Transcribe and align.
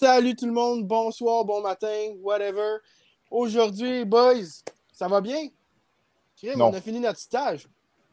Salut 0.00 0.34
tout 0.34 0.46
le 0.46 0.52
monde, 0.52 0.86
bonsoir, 0.86 1.44
bon 1.44 1.60
matin, 1.60 2.14
whatever. 2.22 2.78
Aujourd'hui, 3.30 4.06
boys, 4.06 4.46
ça 4.94 5.08
va 5.08 5.20
bien? 5.20 5.48
Crime, 6.38 6.62
on 6.62 6.72
a 6.72 6.80
fini 6.80 7.00
notre 7.00 7.18
stage. 7.18 7.68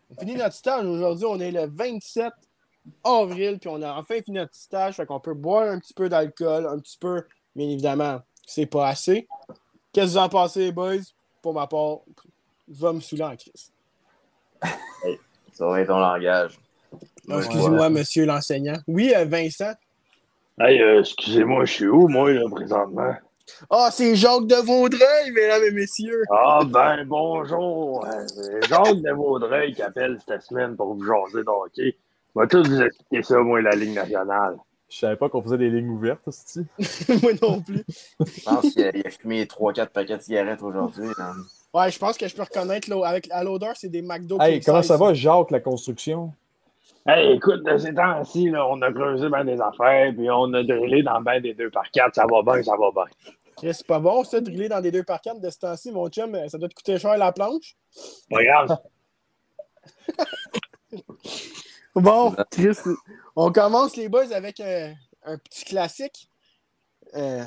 On 0.10 0.16
a 0.16 0.20
fini 0.20 0.36
notre 0.36 0.54
stage 0.54 0.86
aujourd'hui, 0.86 1.26
on 1.26 1.40
est 1.40 1.52
le 1.52 1.66
27 1.66 2.34
avril, 3.06 3.58
puis 3.58 3.70
on 3.70 3.82
a 3.82 3.94
enfin 3.94 4.22
fini 4.22 4.36
notre 4.36 4.54
stage, 4.54 4.96
fait 4.96 5.06
qu'on 5.06 5.22
peut 5.22 5.34
boire 5.34 5.72
un 5.72 5.80
petit 5.80 5.94
peu 5.94 6.10
d'alcool, 6.10 6.68
un 6.68 6.78
petit 6.80 6.98
peu, 6.98 7.24
bien 7.56 7.70
évidemment, 7.70 8.20
c'est 8.46 8.66
pas 8.66 8.90
assez. 8.90 9.26
Qu'est-ce 9.94 10.08
que 10.08 10.12
vous 10.12 10.18
en 10.18 10.28
pensez, 10.28 10.74
boys? 10.74 10.98
Pour 11.42 11.54
ma 11.54 11.68
part, 11.68 12.00
va 12.68 12.92
me 12.92 13.00
saouler 13.00 13.24
en 13.24 13.38
crise. 13.38 13.72
Hey, 15.06 15.18
ça 15.54 15.66
va 15.66 15.80
être 15.80 15.88
ton 15.88 16.00
langage. 16.00 16.60
Excusez-moi, 17.30 17.90
monsieur 17.90 18.26
l'enseignant. 18.26 18.76
Oui, 18.88 19.14
euh, 19.16 19.24
Vincent. 19.24 19.72
Hey, 20.60 20.82
euh, 20.82 21.02
excusez-moi, 21.02 21.66
je 21.66 21.72
suis 21.74 21.88
où, 21.88 22.08
moi, 22.08 22.32
là, 22.32 22.42
présentement? 22.50 23.14
Ah, 23.70 23.90
c'est 23.92 24.16
Jacques 24.16 24.48
de 24.48 24.56
Vaudreuil, 24.56 25.32
mesdames 25.34 25.64
et 25.66 25.72
messieurs. 25.72 26.24
Ah, 26.32 26.62
ben, 26.66 27.06
bonjour. 27.06 28.06
Euh, 28.06 28.26
C'est 28.28 28.68
Jacques 28.68 29.02
de 29.02 29.12
Vaudreuil 29.14 29.74
qui 29.74 29.82
appelle 29.84 30.18
cette 30.28 30.42
semaine 30.42 30.76
pour 30.76 30.96
vous 30.96 31.04
jaser 31.04 31.44
de 31.44 31.50
hockey. 31.50 31.96
Va 32.36 32.48
tout 32.48 32.64
vous 32.64 32.82
expliquer 32.82 33.22
ça, 33.24 33.38
moi, 33.40 33.62
la 33.62 33.76
Ligue 33.76 33.94
nationale. 33.94 34.58
Je 34.90 34.98
savais 34.98 35.16
pas 35.16 35.30
qu'on 35.30 35.42
faisait 35.42 35.58
des 35.58 35.70
lignes 35.70 35.90
ouvertes, 35.90 36.28
aussi. 36.28 36.66
Moi 37.22 37.34
non 37.42 37.62
plus. 37.62 37.84
Je 38.20 38.44
pense 38.44 38.70
qu'il 38.72 38.86
a, 38.86 38.90
a 38.90 39.10
fumé 39.12 39.44
3-4 39.44 39.88
paquets 39.90 40.18
de 40.18 40.22
cigarettes 40.22 40.64
aujourd'hui. 40.64 41.10
hein. 41.20 41.34
Ouais, 41.74 41.92
je 41.92 42.00
pense 42.00 42.18
que 42.18 42.26
je 42.28 42.34
peux 42.36 42.44
reconnaître 42.44 42.90
avec 43.04 43.28
à 43.32 43.44
l'odeur, 43.44 43.74
c'est 43.76 43.90
des 43.90 44.02
McDo. 44.02 44.38
Hey, 44.40 44.62
comment 44.62 44.82
ça 44.82 44.96
va, 44.98 45.14
Jacques, 45.14 45.52
la 45.52 45.60
construction? 45.60 46.32
Hey, 47.06 47.36
écoute, 47.36 47.64
de 47.64 47.78
ces 47.78 47.94
temps-ci, 47.94 48.50
là, 48.50 48.68
on 48.68 48.82
a 48.82 48.92
creusé 48.92 49.30
ben 49.30 49.46
des 49.46 49.62
affaires, 49.62 50.14
puis 50.14 50.30
on 50.30 50.52
a 50.54 50.64
drillé 50.64 51.04
dans 51.04 51.22
ben 51.22 51.42
des 51.42 51.54
2 51.54 51.70
par 51.70 51.90
4 51.92 52.16
Ça 52.16 52.26
va 52.26 52.42
bien, 52.42 52.62
ça 52.64 52.76
va 52.78 52.92
bien. 52.92 53.06
Chris, 53.56 53.74
C'est 53.74 53.88
pas 53.88 54.00
bon, 54.00 54.24
ça, 54.24 54.40
driller 54.42 54.70
dans 54.70 54.82
des 54.82 54.92
deux 54.92 55.04
par 55.04 55.20
quatre 55.20 55.40
de 55.40 55.50
ce 55.50 55.58
temps-ci, 55.58 55.92
mon 55.92 56.10
chum. 56.10 56.36
euh, 56.36 56.48
Ça 56.48 56.58
doit 56.60 56.70
te 56.70 56.76
coûter 56.76 57.00
cher 57.00 57.18
la 57.18 57.32
planche. 57.32 57.76
Regarde, 58.30 58.78
Bon, 61.96 62.36
Chris, 62.52 62.78
on 63.36 63.52
commence 63.52 63.96
les 63.96 64.10
boys 64.10 64.32
avec 64.32 64.60
euh, 64.60 64.92
un 65.24 65.38
petit 65.40 65.66
classique. 65.66 66.30
Euh, 67.16 67.44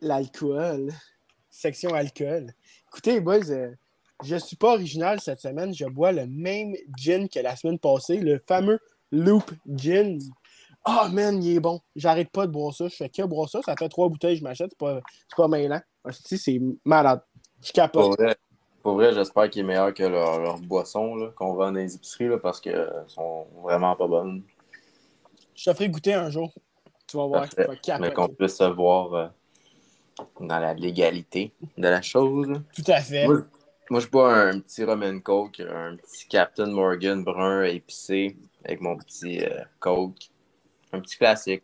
L'alcool. 0.00 0.90
Section 1.50 1.92
alcool. 1.92 2.52
Écoutez, 2.88 3.12
les 3.14 3.20
boys, 3.20 3.50
euh, 3.50 3.74
je 4.22 4.36
suis 4.36 4.56
pas 4.56 4.74
original 4.74 5.20
cette 5.20 5.40
semaine. 5.40 5.74
Je 5.74 5.84
bois 5.86 6.12
le 6.12 6.26
même 6.26 6.74
gin 6.96 7.28
que 7.28 7.40
la 7.40 7.56
semaine 7.56 7.78
passée, 7.78 8.18
le 8.18 8.38
fameux 8.38 8.78
Loop 9.12 9.50
Gin. 9.66 10.18
Ah, 10.84 11.08
man, 11.12 11.42
il 11.42 11.56
est 11.56 11.60
bon. 11.60 11.80
J'arrête 11.94 12.30
pas 12.30 12.46
de 12.46 12.52
boire 12.52 12.74
ça. 12.74 12.88
Je 12.88 12.96
fais 12.96 13.08
que 13.08 13.22
boire 13.22 13.48
ça. 13.48 13.60
Ça 13.62 13.74
fait 13.78 13.88
trois 13.88 14.08
bouteilles, 14.08 14.36
je 14.36 14.42
m'achète. 14.42 14.70
C'est 14.70 14.78
pas, 14.78 15.00
pas 15.36 15.48
mêlant. 15.48 15.80
Hostie, 16.04 16.38
c'est 16.38 16.60
malade. 16.84 17.22
Je 17.60 17.66
Pour 17.66 17.72
capote. 17.74 18.18
vrai, 18.18 18.36
pour 18.82 18.94
vrai, 18.94 19.12
j'espère 19.12 19.50
qu'il 19.50 19.60
est 19.60 19.64
meilleur 19.64 19.92
que 19.92 20.02
leur, 20.02 20.40
leur 20.40 20.58
boisson 20.58 21.30
qu'on 21.36 21.52
vend 21.52 21.66
dans 21.72 21.78
les 21.78 21.94
épiceries 21.94 22.28
là, 22.28 22.38
parce 22.38 22.60
qu'elles 22.60 23.04
sont 23.08 23.46
vraiment 23.62 23.94
pas 23.94 24.06
bonnes. 24.06 24.42
Je 25.54 25.70
te 25.70 25.74
ferai 25.74 25.90
goûter 25.90 26.14
un 26.14 26.30
jour. 26.30 26.50
Tu 27.06 27.18
vas 27.18 27.26
voir. 27.26 27.42
Parfait. 27.42 27.78
Tu 27.82 27.90
vas 27.90 27.98
Mais 27.98 28.12
qu'on 28.12 28.28
puisse 28.28 28.56
se 28.56 28.64
voir 28.64 29.12
euh, 29.12 29.26
dans 30.40 30.58
la 30.58 30.72
légalité 30.72 31.52
de 31.76 31.88
la 31.88 32.00
chose. 32.00 32.62
Tout 32.74 32.84
à 32.86 33.02
fait. 33.02 33.26
Moi, 33.90 34.00
je 34.00 34.08
bois 34.08 34.34
un 34.34 34.60
petit 34.60 34.84
rum 34.84 35.02
and 35.02 35.20
coke, 35.20 35.60
un 35.60 35.96
petit 35.96 36.26
Captain 36.28 36.66
Morgan 36.66 37.22
brun 37.24 37.64
épicé 37.64 38.36
avec 38.64 38.80
mon 38.80 38.96
petit 38.96 39.42
euh, 39.42 39.62
coke. 39.78 40.30
Un 40.92 41.00
petit 41.00 41.16
classique. 41.16 41.62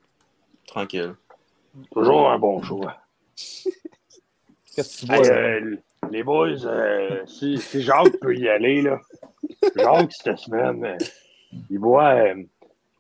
Tranquille. 0.67 1.15
toujours 1.93 2.31
un 2.31 2.39
bon 2.39 2.63
choix. 2.63 2.97
Qu'est-ce 4.75 5.07
que 5.07 5.07
tu 5.07 5.07
bois? 5.07 5.27
Euh, 5.27 5.77
les 6.11 6.23
boys, 6.23 6.65
euh, 6.65 7.25
si, 7.27 7.59
si 7.59 7.83
Jacques 7.83 8.19
peut 8.21 8.37
y 8.37 8.49
aller, 8.49 8.83
là. 8.83 9.01
Jacques, 9.77 10.12
cette 10.12 10.39
semaine, 10.39 10.84
euh, 10.84 10.99
il 11.71 11.79
boit 11.79 12.15
euh, 12.15 12.34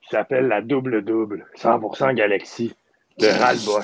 qui 0.02 0.08
s'appelle 0.10 0.48
la 0.48 0.62
double-double, 0.62 1.46
100% 1.56 2.14
Galaxy, 2.14 2.74
de 3.18 3.26
Ralbot. 3.26 3.82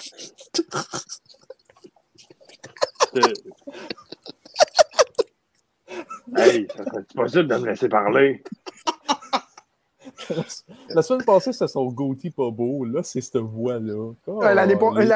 Hey, 6.36 6.66
ça 6.76 6.84
serait 6.84 7.02
possible 7.14 7.48
de 7.48 7.56
me 7.56 7.66
laisser 7.66 7.88
parler? 7.88 8.42
La 10.90 11.02
semaine 11.02 11.24
passée, 11.24 11.52
c'était 11.52 11.68
son 11.68 11.86
goatee 11.86 12.30
pas 12.30 12.50
beau. 12.50 12.84
Là, 12.84 13.02
c'est 13.02 13.20
cette 13.20 13.36
voix-là. 13.38 13.92
Euh, 13.92 14.12
Oh, 14.26 14.42
euh, 14.42 14.54
la, 14.54 14.66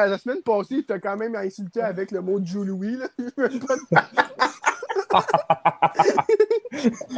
la 0.07 0.17
semaine 0.17 0.41
passée, 0.41 0.83
t'as 0.87 0.99
quand 0.99 1.17
même 1.17 1.35
insulté 1.35 1.81
avec 1.81 2.11
le 2.11 2.21
mot 2.21 2.39
de 2.39 2.45
Joe 2.45 2.65
Louis. 2.67 2.97
Là. 2.97 3.07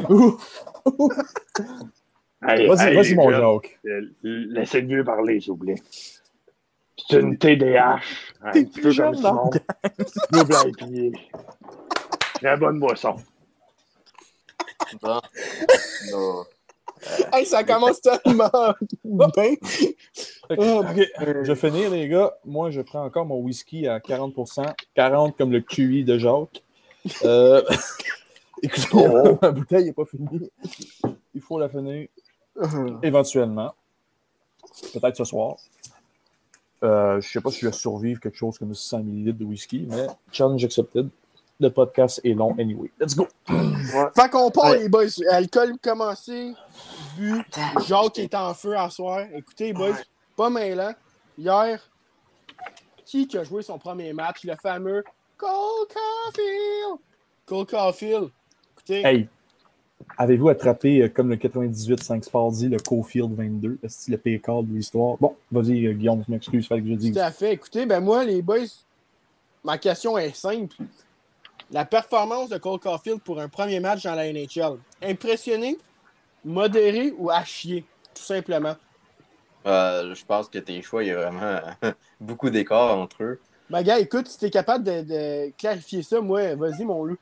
Ouf! 0.10 0.66
Hey, 2.48 2.68
Vas-y, 2.68 2.88
hey, 2.90 2.96
vas-y, 2.96 3.16
mon 3.16 3.30
gars, 3.30 3.40
Jacques. 3.42 3.80
euh, 3.86 4.02
Laissez 4.24 4.82
le 4.82 4.88
mieux 4.88 5.04
parler, 5.04 5.40
s'il 5.42 5.52
vous 5.52 5.58
plaît. 5.58 5.76
C'est 7.10 7.20
une 7.20 7.38
TDH. 7.38 8.34
T'es 8.54 8.64
petit 8.66 8.82
plus 8.82 8.82
peu 8.82 9.04
comme 9.04 9.14
jeune, 9.16 9.22
non? 9.22 9.50
Simon. 9.52 9.62
Double 10.32 10.56
IPA. 10.68 11.20
Très 12.36 12.58
bonne 12.58 12.80
boisson. 12.80 13.16
Bon. 15.02 15.22
Non. 16.12 16.44
Hey, 17.32 17.46
ça 17.46 17.64
commence 17.64 18.02
tellement 18.02 18.50
bien. 19.06 19.56
Oh, 20.58 20.84
Ok, 20.84 21.08
je 21.16 21.48
vais 21.54 21.56
finir, 21.56 21.92
les 21.92 22.10
gars. 22.10 22.34
Moi, 22.44 22.72
je 22.72 22.82
prends 22.82 23.06
encore 23.06 23.26
mon 23.26 23.38
whisky 23.38 23.88
à 23.88 24.00
40%. 24.00 24.66
40 24.96 25.38
comme 25.38 25.54
le 25.54 25.62
QI 25.62 26.04
de 26.04 26.18
Jacques. 26.18 26.62
Euh... 27.24 27.62
Écoutez, 28.62 28.88
Oh. 28.94 29.38
ma 29.42 29.52
bouteille 29.52 29.86
n'est 29.86 29.94
pas 29.94 30.04
finie. 30.04 30.52
Il 31.34 31.40
faut 31.42 31.58
la 31.58 31.70
finir 31.70 32.10
éventuellement. 33.02 33.74
Peut-être 34.92 35.16
ce 35.16 35.24
soir. 35.24 35.56
Euh, 36.84 37.22
je 37.22 37.28
ne 37.28 37.32
sais 37.32 37.40
pas 37.42 37.52
si 37.52 37.62
je 37.62 37.68
vais 37.68 37.72
survivre 37.74 38.20
quelque 38.20 38.36
chose 38.36 38.58
comme 38.58 38.74
600 38.74 39.00
ml 39.00 39.38
de 39.38 39.46
whisky, 39.46 39.86
mais 39.90 40.08
challenge 40.34 40.66
accepted. 40.66 41.08
Le 41.62 41.70
podcast 41.70 42.22
est 42.24 42.34
long 42.34 42.56
anyway. 42.58 42.90
Let's 43.00 43.16
go! 43.16 43.28
Fait 44.16 44.30
qu'on 44.32 44.50
part, 44.50 44.72
Ouais. 44.72 44.80
les 44.80 44.90
boys. 44.90 45.08
Alcool 45.30 45.74
commencé, 45.82 46.54
bu. 47.18 47.42
Jacques 47.86 48.20
est 48.20 48.34
en 48.34 48.54
feu 48.54 48.78
à 48.78 48.90
soir. 48.90 49.26
Écoutez, 49.34 49.66
les 49.68 49.74
boys, 49.74 49.98
pas 50.38 50.50
mêlant. 50.50 50.94
Hier, 51.38 51.82
qui 53.06 53.28
qui 53.28 53.38
a 53.38 53.44
joué 53.44 53.62
son 53.62 53.78
premier 53.78 54.14
match? 54.14 54.44
Le 54.46 54.56
fameux 54.56 55.04
Cole 55.38 55.50
Caulfield. 55.94 57.00
Cole 57.46 57.66
Caulfield. 57.66 58.30
Écoutez, 58.78 59.02
Hey, 59.06 59.28
avez-vous 60.18 60.48
attrapé, 60.50 61.02
euh, 61.02 61.10
comme 61.10 61.30
le 61.30 61.36
98 61.36 62.02
5 62.02 62.24
Sports 62.24 62.52
dit, 62.54 62.70
le 62.70 62.78
Cofield 62.78 63.34
22? 63.36 63.80
Est-ce 63.84 64.10
le 64.10 64.18
pire 64.18 64.40
call 64.42 64.66
de 64.66 64.74
l'histoire? 64.76 65.18
Bon, 65.18 65.36
vas-y, 65.52 65.88
euh, 65.88 65.94
Guillaume, 65.94 66.24
je 66.26 66.32
m'excuse, 66.32 66.66
fallait 66.68 66.82
que 66.84 66.88
je 66.90 66.94
dise. 66.94 67.14
Tout 67.14 67.20
à 67.20 67.32
fait. 67.32 67.52
Écoutez, 67.54 67.86
ben 67.86 68.00
moi, 68.00 68.24
les 68.24 68.42
boys, 68.42 68.60
ma 69.64 69.78
question 69.78 70.18
est 70.18 70.34
simple. 70.34 70.76
La 71.72 71.86
performance 71.86 72.50
de 72.50 72.58
Cole 72.58 72.80
Caulfield 72.80 73.22
pour 73.22 73.40
un 73.40 73.48
premier 73.48 73.80
match 73.80 74.04
dans 74.04 74.16
la 74.16 74.32
NHL. 74.32 74.80
Impressionné, 75.04 75.78
modéré 76.44 77.14
ou 77.18 77.30
à 77.30 77.44
chier? 77.44 77.86
Tout 78.16 78.24
simplement? 78.24 78.76
Euh, 79.66 80.16
je 80.16 80.26
pense 80.26 80.50
que 80.50 80.58
tes 80.58 80.82
choix, 80.82 81.04
il 81.04 81.08
y 81.08 81.12
a 81.12 81.30
vraiment 81.30 81.60
beaucoup 82.20 82.50
d'écart 82.50 82.98
entre 82.98 83.24
eux. 83.24 83.40
Ben, 83.70 83.84
gars, 83.84 84.00
écoute, 84.00 84.28
si 84.28 84.40
t'es 84.40 84.50
capable 84.50 84.84
de, 84.84 85.02
de 85.02 85.52
clarifier 85.58 86.02
ça, 86.02 86.22
moi, 86.22 86.56
vas-y, 86.56 86.86
mon 86.86 87.04
loup. 87.04 87.18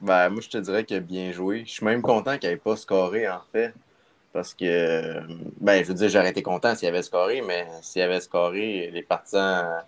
Ben, 0.00 0.28
moi, 0.28 0.40
je 0.40 0.48
te 0.48 0.58
dirais 0.58 0.84
qu'il 0.84 0.98
a 0.98 1.00
bien 1.00 1.32
joué. 1.32 1.64
Je 1.66 1.72
suis 1.72 1.84
même 1.84 2.02
content 2.02 2.38
qu'il 2.38 2.48
n'ait 2.48 2.56
pas 2.56 2.76
scoré, 2.76 3.28
en 3.28 3.40
fait. 3.50 3.74
Parce 4.32 4.54
que, 4.54 5.20
ben, 5.60 5.82
je 5.82 5.88
veux 5.88 5.94
dire, 5.94 6.08
j'aurais 6.08 6.30
été 6.30 6.42
content 6.42 6.76
s'il 6.76 6.86
avait 6.86 7.02
scoré, 7.02 7.42
mais 7.42 7.66
s'il 7.82 8.02
avait 8.02 8.20
scoré, 8.20 8.90
les 8.92 9.02
partisans 9.02 9.82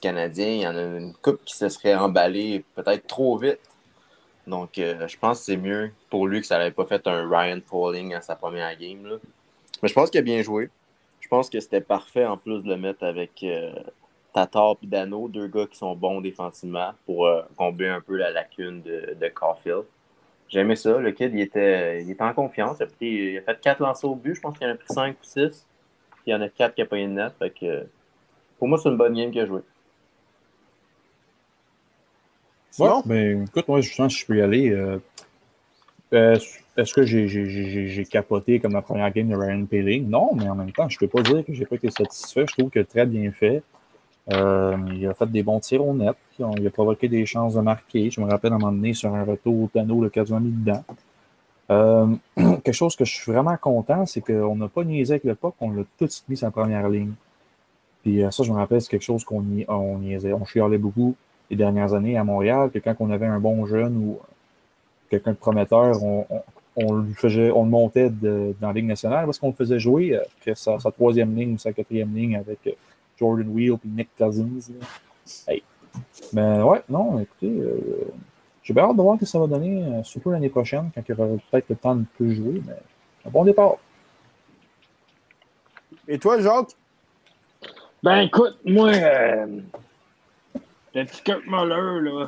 Canadien, 0.00 0.48
il 0.48 0.60
y 0.60 0.66
en 0.66 0.76
a 0.76 0.82
une 0.82 1.14
coupe 1.14 1.44
qui 1.44 1.56
se 1.56 1.68
serait 1.68 1.94
emballée 1.94 2.64
peut-être 2.74 3.06
trop 3.06 3.38
vite. 3.38 3.60
Donc, 4.46 4.78
euh, 4.78 5.08
je 5.08 5.16
pense 5.16 5.38
que 5.38 5.44
c'est 5.46 5.56
mieux 5.56 5.90
pour 6.10 6.26
lui 6.26 6.40
que 6.40 6.46
ça 6.46 6.58
n'avait 6.58 6.70
pas 6.70 6.84
fait 6.84 7.06
un 7.06 7.28
Ryan 7.28 7.60
Pauling 7.60 8.14
à 8.14 8.20
sa 8.20 8.36
première 8.36 8.76
game. 8.76 9.06
Là. 9.06 9.16
Mais 9.82 9.88
je 9.88 9.94
pense 9.94 10.10
qu'il 10.10 10.18
a 10.18 10.22
bien 10.22 10.42
joué. 10.42 10.68
Je 11.20 11.28
pense 11.28 11.48
que 11.48 11.58
c'était 11.60 11.80
parfait 11.80 12.26
en 12.26 12.36
plus 12.36 12.62
de 12.62 12.68
le 12.68 12.76
mettre 12.76 13.04
avec 13.04 13.42
euh, 13.42 13.72
Tatar 14.34 14.76
et 14.82 14.86
Dano, 14.86 15.28
deux 15.28 15.46
gars 15.46 15.66
qui 15.66 15.78
sont 15.78 15.94
bons 15.94 16.20
défensivement 16.20 16.92
pour 17.06 17.26
euh, 17.26 17.42
combler 17.56 17.88
un 17.88 18.00
peu 18.00 18.16
la 18.16 18.30
lacune 18.30 18.82
de, 18.82 19.16
de 19.18 19.28
Caulfield. 19.28 19.84
J'aimais 20.48 20.76
ça. 20.76 20.98
Le 20.98 21.10
kid, 21.12 21.32
il 21.32 21.40
était, 21.40 22.02
il 22.02 22.10
était 22.10 22.22
en 22.22 22.34
confiance. 22.34 22.76
Il 23.00 23.38
a, 23.38 23.42
fait 23.42 23.60
4 23.60 23.80
lancers 23.80 24.10
au 24.10 24.14
but. 24.14 24.34
Je 24.34 24.40
pense 24.40 24.58
qu'il 24.58 24.66
en 24.66 24.70
a 24.70 24.74
pris 24.74 24.92
5 24.92 25.14
ou 25.14 25.24
6. 25.24 25.66
Il 26.26 26.30
y 26.30 26.34
en 26.34 26.42
a 26.42 26.48
4 26.48 26.74
qui 26.74 26.82
n'ont 26.82 26.86
pas 26.86 26.98
eu 26.98 27.04
de 27.04 27.08
net. 27.08 27.32
Pour 28.58 28.68
moi, 28.68 28.78
c'est 28.78 28.88
une 28.88 28.96
bonne 28.96 29.14
game 29.14 29.30
qu'il 29.30 29.40
a 29.40 29.46
joué. 29.46 29.60
Ouais, 32.78 32.88
Sinon, 32.88 33.02
ben, 33.04 33.44
écoute, 33.44 33.68
moi, 33.68 33.80
je 33.80 33.94
pense 33.96 34.14
que 34.14 34.20
je 34.20 34.26
peux 34.26 34.36
y 34.36 34.42
aller. 34.42 34.70
euh, 34.70 34.98
euh, 36.12 36.38
Est-ce 36.76 36.92
que 36.92 37.04
j'ai- 37.04 38.04
capoté 38.04 38.58
comme 38.58 38.72
la 38.72 38.82
première 38.82 39.12
game 39.12 39.28
de 39.28 39.36
Ryan 39.36 39.64
Paling? 39.64 40.08
Non, 40.08 40.30
mais 40.34 40.48
en 40.48 40.56
même 40.56 40.72
temps, 40.72 40.88
je 40.88 40.98
peux 40.98 41.06
pas 41.06 41.22
dire 41.22 41.44
que 41.44 41.52
j'ai 41.54 41.66
pas 41.66 41.76
été 41.76 41.90
satisfait. 41.90 42.46
Je 42.48 42.52
trouve 42.56 42.70
que 42.70 42.80
très 42.80 43.06
bien 43.06 43.30
fait. 43.30 43.62
Euh, 44.32 44.76
il 44.92 45.06
a 45.06 45.14
fait 45.14 45.30
des 45.30 45.42
bons 45.42 45.60
tirs 45.60 45.86
au 45.86 45.94
net. 45.94 46.16
Il 46.38 46.66
a 46.66 46.70
provoqué 46.70 47.08
des 47.08 47.26
chances 47.26 47.54
de 47.54 47.60
marquer. 47.60 48.10
Je 48.10 48.20
me 48.20 48.26
rappelle 48.26 48.52
à 48.52 48.56
un 48.56 48.58
moment 48.58 48.72
donné 48.72 48.92
sur 48.92 49.14
un 49.14 49.24
retour 49.24 49.62
au 49.62 49.66
panneau, 49.68 50.00
le 50.02 50.10
quasiment 50.10 50.40
mis 50.40 50.50
dedans. 50.50 50.84
Euh, 51.70 52.06
quelque 52.36 52.72
chose 52.72 52.96
que 52.96 53.04
je 53.04 53.14
suis 53.14 53.30
vraiment 53.30 53.56
content, 53.56 54.04
c'est 54.06 54.20
qu'on 54.20 54.56
n'a 54.56 54.68
pas 54.68 54.82
niaisé 54.82 55.14
avec 55.14 55.24
le 55.24 55.34
POC, 55.36 55.54
on 55.60 55.70
l'a 55.70 55.82
tout 55.98 56.06
de 56.06 56.10
suite 56.10 56.28
mis 56.28 56.40
la 56.40 56.50
première 56.50 56.88
ligne. 56.88 57.12
Puis 58.02 58.20
ça, 58.32 58.42
je 58.42 58.50
me 58.52 58.56
rappelle, 58.56 58.82
c'est 58.82 58.90
quelque 58.90 59.02
chose 59.02 59.24
qu'on 59.24 59.44
on 59.68 59.98
niaisait. 59.98 60.32
On 60.32 60.44
chialait 60.44 60.78
beaucoup 60.78 61.14
les 61.50 61.56
dernières 61.56 61.94
années 61.94 62.16
à 62.16 62.24
Montréal, 62.24 62.70
que 62.70 62.78
quand 62.78 62.94
on 63.00 63.10
avait 63.10 63.26
un 63.26 63.40
bon 63.40 63.66
jeune 63.66 63.96
ou 63.96 64.18
quelqu'un 65.10 65.32
de 65.32 65.36
prometteur, 65.36 66.02
on, 66.02 66.26
on, 66.76 66.92
le 66.94 67.12
faisait, 67.12 67.50
on 67.50 67.64
le 67.64 67.70
montait 67.70 68.10
dans 68.10 68.68
la 68.68 68.72
Ligue 68.72 68.86
nationale 68.86 69.26
parce 69.26 69.38
qu'on 69.38 69.48
le 69.48 69.54
faisait 69.54 69.78
jouer, 69.78 70.18
que 70.44 70.54
sa, 70.54 70.78
sa, 70.78 70.90
troisième 70.90 71.34
ligne 71.36 71.54
ou 71.54 71.58
sa 71.58 71.72
quatrième 71.72 72.14
ligne 72.14 72.36
avec 72.36 72.76
Jordan 73.18 73.48
Wheel 73.48 73.74
et 73.74 73.88
Nick 73.88 74.08
Cousins. 74.16 74.72
Hey. 75.46 75.62
Mais 76.32 76.62
ouais, 76.62 76.82
non, 76.88 77.20
écoutez, 77.20 77.50
euh, 77.50 78.10
j'ai 78.62 78.74
bien 78.74 78.84
hâte 78.84 78.96
de 78.96 79.02
voir 79.02 79.16
ce 79.16 79.20
que 79.20 79.26
ça 79.26 79.38
va 79.38 79.46
donner, 79.46 79.82
euh, 79.82 80.02
surtout 80.02 80.30
l'année 80.30 80.48
prochaine, 80.48 80.90
quand 80.94 81.02
il 81.06 81.14
y 81.14 81.14
aura 81.14 81.28
peut-être 81.50 81.68
le 81.68 81.76
temps 81.76 81.94
de 81.94 82.04
plus 82.16 82.34
jouer, 82.34 82.62
mais 82.66 82.74
un 83.26 83.30
bon 83.30 83.44
départ. 83.44 83.76
Et 86.08 86.18
toi, 86.18 86.40
Jacques? 86.40 86.76
Ben 88.02 88.20
écoute, 88.20 88.58
moi, 88.64 88.90
euh, 88.90 89.46
le 90.94 91.04
petit 91.04 91.22
Kurt 91.22 91.46
Muller, 91.46 92.10
là, 92.10 92.26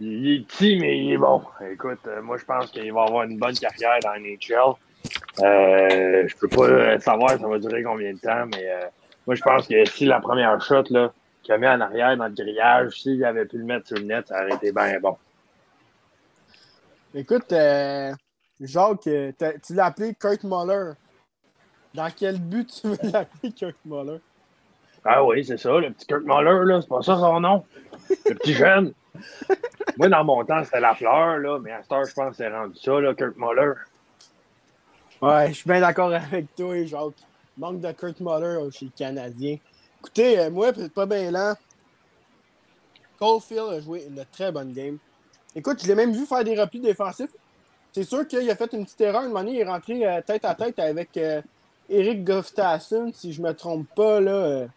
il 0.00 0.34
est 0.34 0.46
petit, 0.46 0.78
mais 0.78 0.98
il 0.98 1.12
est 1.12 1.18
bon. 1.18 1.42
Écoute, 1.70 2.00
moi, 2.22 2.36
je 2.38 2.44
pense 2.44 2.70
qu'il 2.70 2.92
va 2.92 3.02
avoir 3.02 3.24
une 3.24 3.38
bonne 3.38 3.54
carrière 3.54 3.98
dans 4.02 4.18
NHL. 4.18 4.74
Euh, 5.40 6.28
je 6.28 6.36
peux 6.36 6.48
pas 6.48 6.98
savoir 6.98 7.30
ça 7.30 7.46
va 7.46 7.58
durer 7.58 7.82
combien 7.82 8.12
de 8.12 8.18
temps, 8.18 8.46
mais 8.46 8.68
moi, 9.26 9.34
je 9.34 9.42
pense 9.42 9.66
que 9.66 9.84
si 9.84 10.06
la 10.06 10.20
première 10.20 10.60
shot 10.60 10.84
qu'il 11.42 11.52
a 11.52 11.58
mis 11.58 11.66
en 11.66 11.80
arrière 11.80 12.16
dans 12.16 12.26
le 12.26 12.34
grillage, 12.34 13.00
s'il 13.00 13.24
avait 13.24 13.46
pu 13.46 13.58
le 13.58 13.64
mettre 13.64 13.88
sur 13.88 13.96
le 13.96 14.04
net, 14.04 14.28
ça 14.28 14.42
aurait 14.42 14.54
été 14.54 14.72
bien 14.72 14.98
bon. 15.00 15.16
Écoute, 17.14 17.52
euh, 17.52 18.12
Jacques, 18.60 19.06
euh, 19.08 19.32
tu 19.66 19.74
l'as 19.74 19.86
appelé 19.86 20.14
Kurt 20.14 20.44
Muller. 20.44 20.92
Dans 21.92 22.08
quel 22.16 22.38
but 22.38 22.68
tu 22.68 22.88
veux 22.88 22.98
l'appeler 23.12 23.52
Kurt 23.52 23.76
Muller? 23.84 24.20
Ah 25.04 25.24
oui, 25.24 25.44
c'est 25.44 25.56
ça, 25.56 25.78
le 25.78 25.90
petit 25.92 26.06
Kurt 26.06 26.24
Muller, 26.24 26.64
là, 26.64 26.80
c'est 26.80 26.88
pas 26.88 27.02
ça 27.02 27.16
son 27.16 27.40
nom. 27.40 27.64
Le 28.26 28.34
petit 28.34 28.54
jeune. 28.54 28.92
Moi, 29.96 30.08
dans 30.08 30.24
mon 30.24 30.44
temps, 30.44 30.62
c'était 30.64 30.80
la 30.80 30.94
fleur, 30.94 31.38
là, 31.38 31.58
mais 31.58 31.72
à 31.72 31.82
ce 31.82 31.88
temps, 31.88 32.04
je 32.04 32.12
pense 32.12 32.30
que 32.30 32.36
c'est 32.36 32.48
rendu 32.48 32.78
ça, 32.78 33.00
là, 33.00 33.14
Kurt 33.14 33.36
Muller. 33.36 33.72
Ouais, 35.22 35.48
je 35.48 35.54
suis 35.54 35.68
bien 35.68 35.80
d'accord 35.80 36.12
avec 36.12 36.54
toi, 36.54 36.84
Jacques. 36.84 37.14
Manque 37.56 37.80
de 37.80 37.92
Kurt 37.92 38.20
Muller 38.20 38.70
chez 38.72 38.86
le 38.86 38.92
Canadien. 38.96 39.56
Écoutez, 40.00 40.38
euh, 40.38 40.50
moi, 40.50 40.72
pas 40.94 41.06
bien 41.06 41.30
lent. 41.30 41.54
Caulfield 43.18 43.68
a 43.70 43.80
joué 43.80 44.06
une 44.08 44.24
très 44.32 44.50
bonne 44.50 44.72
game. 44.72 44.96
Écoute, 45.54 45.82
je 45.82 45.88
l'ai 45.88 45.94
même 45.94 46.12
vu 46.12 46.24
faire 46.24 46.42
des 46.42 46.58
replis 46.58 46.80
défensifs. 46.80 47.30
C'est 47.92 48.04
sûr 48.04 48.26
qu'il 48.26 48.48
a 48.50 48.56
fait 48.56 48.72
une 48.72 48.84
petite 48.84 49.00
erreur. 49.02 49.24
Une 49.24 49.32
manière, 49.32 49.54
il 49.54 49.60
est 49.60 49.64
rentré 49.64 50.06
euh, 50.06 50.22
tête 50.22 50.44
à 50.44 50.54
tête 50.54 50.78
avec 50.78 51.14
euh, 51.16 51.42
Eric 51.88 52.24
Gustafsson, 52.24 53.10
si 53.12 53.32
je 53.32 53.42
ne 53.42 53.48
me 53.48 53.52
trompe 53.52 53.88
pas. 53.94 54.20
Là, 54.20 54.68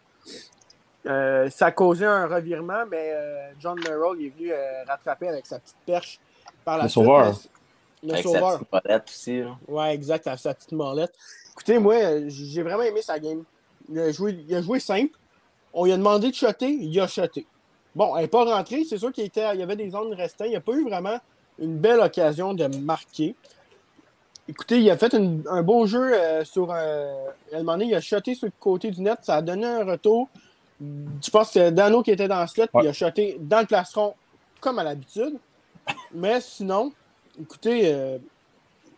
ça 1.06 1.66
a 1.66 1.72
causé 1.72 2.06
un 2.06 2.28
revirement, 2.28 2.86
mais 2.90 3.14
John 3.60 3.80
Merrill 3.80 4.25
est 4.25 4.30
venu 4.30 4.52
rattraper 4.88 5.28
avec 5.28 5.46
sa 5.46 5.60
petite 5.60 5.78
perche 5.86 6.20
par 6.64 6.78
la 6.78 6.84
Le 6.84 6.90
sauveur. 6.90 7.40
Le 8.02 8.14
avec 8.14 8.24
sauveur. 8.24 8.52
sa 8.52 8.58
petite 8.58 8.72
molette 8.72 9.10
aussi. 9.10 9.40
Là. 9.42 9.58
Ouais, 9.68 9.94
exact, 9.96 10.28
avec 10.28 10.40
sa 10.40 10.54
petite 10.54 10.72
molette. 10.72 11.14
Écoutez, 11.52 11.80
moi, 11.80 11.96
j'ai 12.28 12.64
vraiment 12.64 12.84
aimé 12.84 13.02
sa 13.02 13.20
game. 13.20 13.44
Il 13.90 14.00
a, 14.00 14.12
joué, 14.12 14.44
il 14.48 14.56
a 14.56 14.62
joué 14.62 14.80
simple. 14.80 15.18
On 15.74 15.86
lui 15.86 15.92
a 15.92 15.98
demandé 15.98 16.30
de 16.30 16.36
shotter, 16.36 16.70
il 16.70 17.00
a 17.00 17.08
shoté. 17.08 17.46
Bon, 17.96 18.16
elle 18.16 18.24
n'est 18.24 18.28
pas 18.28 18.44
rentrée. 18.44 18.84
C'est 18.86 18.98
sûr 18.98 19.12
qu'il 19.12 19.25
il 19.25 19.60
y 19.60 19.64
avait 19.64 19.75
des 19.75 19.90
zones 19.90 20.14
restantes. 20.14 20.48
Il 20.48 20.54
n'a 20.54 20.62
pas 20.62 20.74
eu 20.74 20.84
vraiment 20.84 21.18
une 21.60 21.78
belle 21.78 22.00
occasion 22.00 22.54
de 22.54 22.68
marquer. 22.68 23.36
Écoutez, 24.48 24.80
il 24.80 24.90
a 24.90 24.98
fait 24.98 25.13
une, 25.13 25.44
un 25.50 25.63
beau 25.63 25.86
jeu 25.86 26.13
euh, 26.13 26.44
sur. 26.44 26.72
À 26.72 26.81
un 27.54 27.57
moment 27.60 27.74
donné, 27.74 27.86
il 27.86 27.95
a 27.95 28.01
shoté 28.01 28.36
sur 28.36 28.48
le 28.48 28.54
côté 28.60 28.92
du 28.92 29.01
net. 29.01 29.19
Ça 29.22 29.36
a 29.36 29.42
donné 29.42 29.66
un 29.66 29.86
retour. 29.86 30.28
Je 30.81 31.30
pense 31.30 31.48
que 31.48 31.54
c'est 31.54 31.72
Dano 31.72 32.04
qui 32.04 32.12
était 32.12 32.28
dans 32.28 32.42
le 32.42 32.48
slot. 32.48 32.66
Ouais. 32.74 32.84
Il 32.84 32.88
a 32.90 32.94
shoté 32.94 33.38
dans 33.40 33.62
le 33.62 33.66
plastron, 33.66 34.16
comme 34.60 34.80
à 34.80 34.84
l'habitude. 34.84 35.38
Mais 36.13 36.42
sinon, 36.42 36.92
écoutez, 37.40 37.94
euh, 37.94 38.18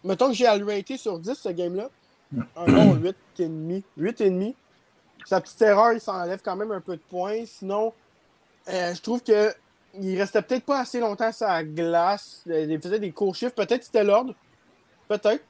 mettons 0.03 0.29
que 0.29 0.33
j'ai 0.33 0.47
à 0.47 0.57
le 0.57 0.65
rater 0.65 0.97
sur 0.97 1.19
10 1.19 1.35
ce 1.35 1.49
game-là. 1.49 1.89
Un 2.55 2.65
bon 2.65 2.95
8,5. 3.37 3.83
8,5. 3.99 4.55
Sa 5.25 5.41
petite 5.41 5.61
erreur, 5.61 5.93
il 5.93 6.01
s'enlève 6.01 6.41
quand 6.43 6.55
même 6.55 6.71
un 6.71 6.81
peu 6.81 6.95
de 6.95 7.01
points. 7.09 7.45
Sinon, 7.45 7.93
euh, 8.69 8.93
je 8.93 9.01
trouve 9.01 9.21
que 9.21 9.53
il 9.99 10.19
restait 10.19 10.41
peut-être 10.41 10.65
pas 10.65 10.81
assez 10.81 10.99
longtemps 10.99 11.31
sur 11.31 11.47
la 11.47 11.63
glace. 11.63 12.43
Euh, 12.49 12.65
Il 12.69 12.81
faisait 12.81 12.99
des 12.99 13.11
courts 13.11 13.35
chiffres. 13.35 13.53
Peut-être 13.55 13.79
que 13.79 13.85
c'était 13.85 14.03
l'ordre. 14.03 14.33
Peut-être. 15.07 15.43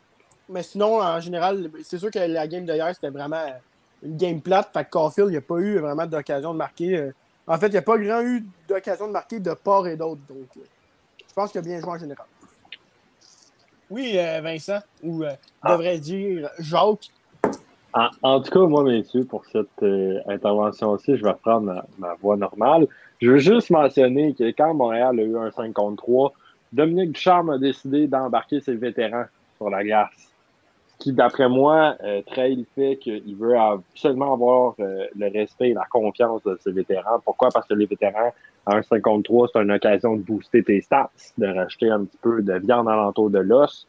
Mais 0.49 0.61
sinon, 0.63 1.01
en 1.01 1.19
général, 1.19 1.69
c'est 1.83 1.97
sûr 1.97 2.11
que 2.11 2.19
la 2.19 2.47
game 2.47 2.65
d'hier, 2.65 2.93
c'était 2.93 3.09
vraiment 3.09 3.43
une 4.03 4.15
game 4.17 4.41
plate. 4.41 4.69
Fait 4.73 4.85
que 4.85 4.89
Caulfield, 4.91 5.29
il 5.29 5.31
n'y 5.31 5.37
a 5.37 5.41
pas 5.41 5.57
eu 5.57 5.77
vraiment 5.79 6.05
d'occasion 6.05 6.53
de 6.53 6.57
marquer. 6.57 6.97
euh, 6.97 7.11
En 7.47 7.57
fait, 7.57 7.67
il 7.67 7.71
n'y 7.71 7.77
a 7.77 7.81
pas 7.81 7.97
grand 7.97 8.21
eu 8.21 8.45
d'occasion 8.67 9.07
de 9.07 9.11
marquer 9.13 9.39
de 9.39 9.53
part 9.53 9.87
et 9.87 9.95
d'autre. 9.95 10.21
Donc, 10.29 10.47
euh, 10.57 10.61
je 11.27 11.33
pense 11.33 11.51
qu'il 11.51 11.59
a 11.59 11.63
bien 11.63 11.79
joué 11.79 11.89
en 11.89 11.97
général. 11.97 12.25
Oui, 13.89 14.13
euh, 14.17 14.41
Vincent, 14.41 14.79
ou 15.03 15.23
euh, 15.23 15.31
Ah. 15.61 15.71
devrais 15.73 15.99
dire 15.99 16.49
Jacques? 16.59 17.09
En, 17.93 18.09
en 18.23 18.41
tout 18.41 18.51
cas, 18.51 18.65
moi, 18.67 18.83
messieurs, 18.83 19.25
pour 19.25 19.45
cette 19.45 19.67
euh, 19.83 20.19
intervention-ci, 20.27 21.17
je 21.17 21.23
vais 21.23 21.29
reprendre 21.31 21.61
ma, 21.67 21.85
ma 21.97 22.13
voix 22.15 22.35
normale. 22.35 22.87
Je 23.21 23.31
veux 23.31 23.37
juste 23.37 23.69
mentionner 23.69 24.33
que 24.33 24.43
quand 24.51 24.73
Montréal 24.73 25.19
a 25.19 25.23
eu 25.23 25.37
un 25.37 25.49
5 25.51 25.71
contre 25.73 26.03
3, 26.03 26.33
Dominique 26.73 27.13
Ducharme 27.13 27.51
a 27.51 27.57
décidé 27.57 28.07
d'embarquer 28.07 28.59
ses 28.59 28.75
vétérans 28.75 29.25
sur 29.57 29.69
la 29.69 29.83
glace. 29.83 30.31
Ce 30.87 31.03
qui, 31.03 31.13
d'après 31.13 31.49
moi, 31.49 31.95
euh, 32.03 32.21
trahit 32.25 32.59
le 32.59 32.65
fait 32.73 32.97
qu'il 32.97 33.35
veut 33.35 33.57
absolument 33.57 34.33
avoir 34.33 34.75
euh, 34.79 35.05
le 35.15 35.27
respect 35.31 35.69
et 35.69 35.73
la 35.73 35.85
confiance 35.89 36.41
de 36.43 36.57
ses 36.61 36.71
vétérans. 36.71 37.19
Pourquoi? 37.23 37.49
Parce 37.49 37.67
que 37.67 37.73
les 37.73 37.85
vétérans, 37.85 38.33
à 38.65 38.77
un 38.77 38.81
5 38.81 39.01
contre 39.01 39.23
3, 39.23 39.49
c'est 39.51 39.61
une 39.61 39.71
occasion 39.71 40.15
de 40.15 40.21
booster 40.21 40.63
tes 40.63 40.81
stats, 40.81 41.11
de 41.37 41.47
racheter 41.47 41.89
un 41.89 42.05
petit 42.05 42.17
peu 42.21 42.41
de 42.41 42.53
viande 42.53 42.87
alentour 42.87 43.29
de 43.29 43.39
l'os. 43.39 43.87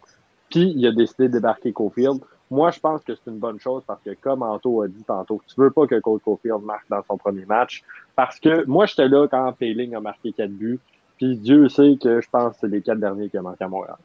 Puis, 0.50 0.72
il 0.76 0.86
a 0.86 0.92
décidé 0.92 1.28
de 1.28 1.34
débarquer 1.34 1.72
Cofield. 1.72 2.20
Moi, 2.50 2.70
je 2.70 2.78
pense 2.78 3.02
que 3.02 3.14
c'est 3.14 3.30
une 3.30 3.38
bonne 3.38 3.58
chose 3.58 3.82
parce 3.86 4.00
que, 4.02 4.10
comme 4.20 4.42
Anto 4.42 4.82
a 4.82 4.88
dit 4.88 5.02
tantôt, 5.02 5.40
tu 5.48 5.60
veux 5.60 5.70
pas 5.70 5.86
que 5.86 5.98
Cole 5.98 6.20
Caulfield 6.20 6.62
marque 6.62 6.88
dans 6.88 7.02
son 7.02 7.16
premier 7.16 7.44
match. 7.44 7.82
Parce 8.14 8.38
que 8.38 8.64
moi, 8.66 8.86
j'étais 8.86 9.08
là 9.08 9.26
quand 9.28 9.52
Failing 9.58 9.94
a 9.96 10.00
marqué 10.00 10.32
quatre 10.32 10.52
buts. 10.52 10.78
Puis 11.16 11.36
Dieu 11.36 11.68
sait 11.68 11.96
que 12.00 12.20
je 12.20 12.28
pense 12.30 12.54
que 12.54 12.60
c'est 12.60 12.68
les 12.68 12.82
quatre 12.82 13.00
derniers 13.00 13.28
qui 13.28 13.38
ont 13.38 13.42
manqué 13.42 13.64
à 13.64 13.68
Montréal. 13.68 13.96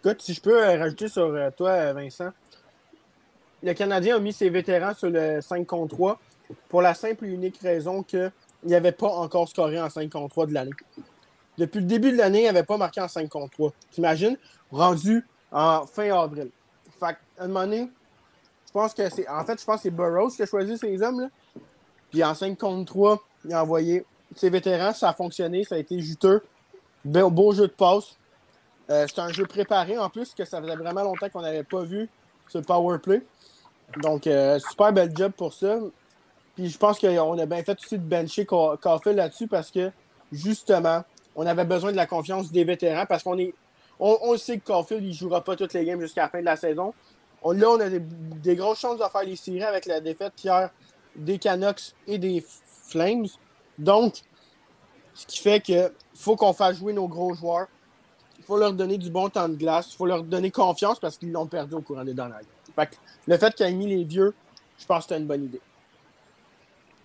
Écoute, 0.00 0.22
si 0.22 0.32
je 0.32 0.40
peux 0.40 0.64
euh, 0.64 0.78
rajouter 0.78 1.08
sur 1.08 1.24
euh, 1.24 1.50
toi, 1.50 1.70
euh, 1.70 1.92
Vincent. 1.92 2.30
Le 3.64 3.72
Canadien 3.72 4.16
a 4.16 4.20
mis 4.20 4.32
ses 4.32 4.48
vétérans 4.48 4.94
sur 4.94 5.10
le 5.10 5.40
5 5.40 5.66
contre 5.66 5.96
3 5.96 6.20
pour 6.68 6.82
la 6.82 6.94
simple 6.94 7.24
et 7.24 7.30
unique 7.30 7.58
raison 7.58 8.04
qu'il 8.04 8.30
n'avait 8.62 8.92
pas 8.92 9.08
encore 9.08 9.48
scoré 9.48 9.80
en 9.80 9.90
5 9.90 10.08
contre 10.08 10.28
3 10.28 10.46
de 10.46 10.54
l'année. 10.54 10.70
Depuis 11.56 11.80
le 11.80 11.86
début 11.86 12.12
de 12.12 12.16
l'année, 12.16 12.42
il 12.42 12.44
n'avait 12.44 12.62
pas 12.62 12.76
marqué 12.76 13.00
en 13.00 13.08
5 13.08 13.28
contre 13.28 13.50
3. 13.54 13.72
T'imagines? 13.90 14.38
Rendu 14.70 15.26
en 15.50 15.84
fin 15.86 16.16
avril. 16.16 16.50
Fait 17.00 17.14
qu'à 17.14 17.42
un 17.42 17.48
moment 17.48 17.62
donné, 17.62 17.90
je 18.66 18.72
pense 18.72 18.94
que 18.94 19.10
c'est. 19.10 19.28
En 19.28 19.44
fait, 19.44 19.60
je 19.60 19.64
pense 19.64 19.76
que 19.76 19.82
c'est 19.82 19.90
Burroughs 19.90 20.30
qui 20.30 20.42
a 20.42 20.46
choisi 20.46 20.78
ces 20.78 21.02
hommes. 21.02 21.22
Là. 21.22 21.28
Puis 22.12 22.22
en 22.22 22.34
5 22.34 22.56
contre 22.56 22.84
3, 22.84 23.18
il 23.46 23.52
a 23.52 23.64
envoyé 23.64 24.06
ses 24.36 24.48
vétérans. 24.48 24.92
Ça 24.92 25.08
a 25.08 25.12
fonctionné, 25.12 25.64
ça 25.64 25.74
a 25.74 25.78
été 25.78 25.98
juteux. 26.00 26.44
Beau 27.04 27.52
jeu 27.52 27.66
de 27.66 27.72
passe. 27.72 28.16
Euh, 28.90 29.06
c'est 29.06 29.20
un 29.20 29.32
jeu 29.32 29.44
préparé 29.44 29.98
en 29.98 30.08
plus, 30.08 30.34
que 30.34 30.44
ça 30.44 30.60
faisait 30.60 30.76
vraiment 30.76 31.02
longtemps 31.02 31.28
qu'on 31.28 31.42
n'avait 31.42 31.64
pas 31.64 31.82
vu 31.82 32.08
ce 32.48 32.58
power 32.58 32.98
play. 32.98 33.22
Donc, 34.02 34.26
euh, 34.26 34.58
super 34.58 34.92
bel 34.92 35.14
job 35.14 35.32
pour 35.36 35.52
ça. 35.52 35.78
Puis 36.54 36.70
je 36.70 36.78
pense 36.78 36.98
qu'on 36.98 37.38
a 37.38 37.46
bien 37.46 37.62
fait 37.62 37.78
aussi 37.78 37.98
de 37.98 38.02
bencher 38.02 38.44
Caulfield 38.46 39.16
là-dessus 39.16 39.46
parce 39.46 39.70
que, 39.70 39.90
justement, 40.32 41.04
on 41.36 41.46
avait 41.46 41.64
besoin 41.64 41.92
de 41.92 41.96
la 41.96 42.06
confiance 42.06 42.50
des 42.50 42.64
vétérans 42.64 43.06
parce 43.06 43.22
qu'on 43.22 43.38
est. 43.38 43.54
On, 44.00 44.16
on 44.22 44.36
sait 44.36 44.58
que 44.58 44.64
Caulfield, 44.66 45.02
il 45.02 45.08
ne 45.08 45.14
jouera 45.14 45.42
pas 45.42 45.56
toutes 45.56 45.72
les 45.74 45.84
games 45.84 46.00
jusqu'à 46.00 46.22
la 46.22 46.28
fin 46.28 46.40
de 46.40 46.44
la 46.44 46.56
saison. 46.56 46.94
On, 47.42 47.52
là, 47.52 47.70
on 47.70 47.80
a 47.80 47.88
des, 47.88 48.00
des, 48.00 48.56
grosses 48.56 48.80
chances 48.80 48.98
de 48.98 49.04
faire 49.04 49.22
les 49.22 49.36
séries 49.36 49.62
avec 49.62 49.86
la 49.86 50.00
défaite 50.00 50.32
hier 50.42 50.70
des 51.14 51.38
Canucks 51.38 51.94
et 52.06 52.18
des 52.18 52.44
Flames. 52.88 53.26
Donc, 53.78 54.22
ce 55.14 55.26
qui 55.26 55.38
fait 55.40 55.60
qu'il 55.60 55.90
faut 56.14 56.36
qu'on 56.36 56.52
fasse 56.52 56.78
jouer 56.78 56.92
nos 56.92 57.08
gros 57.08 57.34
joueurs. 57.34 57.66
Il 58.48 58.52
faut 58.54 58.58
leur 58.58 58.72
donner 58.72 58.96
du 58.96 59.10
bon 59.10 59.28
temps 59.28 59.46
de 59.46 59.56
glace. 59.56 59.92
Il 59.92 59.96
faut 59.98 60.06
leur 60.06 60.22
donner 60.22 60.50
confiance 60.50 60.98
parce 60.98 61.18
qu'ils 61.18 61.30
l'ont 61.30 61.46
perdu 61.46 61.74
au 61.74 61.82
courant 61.82 62.02
des 62.02 62.14
dernières. 62.14 62.40
Fait 62.74 62.86
que 62.86 62.94
le 63.26 63.36
fait 63.36 63.54
qu'il 63.54 63.66
ait 63.66 63.72
mis 63.72 63.86
les 63.86 64.04
vieux, 64.04 64.32
je 64.78 64.86
pense 64.86 65.00
que 65.00 65.02
c'était 65.10 65.20
une 65.20 65.26
bonne 65.26 65.44
idée. 65.44 65.60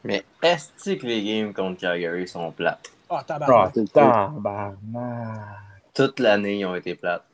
Mais 0.06 0.24
est-ce 0.42 0.94
que 0.94 1.06
les 1.06 1.22
games 1.22 1.54
contre 1.54 1.82
Calgary 1.82 2.28
sont 2.30 2.50
plates? 2.52 2.90
Ah, 3.10 3.16
oh, 3.16 3.16
Ah, 3.20 3.24
tabarnak. 3.26 3.74
tabarnak. 3.92 5.40
Toute 5.94 6.20
l'année, 6.22 6.60
ils 6.60 6.66
ont 6.66 6.76
été 6.76 6.96
plates. 6.96 7.26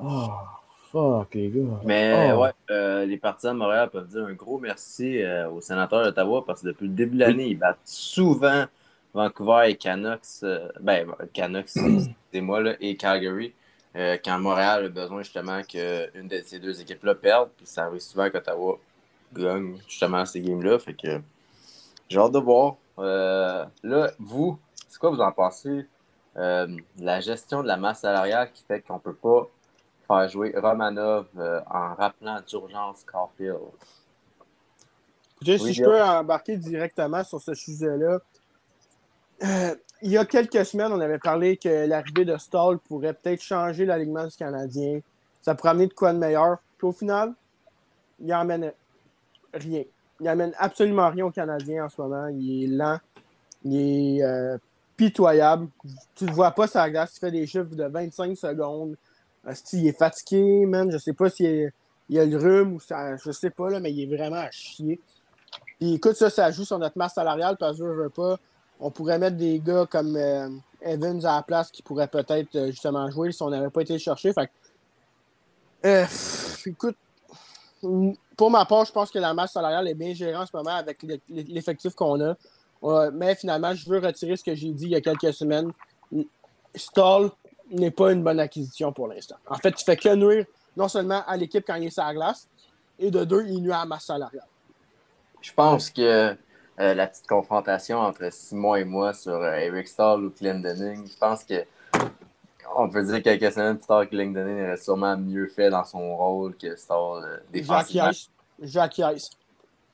Oh. 0.00 0.28
Fuck, 0.92 1.34
les 1.34 1.48
gars. 1.48 1.80
Mais 1.84 2.32
Oh. 2.34 2.40
ouais, 2.42 2.50
euh, 2.70 3.06
les 3.06 3.16
partisans 3.16 3.54
de 3.54 3.58
Montréal 3.60 3.88
peuvent 3.90 4.08
dire 4.08 4.24
un 4.26 4.32
gros 4.34 4.58
merci 4.58 5.22
euh, 5.22 5.48
aux 5.50 5.60
sénateurs 5.60 6.02
d'Ottawa 6.04 6.44
parce 6.44 6.62
que 6.62 6.66
depuis 6.66 6.86
le 6.88 6.94
début 6.94 7.14
de 7.14 7.20
l'année, 7.20 7.46
ils 7.46 7.58
battent 7.58 7.78
souvent 7.84 8.64
Vancouver 9.14 9.70
et 9.70 9.76
Canucks. 9.76 10.42
euh, 10.42 10.68
ben, 10.80 11.14
Canucks, 11.32 11.68
c'est 11.68 12.40
moi, 12.40 12.60
là, 12.60 12.74
et 12.80 12.96
Calgary. 12.96 13.54
euh, 13.94 14.16
quand 14.24 14.38
Montréal 14.38 14.86
a 14.86 14.88
besoin 14.88 15.22
justement 15.22 15.62
qu'une 15.62 16.28
de 16.28 16.42
ces 16.44 16.58
deux 16.58 16.80
équipes-là 16.80 17.14
perde. 17.14 17.50
Puis 17.56 17.66
ça 17.66 17.84
arrive 17.84 18.00
souvent 18.00 18.30
qu'Ottawa 18.30 18.78
gagne 19.34 19.76
justement 19.86 20.24
ces 20.24 20.40
games-là. 20.40 20.78
Fait 20.78 20.94
que 20.94 21.20
j'ai 22.08 22.18
hâte 22.18 22.32
de 22.32 22.38
voir. 22.38 22.76
Euh, 22.98 23.64
là, 23.82 24.10
vous, 24.18 24.58
c'est 24.88 24.98
quoi 24.98 25.10
vous 25.10 25.20
en 25.20 25.32
pensez? 25.32 25.86
Euh, 26.36 26.66
la 26.98 27.20
gestion 27.20 27.62
de 27.62 27.68
la 27.68 27.76
masse 27.76 28.00
salariale 28.00 28.50
qui 28.52 28.64
fait 28.64 28.80
qu'on 28.80 28.98
peut 28.98 29.14
pas 29.14 29.46
faire 30.06 30.28
jouer 30.28 30.54
Romanov 30.56 31.26
euh, 31.36 31.60
en 31.70 31.94
rappelant 31.94 32.40
d'urgence 32.46 33.04
Caulfield? 33.04 33.58
Écoutez, 35.36 35.58
Oui, 35.60 35.74
si 35.74 35.74
je 35.74 35.84
peux 35.84 36.02
embarquer 36.02 36.56
directement 36.56 37.22
sur 37.24 37.40
ce 37.40 37.52
sujet-là, 37.52 38.20
euh, 39.44 39.74
il 40.02 40.10
y 40.10 40.18
a 40.18 40.24
quelques 40.24 40.64
semaines, 40.64 40.92
on 40.92 41.00
avait 41.00 41.18
parlé 41.18 41.56
que 41.56 41.86
l'arrivée 41.86 42.24
de 42.24 42.36
Stall 42.36 42.78
pourrait 42.78 43.14
peut-être 43.14 43.42
changer 43.42 43.84
l'alignement 43.84 44.26
du 44.26 44.36
Canadien. 44.36 45.00
Ça 45.42 45.54
pourrait 45.54 45.70
amener 45.70 45.86
de 45.86 45.94
quoi 45.94 46.12
de 46.12 46.18
meilleur. 46.18 46.58
Puis 46.78 46.86
au 46.86 46.92
final, 46.92 47.32
il 48.20 48.32
emmène 48.34 48.72
rien. 49.54 49.82
Il 50.20 50.28
amène 50.28 50.52
absolument 50.58 51.10
rien 51.10 51.26
au 51.26 51.30
Canadien 51.30 51.84
en 51.84 51.88
ce 51.88 52.00
moment. 52.00 52.28
Il 52.28 52.64
est 52.64 52.66
lent. 52.68 52.98
Il 53.64 53.76
est 54.18 54.22
euh, 54.24 54.58
pitoyable. 54.96 55.68
Tu 56.14 56.26
le 56.26 56.32
vois 56.32 56.50
pas 56.52 56.66
la 56.74 56.90
glace. 56.90 57.16
Il 57.16 57.20
fait 57.20 57.30
des 57.30 57.46
chiffres 57.46 57.74
de 57.74 57.84
25 57.84 58.36
secondes. 58.36 58.96
Il 59.72 59.86
est 59.86 59.98
fatigué, 59.98 60.66
man. 60.66 60.90
Je 60.90 60.98
sais 60.98 61.12
pas 61.12 61.30
s'il 61.30 61.72
il 62.08 62.18
a 62.18 62.26
le 62.26 62.36
rhume 62.36 62.74
ou 62.74 62.80
ça. 62.80 63.16
Je 63.16 63.30
sais 63.30 63.50
pas, 63.50 63.70
là, 63.70 63.80
mais 63.80 63.92
il 63.92 64.02
est 64.02 64.16
vraiment 64.16 64.36
à 64.36 64.50
chier. 64.50 65.00
Puis 65.78 65.94
écoute, 65.94 66.14
ça, 66.14 66.30
ça 66.30 66.50
joue 66.50 66.64
sur 66.64 66.78
notre 66.78 66.98
masse 66.98 67.14
salariale 67.14 67.56
parce 67.58 67.78
que 67.78 67.84
je 67.84 67.90
veux 67.90 68.10
pas. 68.10 68.38
On 68.80 68.90
pourrait 68.90 69.18
mettre 69.18 69.36
des 69.36 69.60
gars 69.60 69.86
comme 69.88 70.16
euh, 70.16 70.48
Evans 70.80 71.24
à 71.24 71.36
la 71.36 71.42
place 71.42 71.70
qui 71.70 71.82
pourraient 71.82 72.08
peut-être 72.08 72.54
euh, 72.56 72.66
justement 72.66 73.10
jouer 73.10 73.30
si 73.32 73.42
on 73.42 73.50
n'avait 73.50 73.70
pas 73.70 73.82
été 73.82 73.98
chercher. 73.98 74.32
Fait 74.32 74.50
euh, 75.84 76.06
écoute, 76.66 76.96
pour 78.36 78.50
ma 78.50 78.64
part, 78.64 78.84
je 78.84 78.92
pense 78.92 79.10
que 79.10 79.18
la 79.18 79.34
masse 79.34 79.52
salariale 79.52 79.88
est 79.88 79.94
bien 79.94 80.14
gérée 80.14 80.36
en 80.36 80.46
ce 80.46 80.56
moment 80.56 80.74
avec 80.74 81.02
l'e- 81.02 81.20
l'effectif 81.28 81.94
qu'on 81.94 82.20
a. 82.20 82.36
Mais 83.12 83.34
finalement, 83.36 83.74
je 83.74 83.88
veux 83.88 83.98
retirer 83.98 84.36
ce 84.36 84.44
que 84.44 84.54
j'ai 84.54 84.70
dit 84.70 84.84
il 84.84 84.90
y 84.90 84.96
a 84.96 85.00
quelques 85.00 85.32
semaines. 85.32 85.72
Stall 86.74 87.30
n'est 87.70 87.90
pas 87.90 88.12
une 88.12 88.22
bonne 88.22 88.40
acquisition 88.40 88.92
pour 88.92 89.06
l'instant. 89.08 89.36
En 89.46 89.56
fait, 89.56 89.72
tu 89.72 89.84
fais 89.84 89.96
que 89.96 90.14
nuire 90.14 90.46
non 90.76 90.88
seulement 90.88 91.22
à 91.26 91.36
l'équipe 91.36 91.64
quand 91.66 91.74
il 91.74 91.86
est 91.86 91.90
sur 91.90 92.02
la 92.02 92.14
glace, 92.14 92.48
et 92.98 93.10
de 93.10 93.24
deux, 93.24 93.44
il 93.46 93.60
nuit 93.62 93.72
à 93.72 93.80
la 93.80 93.84
masse 93.84 94.06
salariale. 94.06 94.46
Je 95.40 95.52
pense 95.52 95.90
que 95.90 96.36
euh, 96.80 96.94
la 96.94 97.06
petite 97.06 97.26
confrontation 97.26 97.98
entre 97.98 98.32
Simon 98.32 98.76
et 98.76 98.84
moi 98.84 99.12
sur 99.12 99.32
euh, 99.34 99.54
Eric 99.56 99.88
Stahl 99.88 100.24
ou 100.24 100.30
Clendening, 100.30 101.06
je 101.06 101.16
pense 101.18 101.44
que 101.44 101.64
on 102.74 102.88
peut 102.88 103.02
dire 103.04 103.22
quelques 103.22 103.52
semaines 103.52 103.76
plus 103.76 103.86
tard 103.86 104.04
que 104.04 104.10
Clendening 104.10 104.62
aurait 104.64 104.76
sûrement 104.78 105.16
mieux 105.16 105.46
fait 105.48 105.68
dans 105.70 105.84
son 105.84 106.16
rôle 106.16 106.56
que 106.56 106.74
Stahl 106.76 107.24
euh, 107.24 107.36
défensivement. 107.52 108.04
J'acquiesce. 108.60 109.30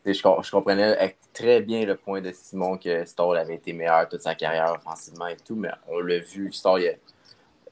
Je, 0.06 0.12
je 0.12 0.50
comprenais 0.50 1.16
très 1.34 1.60
bien 1.60 1.84
le 1.84 1.96
point 1.96 2.20
de 2.20 2.32
Simon 2.32 2.78
que 2.78 3.04
Stall 3.04 3.36
avait 3.36 3.56
été 3.56 3.72
meilleur 3.72 4.08
toute 4.08 4.22
sa 4.22 4.34
carrière 4.34 4.72
offensivement 4.72 5.26
et 5.26 5.36
tout, 5.36 5.54
mais 5.56 5.70
on 5.88 5.98
l'a 6.00 6.18
vu, 6.20 6.52
Stall, 6.52 6.82
il 6.82 6.88
a- 6.88 6.94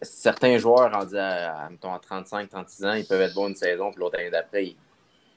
certains 0.02 0.58
joueurs 0.58 0.92
rendus 0.92 1.16
à, 1.16 1.62
à, 1.62 1.66
à 1.66 1.70
35-36 1.70 2.86
ans, 2.86 2.92
ils 2.92 3.06
peuvent 3.06 3.20
être 3.22 3.34
bons 3.34 3.48
une 3.48 3.54
saison, 3.56 3.90
puis 3.90 4.00
l'autre 4.00 4.18
année 4.18 4.30
d'après, 4.30 4.64
ils, 4.66 4.76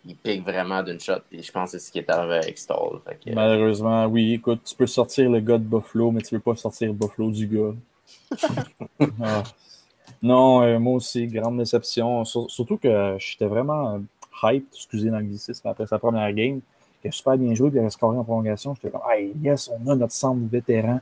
ils 0.10 0.16
piquent 0.16 0.44
vraiment 0.44 0.82
d'une 0.82 1.00
shot. 1.00 1.20
Et 1.32 1.44
je 1.44 1.52
pense 1.52 1.72
que 1.72 1.78
c'est 1.78 1.86
ce 1.86 1.92
qui 1.92 2.00
est 2.00 2.10
arrivé 2.10 2.36
avec 2.36 2.58
Stall. 2.58 3.00
Fait 3.06 3.20
que, 3.24 3.34
Malheureusement, 3.34 4.06
oui, 4.08 4.34
écoute, 4.34 4.62
tu 4.66 4.76
peux 4.76 4.88
sortir 4.88 5.30
le 5.30 5.40
gars 5.40 5.58
de 5.60 5.64
Buffalo, 5.64 6.10
mais 6.12 6.22
tu 6.22 6.32
peux 6.32 6.52
pas 6.52 6.56
sortir 6.56 6.94
Buffalo 6.94 7.32
du 7.32 7.48
gars. 7.48 7.74
Ah. 9.22 9.44
Non, 10.22 10.64
euh, 10.64 10.80
moi 10.80 10.96
aussi, 10.96 11.28
grande 11.28 11.58
déception. 11.60 12.26
Sur- 12.26 12.50
surtout 12.50 12.78
que 12.78 13.16
j'étais 13.20 13.46
vraiment 13.46 13.96
euh, 13.96 14.00
hype, 14.44 14.68
excusez 14.74 15.10
l'anglicisme, 15.10 15.68
après 15.68 15.86
sa 15.88 16.00
première 16.00 16.32
game. 16.34 16.60
Il 17.04 17.08
a 17.08 17.12
super 17.12 17.38
bien 17.38 17.54
joué, 17.54 17.70
puis 17.70 17.80
il 17.80 17.86
a 17.86 17.90
scoré 17.90 18.18
en 18.18 18.24
prolongation. 18.24 18.76
J'étais 18.76 18.90
comme, 18.90 19.10
hey, 19.10 19.32
yes, 19.42 19.70
on 19.70 19.90
a 19.90 19.96
notre 19.96 20.14
centre 20.14 20.42
vétéran. 20.52 21.00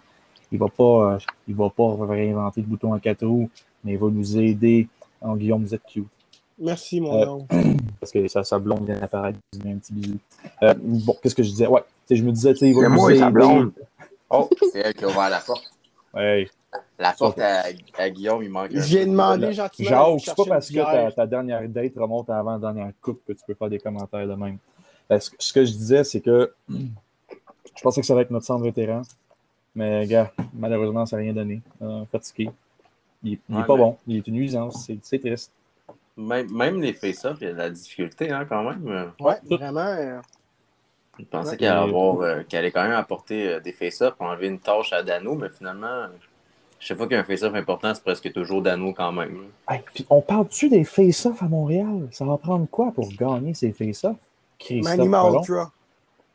Il 0.51 0.59
va 0.59 0.67
pas, 0.67 1.13
euh, 1.13 1.17
il 1.47 1.55
va 1.55 1.69
pas 1.69 1.95
réinventer 2.05 2.61
le 2.61 2.67
bouton 2.67 2.93
à 2.93 2.99
quatre 2.99 3.25
roues, 3.25 3.49
mais 3.83 3.93
il 3.93 3.97
va 3.97 4.07
nous 4.09 4.37
aider. 4.37 4.87
En 5.21 5.35
Guillaume, 5.35 5.63
vous 5.63 5.73
êtes 5.73 5.85
cute. 5.85 6.05
Merci, 6.59 7.01
mon 7.01 7.21
Euh, 7.21 7.25
homme. 7.25 7.47
Parce 7.99 8.11
que 8.11 8.27
sa, 8.27 8.43
sa 8.43 8.59
blonde 8.59 8.85
vient 8.85 8.97
d'apparaître. 8.99 9.39
Je 9.53 9.59
lui 9.59 9.65
dis 9.65 9.71
Un 9.73 9.77
petit 9.77 9.93
bisou. 9.93 10.17
Euh, 10.63 10.73
bon, 10.77 11.15
qu'est-ce 11.21 11.35
que 11.35 11.43
je 11.43 11.49
disais? 11.49 11.67
Ouais, 11.67 11.81
je 12.09 12.23
me 12.23 12.31
disais, 12.31 12.53
tu 12.53 12.59
sais, 12.59 12.69
il 12.69 12.75
va 12.75 12.81
C'est 12.83 12.89
nous 12.89 12.95
moi, 12.95 13.11
aider. 13.11 13.19
sa 13.19 13.29
blonde. 13.29 13.71
Oh, 14.29 14.49
c'est 14.71 14.79
elle 14.79 14.93
qui 14.93 15.03
a 15.03 15.07
ouvert 15.07 15.29
la 15.29 15.39
porte. 15.39 15.71
Ouais. 16.13 16.49
La 16.99 17.13
porte 17.13 17.39
à, 17.39 17.63
à 17.97 18.09
Guillaume, 18.09 18.43
il 18.43 18.49
manque 18.49 18.73
un 18.73 18.81
J'ai 18.81 19.05
demandé 19.05 19.53
gentiment. 19.53 19.89
Jacques, 20.17 20.19
c'est 20.25 20.35
pas 20.35 20.45
parce 20.45 20.69
que 20.69 21.15
ta, 21.15 21.27
dernière 21.27 21.67
date 21.69 21.93
remonte 21.95 22.29
avant 22.29 22.53
la 22.53 22.59
dernière 22.59 22.91
coupe 23.01 23.21
que 23.27 23.33
tu 23.33 23.39
peux 23.45 23.53
faire 23.53 23.69
des 23.69 23.79
commentaires 23.79 24.27
de 24.27 24.33
même. 24.33 24.57
Euh, 25.11 25.19
Ce, 25.19 25.29
ce 25.39 25.53
que 25.53 25.63
je 25.63 25.71
disais, 25.71 26.03
c'est 26.03 26.21
que 26.21 26.53
je 26.69 27.81
pensais 27.83 28.01
que 28.01 28.07
ça 28.07 28.13
allait 28.13 28.23
être 28.23 28.31
notre 28.31 28.45
centre 28.45 28.63
vétéran. 28.63 29.03
Mais, 29.75 30.07
gars, 30.07 30.31
malheureusement, 30.53 31.05
ça 31.05 31.17
n'a 31.17 31.21
rien 31.23 31.33
donné. 31.33 31.61
Euh, 31.81 32.03
fatigué. 32.11 32.49
Il 33.23 33.37
n'est 33.49 33.57
Ouais, 33.59 33.63
pas 33.65 33.73
mais- 33.75 33.79
bon. 33.79 33.97
Il 34.07 34.17
est 34.17 34.27
une 34.27 34.33
nuisance. 34.35 34.89
C'est 35.03 35.19
triste. 35.19 35.51
Même, 36.17 36.51
même 36.51 36.81
les 36.81 36.93
face-offs, 36.93 37.37
il 37.41 37.47
y 37.47 37.49
a 37.49 37.53
de 37.53 37.57
la 37.57 37.69
difficulté 37.69 38.31
hein, 38.31 38.45
quand 38.49 38.63
même. 38.63 39.11
Ouais, 39.19 39.35
vraiment. 39.49 39.79
euh, 39.81 40.19
Je 41.19 41.25
pensais 41.25 41.51
Ouais. 41.51 41.57
qu'elle 41.57 41.67
allait, 41.69 41.89
avoir, 41.89 42.21
euh, 42.21 42.41
allait 42.53 42.71
quand 42.71 42.83
même 42.83 42.91
apporter 42.93 43.47
euh, 43.53 43.59
des 43.59 43.71
face-offs 43.71 44.15
pour 44.15 44.25
enlever 44.27 44.47
une 44.47 44.59
tâche 44.59 44.93
à 44.93 45.03
Dano, 45.03 45.35
mais 45.35 45.49
finalement, 45.49 46.05
chaque 46.79 46.97
fois 46.97 47.07
qu'il 47.07 47.15
y 47.15 47.17
a 47.17 47.21
un 47.21 47.25
face-off 47.25 47.53
important, 47.55 47.93
c'est 47.93 48.03
presque 48.03 48.31
toujours 48.33 48.61
Dano 48.61 48.93
quand 48.93 49.11
même. 49.11 49.45
Hey, 49.69 49.81
puis 49.93 50.05
on 50.09 50.21
parle-tu 50.21 50.69
des 50.69 50.83
face-offs 50.83 51.41
à 51.41 51.47
Montréal? 51.47 52.07
Ça 52.11 52.25
va 52.25 52.37
prendre 52.37 52.67
quoi 52.67 52.91
pour 52.91 53.09
gagner 53.13 53.53
ces 53.53 53.71
face-offs? 53.71 54.15
Manny? 54.71 55.07
Maltra. 55.07 55.71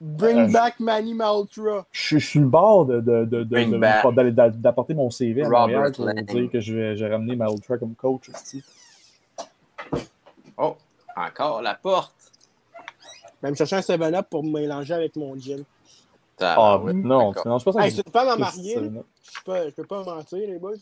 Bring 0.01 0.49
Euh, 0.49 0.53
back 0.53 0.81
Manny 0.81 1.15
Maltra. 1.15 1.87
Je, 1.93 2.19
je 2.19 2.27
suis 2.27 2.41
le 2.41 2.47
bord 2.47 2.87
de, 2.87 3.01
de, 3.01 3.25
de, 3.25 4.51
d'apporter 4.51 4.95
mon 4.95 5.11
CV 5.11 5.43
à 5.43 5.47
Robert 5.47 5.61
Montréal 5.61 5.93
pour 5.93 6.07
Lang. 6.07 6.25
dire 6.25 6.51
que 6.51 6.61
je 6.61 6.75
vais- 6.75 6.97
j'ai 6.97 7.07
ramené 7.07 7.37
ma 7.37 7.49
Ultra 7.49 7.79
comme 7.79 7.95
coach. 7.95 8.29
aussi. 8.31 8.65
Encore 11.17 11.63
la 11.63 11.75
porte! 11.75 12.15
Même 13.43 13.57
chercher 13.57 13.77
un 13.77 13.81
7-Up 13.81 14.27
pour 14.31 14.45
me 14.45 14.51
mélanger 14.51 14.95
avec 14.95 15.17
mon 15.17 15.37
gin. 15.39 15.65
Ah, 16.41 16.79
ouais, 16.79 16.93
non, 16.93 17.33
tu 17.33 17.41
mélanges 17.45 17.65
pas 17.65 17.73
ça. 17.73 17.85
Hey, 17.85 17.91
c'est 17.93 18.07
une 18.07 18.13
femme 18.13 18.29
à 18.29 18.37
marier. 18.37 18.75
Je 18.77 18.91
je 19.47 19.71
peux 19.71 19.85
pas 19.85 20.03
mentir, 20.03 20.39
les 20.49 20.59
boys. 20.59 20.73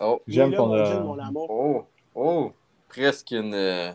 Oh, 0.00 0.20
J'aime 0.26 0.54
qu'on 0.54 0.66
mon 0.68 0.84
gin, 0.84 1.02
mon 1.04 1.18
amour. 1.18 1.46
oh, 1.50 1.84
oh, 2.14 2.52
presque 2.88 3.30
une, 3.32 3.54
euh, 3.54 3.92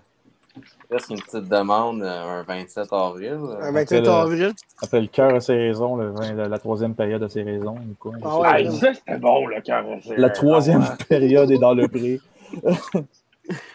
presque 0.89 1.09
une 1.09 1.21
petite 1.21 1.47
demande 1.49 2.01
euh, 2.03 2.39
un 2.39 2.43
27 2.43 2.91
avril. 2.93 3.31
euh. 3.33 3.61
Un 3.61 3.71
27 3.71 4.03
le- 4.03 4.09
avril. 4.09 4.53
Après 4.81 5.01
le 5.01 5.07
cœur 5.07 5.33
à 5.35 5.39
ses 5.39 5.55
raisons, 5.55 5.95
le 5.95 6.11
vingt- 6.11 6.33
la, 6.35 6.47
la 6.47 6.59
troisième 6.59 6.93
période 6.95 7.23
à 7.23 7.29
ses 7.29 7.41
raisons. 7.43 7.75
ou 7.75 7.95
quoi, 7.99 8.13
je 8.19 8.25
Ah 8.25 8.29
sais 8.31 8.37
ouais, 8.37 8.47
pas. 8.47 8.57
Hey, 8.59 8.71
ça, 8.79 8.93
c'était 8.93 9.17
bon, 9.17 9.47
le 9.47 9.61
cœur. 9.61 9.85
La 10.17 10.29
troisième 10.29 10.83
période 11.09 11.49
est 11.51 11.57
dans 11.59 11.73
le 11.73 11.87
pré. 11.87 12.19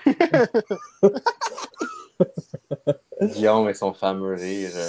Guillaume 3.22 3.68
et 3.68 3.74
son 3.74 3.92
fameux 3.92 4.34
rire. 4.34 4.70
euh. 4.74 4.88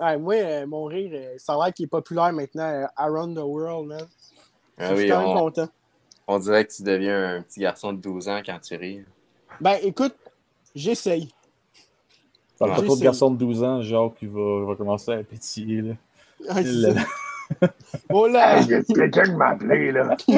Ouais, 0.00 0.16
moi, 0.18 0.34
euh, 0.34 0.66
mon 0.66 0.84
rire, 0.84 1.10
euh, 1.14 1.34
ça 1.38 1.54
a 1.54 1.64
l'air 1.64 1.74
qu'il 1.74 1.84
est 1.84 1.88
populaire 1.88 2.32
maintenant 2.32 2.86
around 2.96 3.36
the 3.36 3.42
world, 3.42 3.86
man. 3.88 4.06
Ah 4.78 4.94
je 4.94 5.00
suis 5.00 5.08
quand 5.08 5.18
même 5.20 5.28
on, 5.28 5.38
content. 5.38 5.68
on 6.26 6.38
dirait 6.38 6.64
que 6.66 6.72
tu 6.72 6.82
deviens 6.82 7.36
un 7.36 7.42
petit 7.42 7.60
garçon 7.60 7.92
de 7.92 7.98
12 8.00 8.28
ans 8.28 8.40
quand 8.44 8.58
tu 8.60 8.74
ris. 8.76 9.04
Ben, 9.60 9.78
écoute, 9.82 10.14
j'essaye. 10.74 11.28
Ouais. 12.60 12.68
pas 12.68 12.82
trop 12.82 12.96
de 12.96 13.02
garçon 13.02 13.30
de 13.30 13.36
12 13.36 13.62
ans, 13.64 13.82
Jacques, 13.82 14.16
il 14.22 14.28
va, 14.28 14.64
va 14.66 14.76
commencer 14.76 15.12
à 15.12 15.22
pétiller. 15.22 15.82
Là. 15.82 15.94
Ah, 16.48 16.60
Là. 16.62 16.94
Oh 18.10 18.26
là! 18.28 18.58
Hey, 18.60 18.66
y 18.66 18.74
a 18.74 18.82
quelqu'un 18.82 19.24
qui 19.24 19.30
m'a 19.32 19.48
appelé, 19.48 19.92
là? 19.92 20.16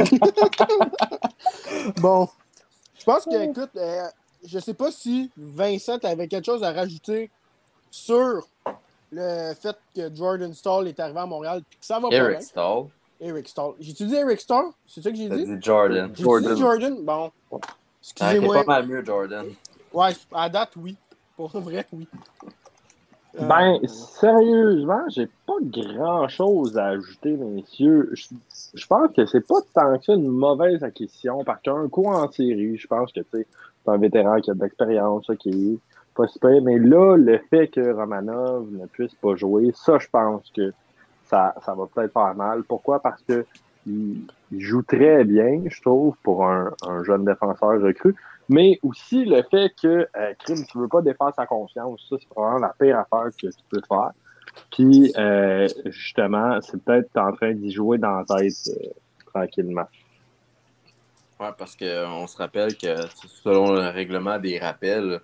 Bon. 2.00 2.28
Je 2.98 3.04
pense 3.04 3.24
que, 3.24 3.50
écoute, 3.50 3.70
euh, 3.76 4.06
je 4.44 4.58
sais 4.58 4.74
pas 4.74 4.90
si 4.90 5.30
Vincent 5.36 5.98
avait 6.02 6.28
quelque 6.28 6.46
chose 6.46 6.62
à 6.62 6.72
rajouter 6.72 7.30
sur 7.90 8.46
le 9.12 9.54
fait 9.54 9.76
que 9.94 10.14
Jordan 10.14 10.52
Stall 10.52 10.88
est 10.88 10.98
arrivé 11.00 11.18
à 11.20 11.26
Montréal 11.26 11.58
et 11.60 11.76
que 11.76 11.84
ça 11.84 11.98
va 12.00 12.08
pas 12.08 12.14
Eric 12.14 12.38
bien. 12.38 12.40
Stall. 12.40 12.84
Eric 13.20 13.48
Stall. 13.48 13.72
J'ai-tu 13.80 14.06
dit 14.06 14.16
Eric 14.16 14.40
Stall? 14.40 14.64
C'est 14.86 15.02
ça 15.02 15.10
que 15.10 15.16
j'ai 15.16 15.28
dit? 15.28 15.44
dit 15.44 15.56
Jordan. 15.60 16.12
J'ai 16.14 16.24
dit 16.24 16.60
Jordan? 16.60 16.96
Bon. 17.04 17.30
Ça 17.50 18.26
aurait 18.26 18.36
été 18.36 18.44
Excusez-moi. 18.44 18.64
pas 18.64 18.80
mal 18.80 18.86
mieux, 18.86 19.04
Jordan. 19.04 19.46
Ouais, 19.92 20.10
à 20.32 20.48
date, 20.48 20.72
oui. 20.76 20.96
Pour 21.36 21.48
vrai, 21.48 21.86
oui. 21.92 22.06
Euh, 23.40 23.46
ben, 23.46 23.80
sérieusement, 23.86 25.02
j'ai 25.08 25.28
pas 25.46 25.54
grand 25.62 26.28
chose 26.28 26.76
à 26.78 26.86
ajouter, 26.88 27.30
messieurs. 27.30 28.10
Je, 28.12 28.26
je 28.74 28.86
pense 28.86 29.10
que 29.16 29.26
c'est 29.26 29.40
pas 29.40 29.60
tant 29.74 29.98
que 29.98 30.04
ça 30.04 30.12
une 30.14 30.28
mauvaise 30.28 30.82
acquisition, 30.84 31.42
parce 31.44 31.60
qu'un 31.62 31.88
coup 31.88 32.06
en 32.06 32.30
série, 32.30 32.76
je 32.76 32.86
pense 32.86 33.10
que 33.12 33.20
c'est 33.84 33.90
un 33.90 33.98
vétéran 33.98 34.40
qui 34.40 34.50
a 34.50 34.54
de 34.54 34.62
l'expérience, 34.62 35.30
qui 35.38 35.72
est 35.74 35.78
pas 36.14 36.26
super. 36.26 36.62
Mais 36.62 36.78
là, 36.78 37.16
le 37.16 37.38
fait 37.50 37.68
que 37.68 37.92
Romanov 37.92 38.70
ne 38.70 38.86
puisse 38.86 39.14
pas 39.14 39.34
jouer, 39.36 39.72
ça, 39.74 39.98
je 39.98 40.08
pense 40.10 40.50
que 40.54 40.72
ça, 41.24 41.54
ça 41.64 41.74
va 41.74 41.86
peut-être 41.92 42.12
faire 42.12 42.34
mal. 42.34 42.62
Pourquoi? 42.64 43.00
Parce 43.00 43.22
que 43.22 43.44
il, 43.86 44.26
joue 44.50 44.82
très 44.82 45.24
bien, 45.24 45.62
je 45.66 45.82
trouve, 45.82 46.16
pour 46.22 46.46
un, 46.46 46.72
un 46.86 47.02
jeune 47.02 47.24
défenseur 47.24 47.80
recru 47.82 48.14
mais 48.48 48.78
aussi 48.82 49.24
le 49.24 49.42
fait 49.50 49.72
que 49.80 50.06
euh, 50.16 50.32
tu 50.44 50.52
ne 50.52 50.80
veux 50.80 50.88
pas 50.88 51.02
défendre 51.02 51.34
sa 51.34 51.46
confiance. 51.46 52.04
Ça, 52.08 52.16
c'est 52.18 52.28
probablement 52.28 52.66
la 52.66 52.74
pire 52.78 52.98
affaire 52.98 53.30
que 53.30 53.46
tu 53.46 53.62
peux 53.70 53.80
faire. 53.88 54.10
Puis, 54.70 55.12
euh, 55.16 55.66
justement, 55.86 56.60
c'est 56.60 56.82
peut-être 56.82 57.16
en 57.16 57.32
train 57.32 57.54
d'y 57.54 57.72
jouer 57.72 57.98
dans 57.98 58.18
la 58.18 58.24
tête 58.24 58.54
euh, 58.68 58.88
tranquillement. 59.26 59.86
Oui, 61.40 61.48
parce 61.58 61.76
qu'on 61.76 62.26
se 62.26 62.36
rappelle 62.36 62.76
que 62.76 62.94
selon 63.42 63.72
le 63.72 63.88
règlement 63.88 64.38
des 64.38 64.58
rappels, 64.58 65.20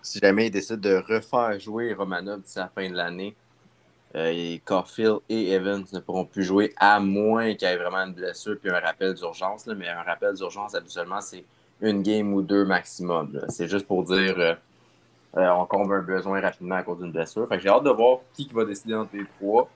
si 0.00 0.18
jamais 0.18 0.46
il 0.46 0.50
décide 0.50 0.80
de 0.80 0.96
refaire 0.96 1.60
jouer 1.60 1.92
Romanov 1.92 2.40
d'ici 2.40 2.58
la 2.58 2.68
fin 2.68 2.88
de 2.88 2.96
l'année, 2.96 3.36
euh, 4.14 4.58
Caulfield 4.64 5.18
et 5.28 5.52
Evans 5.52 5.84
ne 5.92 5.98
pourront 6.00 6.24
plus 6.24 6.44
jouer 6.44 6.72
à 6.76 7.00
moins 7.00 7.54
qu'il 7.54 7.68
y 7.68 7.70
ait 7.70 7.76
vraiment 7.76 8.04
une 8.04 8.12
blessure 8.12 8.56
puis 8.60 8.70
un 8.70 8.80
rappel 8.80 9.14
d'urgence. 9.14 9.66
Mais 9.66 9.88
un 9.88 10.02
rappel 10.02 10.34
d'urgence, 10.34 10.74
habituellement, 10.74 11.20
c'est 11.20 11.44
une 11.80 12.02
game 12.02 12.32
ou 12.32 12.42
deux 12.42 12.64
maximum. 12.64 13.40
C'est 13.48 13.68
juste 13.68 13.86
pour 13.86 14.04
dire 14.04 14.38
euh, 14.38 14.54
euh, 15.36 15.50
on 15.50 15.64
comble 15.66 15.94
un 15.94 16.02
besoin 16.02 16.40
rapidement 16.40 16.76
à 16.76 16.82
cause 16.82 16.98
d'une 16.98 17.12
blessure. 17.12 17.48
J'ai 17.58 17.68
hâte 17.68 17.84
de 17.84 17.90
voir 17.90 18.18
qui 18.34 18.48
va 18.52 18.64
décider 18.64 18.94
entre 18.94 19.16
les 19.16 19.26
trois. 19.38 19.68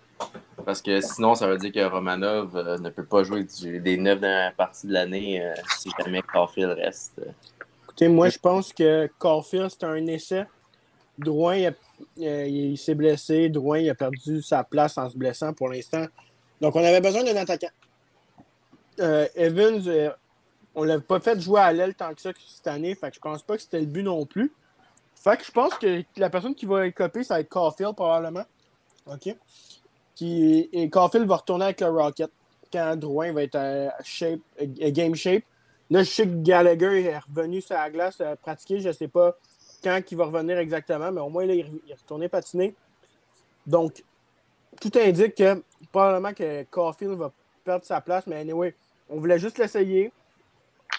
Parce 0.64 0.82
que 0.82 1.00
sinon, 1.00 1.34
ça 1.34 1.46
veut 1.46 1.58
dire 1.58 1.72
que 1.72 1.84
Romanov 1.84 2.56
euh, 2.56 2.78
ne 2.78 2.90
peut 2.90 3.04
pas 3.04 3.22
jouer 3.22 3.46
des 3.62 3.96
neuf 3.96 4.20
dernières 4.20 4.54
parties 4.54 4.86
de 4.86 4.92
l'année 4.92 5.52
si 5.78 5.90
jamais 6.02 6.22
Caulfield 6.22 6.72
reste. 6.72 7.20
Écoutez, 7.84 8.08
moi, 8.08 8.28
je 8.28 8.38
pense 8.38 8.72
que 8.72 9.08
Caulfield, 9.18 9.70
c'est 9.70 9.84
un 9.84 10.06
essai. 10.06 10.44
Drouin, 11.18 11.70
il, 12.16 12.76
s'est 12.76 12.94
blessé. 12.94 13.48
Drouin, 13.48 13.78
il 13.78 13.90
a 13.90 13.94
perdu 13.94 14.42
sa 14.42 14.64
place 14.64 14.98
en 14.98 15.08
se 15.08 15.16
blessant 15.16 15.52
pour 15.52 15.68
l'instant. 15.68 16.04
Donc, 16.60 16.74
on 16.74 16.84
avait 16.84 17.00
besoin 17.00 17.22
d'un 17.22 17.36
attaquant. 17.36 17.70
Evans, 18.98 20.12
on 20.76 20.84
l'a 20.84 21.00
pas 21.00 21.18
fait 21.18 21.40
jouer 21.40 21.60
à 21.60 21.72
l'aile 21.72 21.94
tant 21.94 22.14
que 22.14 22.20
ça 22.20 22.30
cette 22.46 22.66
année, 22.66 22.94
fait 22.94 23.08
que 23.08 23.16
je 23.16 23.20
pense 23.20 23.42
pas 23.42 23.56
que 23.56 23.62
c'était 23.62 23.80
le 23.80 23.86
but 23.86 24.02
non 24.02 24.26
plus. 24.26 24.52
Fait 25.14 25.38
que 25.38 25.44
je 25.44 25.50
pense 25.50 25.74
que 25.74 26.04
la 26.18 26.28
personne 26.28 26.54
qui 26.54 26.66
va 26.66 26.88
copier, 26.90 27.24
ça 27.24 27.34
va 27.34 27.40
être 27.40 27.48
Caulfield 27.48 27.94
probablement. 27.96 28.44
OK? 29.06 29.34
Qui, 30.16 30.68
et 30.72 30.90
Caulfield 30.90 31.28
va 31.28 31.36
retourner 31.36 31.66
avec 31.66 31.80
le 31.80 31.90
Rocket 31.90 32.30
quand 32.72 32.96
Drouin 32.96 33.32
va 33.32 33.44
être 33.44 33.56
à, 33.56 33.92
shape, 34.02 34.40
game 34.58 35.14
shape. 35.14 35.44
Là, 35.90 36.02
je 36.02 36.10
sais 36.10 36.24
que 36.24 36.42
Gallagher 36.42 37.04
est 37.04 37.18
revenu 37.18 37.60
sur 37.60 37.76
la 37.76 37.90
glace 37.90 38.20
à 38.20 38.34
pratiquer. 38.34 38.80
Je 38.80 38.88
ne 38.88 38.92
sais 38.92 39.08
pas 39.08 39.36
quand 39.84 40.00
il 40.10 40.16
va 40.16 40.24
revenir 40.24 40.58
exactement, 40.58 41.12
mais 41.12 41.20
au 41.20 41.28
moins, 41.28 41.46
là, 41.46 41.54
il 41.54 41.80
est 41.88 41.94
retourné 41.94 42.28
patiner. 42.28 42.74
Donc, 43.66 44.02
tout 44.80 44.90
indique 44.96 45.36
que 45.36 45.62
probablement 45.92 46.32
que 46.32 46.64
Caulfield 46.64 47.16
va 47.16 47.30
perdre 47.64 47.84
sa 47.84 48.00
place, 48.00 48.26
mais 48.26 48.36
anyway, 48.36 48.74
on 49.08 49.18
voulait 49.18 49.38
juste 49.38 49.58
l'essayer. 49.58 50.12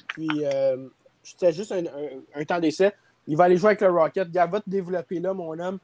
Puis, 0.10 0.30
euh, 0.44 0.88
c'était 1.24 1.52
juste 1.52 1.74
un, 1.74 2.46
temps 2.46 2.60
d'essai. 2.60 2.94
Il 3.28 3.36
va 3.36 3.46
aller 3.46 3.58
jouer 3.58 3.70
avec 3.70 3.82
le 3.82 3.90
Rocket. 3.90 4.28
Il 4.34 4.34
va 4.34 4.62
te 4.62 4.70
développer 4.70 5.20
là, 5.20 5.34
mon 5.34 5.58
homme. 5.60 5.80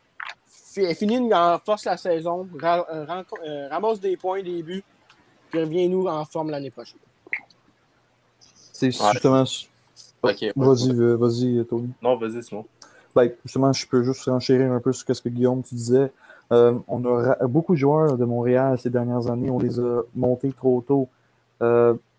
Finit 0.74 1.34
en 1.34 1.60
force 1.60 1.86
la 1.86 1.98
saison. 1.98 2.48
Euh, 2.64 3.06
euh, 3.46 3.68
ramasse 3.70 4.00
des 4.00 4.18
points, 4.18 4.42
des 4.42 4.64
buts. 4.64 4.84
Puis 5.50 5.60
reviens-nous 5.60 6.08
en 6.08 6.26
forme 6.26 6.50
l'année 6.50 6.72
prochaine. 6.72 7.00
C'est 8.72 8.92
justement. 8.92 9.44
Vas-y, 10.24 10.52
vas-y, 10.56 11.66
Tony. 11.66 11.92
Non, 12.02 12.18
vas-y, 12.18 12.42
Simon. 12.44 12.66
Ben, 13.16 13.32
justement, 13.46 13.72
je 13.72 13.86
peux 13.86 14.02
juste 14.04 14.28
enchérir 14.28 14.72
un 14.72 14.80
peu 14.80 14.92
sur 14.94 15.16
ce 15.16 15.22
que 15.22 15.30
Guillaume 15.30 15.62
tu 15.62 15.76
disais. 15.76 16.12
on 16.50 17.06
a 17.06 17.48
beaucoup 17.48 17.74
de 17.74 17.80
joueurs 17.80 18.18
de 18.18 18.26
Montréal 18.26 18.80
ces 18.80 18.90
dernières 18.90 19.30
années, 19.30 19.52
on 19.52 19.60
les 19.60 19.80
a 19.80 20.02
montés 20.16 20.52
trop 20.52 20.82
tôt. 20.82 21.08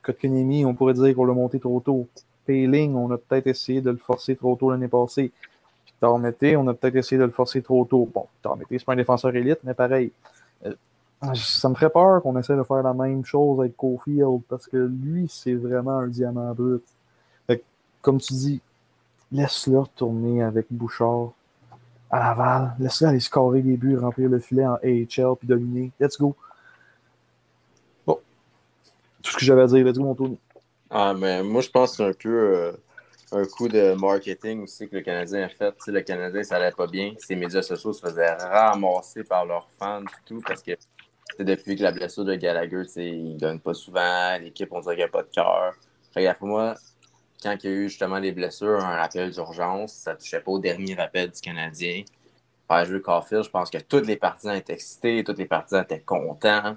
Kotkaniemi, 0.03 0.65
on 0.65 0.75
pourrait 0.75 0.95
dire 0.95 1.15
qu'on 1.17 1.25
l'a 1.25 1.35
monté 1.35 1.59
trop 1.59 1.81
tôt. 1.81 2.07
Payling, 2.47 2.95
on 2.95 3.11
a 3.11 3.19
peut-être 3.19 3.47
essayé 3.47 3.81
de 3.81 3.91
le 3.91 3.97
forcer 3.97 4.37
trop 4.37 4.55
tôt 4.55 4.71
l'année 4.71 4.89
passée. 4.89 5.33
On 6.05 6.69
a 6.69 6.75
peut-être 6.75 6.97
essayé 6.97 7.19
de 7.19 7.25
le 7.25 7.31
forcer 7.31 7.63
trop 7.63 7.85
tôt. 7.85 8.09
Bon, 8.13 8.27
Tormeté, 8.43 8.79
c'est 8.79 8.85
pas 8.85 8.93
un 8.93 8.97
défenseur 8.97 9.35
élite, 9.35 9.59
mais 9.65 9.75
pareil. 9.75 10.13
Euh, 10.65 10.75
ça 11.35 11.69
me 11.69 11.75
ferait 11.75 11.91
peur 11.91 12.23
qu'on 12.23 12.39
essaie 12.39 12.57
de 12.57 12.63
faire 12.63 12.83
la 12.83 12.93
même 12.93 13.25
chose 13.25 13.61
avec 13.61 13.77
Cofield 13.77 14.43
parce 14.49 14.67
que 14.67 14.77
lui, 14.77 15.27
c'est 15.29 15.55
vraiment 15.55 15.99
un 15.99 16.09
diamant 16.09 16.53
brut. 16.53 16.83
comme 18.03 18.21
tu 18.21 18.35
dis, 18.35 18.61
laisse-le 19.33 19.79
retourner 19.79 20.43
avec 20.43 20.67
Bouchard 20.71 21.31
à 22.11 22.19
Laval. 22.19 22.75
Laisse-le 22.79 23.09
aller 23.09 23.21
scorer 23.21 23.63
des 23.63 23.77
buts, 23.77 23.97
remplir 23.97 24.29
le 24.29 24.39
filet 24.39 24.67
en 24.67 24.75
AHL 24.75 25.37
puis 25.39 25.49
dominer. 25.49 25.91
Let's 25.99 26.19
go 26.19 26.37
tout 29.25 29.33
ce 29.33 29.37
que 29.39 29.45
j'avais 29.45 29.63
à 29.63 29.67
dire. 29.67 29.85
Let's 29.85 29.99
go, 29.99 30.05
mon 30.05 30.15
Tony. 30.15 30.39
Ah, 30.91 31.15
mais 31.15 31.43
moi, 31.43 31.63
je 31.63 31.71
pense 31.71 31.93
que 31.93 31.97
c'est 31.97 32.09
un 32.09 32.13
peu 32.13 32.29
euh, 32.29 32.73
un 33.35 33.45
coup 33.45 33.69
de 33.69 33.95
marketing 33.95 34.63
aussi 34.63 34.89
que 34.89 34.97
le 34.97 35.03
Canadien 35.03 35.45
a 35.45 35.49
fait. 35.49 35.75
le 35.87 36.01
Canadien, 36.03 36.43
ça 36.43 36.57
allait 36.57 36.73
pas 36.73 36.87
bien. 36.87 37.15
Ses 37.19 37.37
médias 37.37 37.63
sociaux 37.63 37.93
se 37.93 38.07
faisaient 38.07 38.33
ramasser 38.35 39.25
par 39.25 39.45
leurs 39.45 39.69
fans 39.79 40.05
tout 40.25 40.41
parce 40.47 40.63
que 40.63 40.73
depuis 41.39 41.77
que 41.77 41.83
la 41.83 41.93
blessure 41.93 42.25
de 42.25 42.35
Gallagher, 42.35 42.83
il 42.97 43.35
ne 43.35 43.39
donne 43.39 43.61
pas 43.61 43.75
souvent. 43.75 44.39
L'équipe, 44.39 44.69
on 44.73 44.81
dirait 44.81 44.95
qu'il 44.95 45.05
n'y 45.05 45.09
a 45.09 45.13
pas 45.13 45.23
de 45.23 45.31
cœur. 45.31 45.75
Pour 46.39 46.49
moi, 46.49 46.75
quand 47.43 47.57
il 47.63 47.71
y 47.71 47.73
a 47.73 47.77
eu 47.77 47.89
justement 47.89 48.19
les 48.19 48.33
blessures, 48.33 48.85
un 48.85 48.97
rappel 48.97 49.31
d'urgence, 49.31 49.93
ça 49.93 50.15
touchait 50.15 50.41
pas 50.41 50.53
au 50.53 50.59
dernier 50.59 50.95
rappel 50.95 51.31
du 51.31 51.41
Canadien. 51.41 52.05
Faire 52.69 52.85
jouer 52.85 53.03
Caulfield, 53.03 53.45
je 53.45 53.51
pense 53.51 53.69
que 53.69 53.79
tous 53.79 54.01
les 54.01 54.17
partisans 54.17 54.55
étaient 54.55 54.73
excités, 54.73 55.23
tous 55.25 55.37
les 55.37 55.47
partisans 55.47 55.83
étaient 55.83 56.01
contents. 56.01 56.75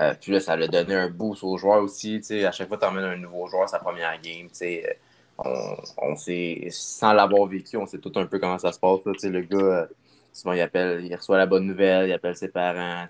Euh, 0.00 0.14
puis 0.20 0.32
là, 0.32 0.40
ça 0.40 0.52
a 0.52 0.66
donné 0.66 0.94
un 0.94 1.08
boost 1.08 1.44
aux 1.44 1.56
joueurs 1.58 1.82
aussi. 1.82 2.20
À 2.44 2.52
chaque 2.52 2.68
fois 2.68 2.76
que 2.76 2.84
tu 2.84 2.88
emmènes 2.88 3.04
un 3.04 3.16
nouveau 3.16 3.46
joueur 3.46 3.68
sa 3.68 3.78
première 3.78 4.20
game, 4.20 4.48
euh, 4.62 4.82
on, 5.38 6.16
sait, 6.16 6.66
sans 6.70 7.12
l'avoir 7.12 7.46
vécu, 7.46 7.76
on 7.76 7.86
sait 7.86 7.98
tout 7.98 8.12
un 8.16 8.26
peu 8.26 8.38
comment 8.38 8.58
ça 8.58 8.72
se 8.72 8.78
passe. 8.78 9.00
le 9.04 9.40
gars, 9.40 9.58
euh, 9.58 9.86
souvent, 10.32 10.52
il, 10.52 10.60
appelle, 10.60 11.04
il 11.04 11.14
reçoit 11.14 11.38
la 11.38 11.46
bonne 11.46 11.66
nouvelle, 11.66 12.08
il 12.08 12.12
appelle 12.12 12.36
ses 12.36 12.48
parents. 12.48 13.06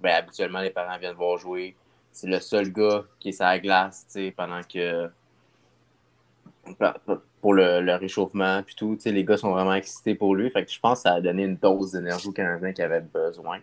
Ben, 0.00 0.14
habituellement, 0.14 0.60
les 0.60 0.70
parents 0.70 0.98
viennent 0.98 1.14
voir 1.14 1.38
jouer. 1.38 1.76
C'est 2.12 2.26
le 2.26 2.40
seul 2.40 2.72
gars 2.72 3.04
qui 3.18 3.30
est 3.30 3.32
sur 3.32 3.44
la 3.44 3.58
glace 3.58 4.06
pendant 4.36 4.60
que. 4.62 5.08
Pour 7.40 7.52
le, 7.52 7.94
réchauffement, 7.96 8.62
puis 8.62 8.74
tout. 8.74 8.98
Les 9.04 9.24
gars 9.24 9.36
sont 9.36 9.50
vraiment 9.50 9.74
excités 9.74 10.14
pour 10.14 10.34
lui. 10.34 10.50
Fait 10.50 10.64
que 10.64 10.72
je 10.72 10.80
pense 10.80 11.00
que 11.00 11.02
ça 11.08 11.14
a 11.14 11.20
donné 11.20 11.44
une 11.44 11.56
dose 11.56 11.92
d'énergie 11.92 12.28
au 12.28 12.32
Canadien 12.32 12.72
qu'il 12.72 12.84
avait 12.84 13.02
besoin. 13.02 13.58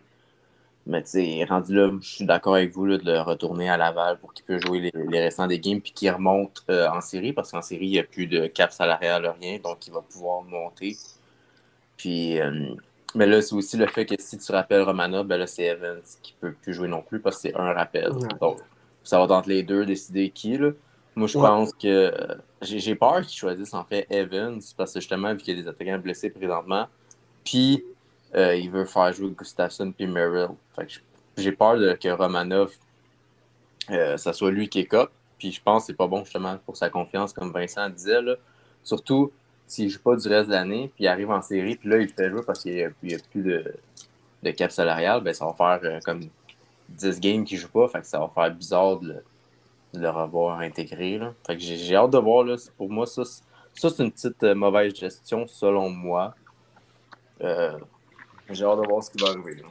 Mais 0.88 1.04
tu 1.04 1.12
sais, 1.12 1.46
rendu 1.48 1.76
là, 1.76 1.92
je 2.02 2.08
suis 2.08 2.26
d'accord 2.26 2.56
avec 2.56 2.74
vous 2.74 2.86
là, 2.86 2.98
de 2.98 3.06
le 3.06 3.22
retourner 3.22 3.70
à 3.70 3.78
Laval 3.78 4.18
pour 4.18 4.34
qu'il 4.34 4.44
puisse 4.46 4.62
jouer 4.66 4.92
les, 4.94 5.20
restants 5.20 5.46
des 5.46 5.60
games 5.60 5.80
puis 5.80 5.92
qu'il 5.92 6.10
remonte 6.10 6.64
euh, 6.70 6.90
en 6.90 7.02
série 7.02 7.34
parce 7.34 7.52
qu'en 7.52 7.62
série, 7.62 7.86
il 7.86 7.92
n'y 7.92 8.00
a 8.00 8.04
plus 8.04 8.26
de 8.26 8.48
cap 8.48 8.72
salarial, 8.72 9.32
rien, 9.40 9.60
donc 9.64 9.86
il 9.86 9.94
va 9.94 10.02
pouvoir 10.02 10.42
monter. 10.42 10.98
Puis, 11.98 12.40
euh, 12.40 12.74
mais 13.14 13.28
là, 13.28 13.42
c'est 13.42 13.54
aussi 13.54 13.78
le 13.78 13.86
fait 13.86 14.06
que 14.08 14.16
si 14.18 14.38
tu 14.40 14.52
rappelles 14.52 14.82
Romana, 14.82 15.24
ben 15.24 15.38
là, 15.38 15.46
c'est 15.46 15.66
Evans 15.66 16.02
qui 16.24 16.34
ne 16.42 16.50
peut 16.50 16.56
plus 16.60 16.74
jouer 16.74 16.88
non 16.88 17.04
plus 17.04 17.20
parce 17.20 17.36
que 17.36 17.42
c'est 17.44 17.56
un 17.56 17.74
rappel. 17.74 18.12
Donc, 18.40 18.60
ça 19.04 19.24
va 19.24 19.36
entre 19.36 19.50
les 19.50 19.62
deux 19.62 19.86
décider 19.86 20.32
qui. 20.32 20.58
Là. 20.58 20.72
Moi, 21.16 21.28
je 21.28 21.38
pense 21.38 21.74
que 21.74 22.12
j'ai 22.62 22.96
peur 22.96 23.22
qu'ils 23.22 23.38
choisissent 23.38 23.74
en 23.74 23.84
fait 23.84 24.08
Evans 24.10 24.60
parce 24.78 24.94
que 24.94 25.00
justement, 25.00 25.34
vu 25.34 25.40
qu'il 25.40 25.56
y 25.56 25.60
a 25.60 25.62
des 25.62 25.68
attaquants 25.68 26.00
blessés 26.00 26.30
présentement, 26.30 26.88
puis 27.44 27.84
euh, 28.36 28.56
il 28.56 28.72
veut 28.72 28.86
faire 28.86 29.12
jouer 29.14 29.32
Gustafsson 29.32 29.92
puis 29.92 30.08
Merrill. 30.08 30.50
j'ai 31.38 31.52
peur 31.52 31.76
que 32.00 32.10
Romanov, 32.10 32.72
euh, 33.90 34.18
ça 34.18 34.34
soit 34.34 34.52
lui 34.52 34.70
qui 34.70 34.80
est 34.80 34.86
cop. 34.86 35.12
Puis 35.38 35.52
je 35.52 35.62
pense 35.62 35.84
que 35.84 35.88
c'est 35.88 35.98
pas 35.98 36.08
bon 36.08 36.24
justement 36.24 36.58
pour 36.66 36.78
sa 36.78 36.90
confiance, 36.90 37.34
comme 37.34 37.52
Vincent 37.52 37.90
disait. 37.90 38.22
Là. 38.22 38.36
Surtout 38.84 39.32
s'il 39.68 39.90
joue 39.90 40.00
pas 40.00 40.16
du 40.16 40.28
reste 40.28 40.50
de 40.50 40.54
l'année, 40.54 40.92
puis 40.94 41.06
il 41.06 41.08
arrive 41.08 41.32
en 41.32 41.42
série, 41.42 41.78
puis 41.78 41.90
là, 41.90 41.98
il 41.98 42.10
fait 42.10 42.30
jouer 42.30 42.42
parce 42.46 42.62
qu'il 42.62 42.94
n'y 43.04 43.14
a, 43.14 43.18
plus 43.32 43.42
de, 43.42 43.74
de, 44.44 44.52
cap 44.52 44.70
salarial, 44.72 45.22
ben, 45.22 45.34
ça 45.34 45.46
va 45.46 45.54
faire 45.54 45.80
euh, 45.84 46.00
comme 46.04 46.22
10 46.90 47.20
games 47.22 47.46
qu'il 47.46 47.58
joue 47.58 47.70
pas. 47.70 47.88
Fait 47.88 48.02
que 48.02 48.08
ça 48.08 48.20
va 48.20 48.30
faire 48.34 48.54
bizarre 48.54 48.98
de 48.98 49.24
le, 49.94 50.10
revoir 50.10 50.60
intégré. 50.60 51.18
Là. 51.18 51.34
Fait 51.48 51.56
que 51.56 51.64
j'ai 51.64 51.96
hâte 51.96 52.12
de 52.12 52.18
voir. 52.18 52.44
Là. 52.44 52.56
Pour 52.78 52.90
moi, 52.90 53.06
ça 53.06 53.24
c'est 53.74 54.04
une 54.04 54.12
petite 54.12 54.44
mauvaise 54.44 54.94
gestion, 54.94 55.48
selon 55.48 55.90
moi. 55.90 56.36
J'ai 58.54 58.66
hâte 58.66 58.82
de 58.82 58.88
voir 58.88 59.04
ce 59.04 59.10
qui 59.12 59.24
va 59.24 59.30
arriver. 59.30 59.64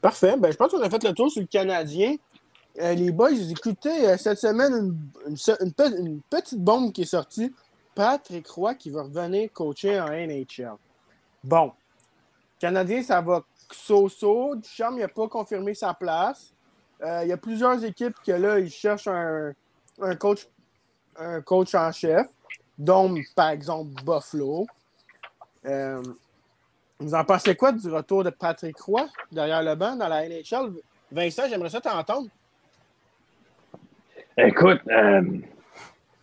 Parfait. 0.00 0.36
Ben, 0.36 0.50
je 0.50 0.56
pense 0.56 0.70
qu'on 0.70 0.82
a 0.82 0.90
fait 0.90 1.02
le 1.02 1.12
tour 1.12 1.30
sur 1.30 1.40
le 1.40 1.46
Canadien. 1.46 2.16
Euh, 2.80 2.92
les 2.94 3.10
boys, 3.10 3.30
écoutez, 3.32 4.08
euh, 4.08 4.16
cette 4.16 4.38
semaine, 4.38 4.96
une, 5.26 6.20
petite 6.28 6.58
bombe 6.58 6.92
qui 6.92 7.02
est 7.02 7.06
sortie. 7.06 7.52
Patrick 7.94 8.46
Roy 8.48 8.74
qui 8.74 8.90
va 8.90 9.04
revenir 9.04 9.52
coacher 9.52 10.00
en 10.00 10.08
NHL. 10.08 10.74
Bon. 11.42 11.72
Canadien, 12.58 13.02
ça 13.02 13.20
va 13.20 13.44
so-so. 13.70 14.56
Duchamp, 14.56 14.92
n'a 14.92 15.08
pas 15.08 15.28
confirmé 15.28 15.74
sa 15.74 15.94
place. 15.94 16.52
Euh, 17.02 17.20
il 17.22 17.28
y 17.28 17.32
a 17.32 17.36
plusieurs 17.36 17.82
équipes 17.84 18.16
que 18.26 18.32
là, 18.32 18.58
ils 18.58 18.70
cherchent 18.70 19.08
un, 19.08 19.52
un 20.00 20.16
coach, 20.16 20.48
un 21.16 21.40
coach 21.40 21.74
en 21.74 21.92
chef, 21.92 22.26
dont 22.76 23.14
par 23.36 23.50
exemple 23.50 23.90
Buffalo. 24.04 24.66
Vous 27.04 27.14
en 27.14 27.22
pensez 27.22 27.54
quoi 27.54 27.70
du 27.70 27.86
retour 27.90 28.24
de 28.24 28.30
Patrick 28.30 28.80
Roy 28.80 29.06
derrière 29.30 29.62
le 29.62 29.74
banc 29.74 29.94
dans 29.94 30.08
la 30.08 30.26
NHL? 30.26 30.72
Vincent, 31.12 31.42
j'aimerais 31.50 31.68
ça 31.68 31.82
t'entendre. 31.82 32.28
Écoute, 34.38 34.80
euh, 34.88 35.20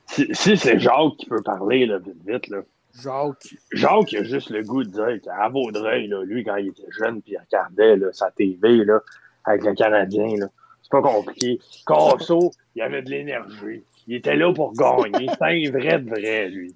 si, 0.08 0.28
si 0.32 0.58
c'est 0.58 0.80
Jacques 0.80 1.18
qui 1.20 1.28
peut 1.28 1.44
parler 1.44 1.86
là, 1.86 2.00
vite, 2.00 2.18
vite, 2.26 2.48
là. 2.48 2.62
Jacques. 3.00 3.56
Jacques, 3.72 4.12
il 4.12 4.18
a 4.18 4.24
juste 4.24 4.50
le 4.50 4.64
goût 4.64 4.84
de 4.84 4.90
dire 4.90 5.22
qu'à 5.24 5.48
Vaudreuil, 5.50 6.08
là, 6.08 6.24
lui, 6.24 6.44
quand 6.44 6.56
il 6.56 6.70
était 6.70 6.92
jeune, 6.98 7.22
puis 7.22 7.34
il 7.34 7.38
regardait 7.38 7.98
là, 7.98 8.12
sa 8.12 8.32
TV 8.32 8.84
là, 8.84 9.02
avec 9.46 9.64
le 9.64 9.76
Canadien, 9.76 10.36
là, 10.40 10.48
c'est 10.82 10.92
pas 10.92 11.04
compliqué. 11.04 11.60
Corso, 11.86 12.50
il 12.74 12.82
avait 12.82 13.04
de 13.04 13.12
l'énergie. 13.12 13.84
Il 14.08 14.16
était 14.16 14.36
là 14.36 14.52
pour 14.52 14.74
gagner. 14.74 15.30
C'est 15.30 15.44
un 15.44 15.72
vrai 15.72 16.00
de 16.00 16.10
vrai, 16.10 16.50
lui. 16.50 16.74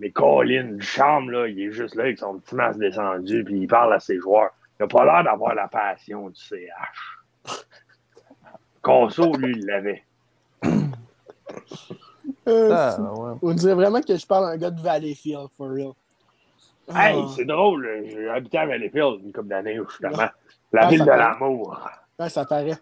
Mais 0.00 0.10
Colin, 0.10 0.78
chambre, 0.80 1.30
là, 1.30 1.46
il 1.48 1.58
est 1.60 1.72
juste 1.72 1.94
là 1.94 2.04
avec 2.04 2.18
son 2.18 2.38
petit 2.38 2.54
masque 2.54 2.78
descendu, 2.78 3.44
puis 3.44 3.60
il 3.60 3.66
parle 3.66 3.94
à 3.94 4.00
ses 4.00 4.18
joueurs. 4.18 4.50
Il 4.78 4.82
n'a 4.82 4.88
pas 4.88 5.04
l'air 5.04 5.24
d'avoir 5.24 5.54
la 5.54 5.68
passion 5.68 6.28
du 6.28 6.38
CH. 6.40 7.18
Corso, 8.82 9.32
lui, 9.36 9.54
il 9.56 9.64
l'avait. 9.66 10.04
Euh, 12.48 12.70
Ah, 12.72 12.96
ouais. 13.00 13.38
On 13.42 13.52
dirait 13.54 13.74
vraiment 13.74 14.00
que 14.00 14.16
je 14.16 14.26
parle 14.26 14.44
à 14.46 14.48
un 14.50 14.56
gars 14.56 14.70
de 14.70 14.80
Valleyfield, 14.80 15.48
for 15.56 15.68
real. 15.70 15.92
Hey, 16.88 17.18
Ah. 17.20 17.26
c'est 17.34 17.44
drôle, 17.44 18.04
j'ai 18.06 18.28
habité 18.28 18.58
à 18.58 18.66
Valleyfield 18.66 19.20
une 19.24 19.32
couple 19.32 19.48
d'années, 19.48 19.78
justement. 19.88 20.28
La 20.72 20.86
Ah, 20.86 20.90
ville 20.90 21.04
de 21.04 21.10
l'amour. 21.10 21.80
Ouais, 22.18 22.28
ça 22.28 22.44
paraît. 22.44 22.76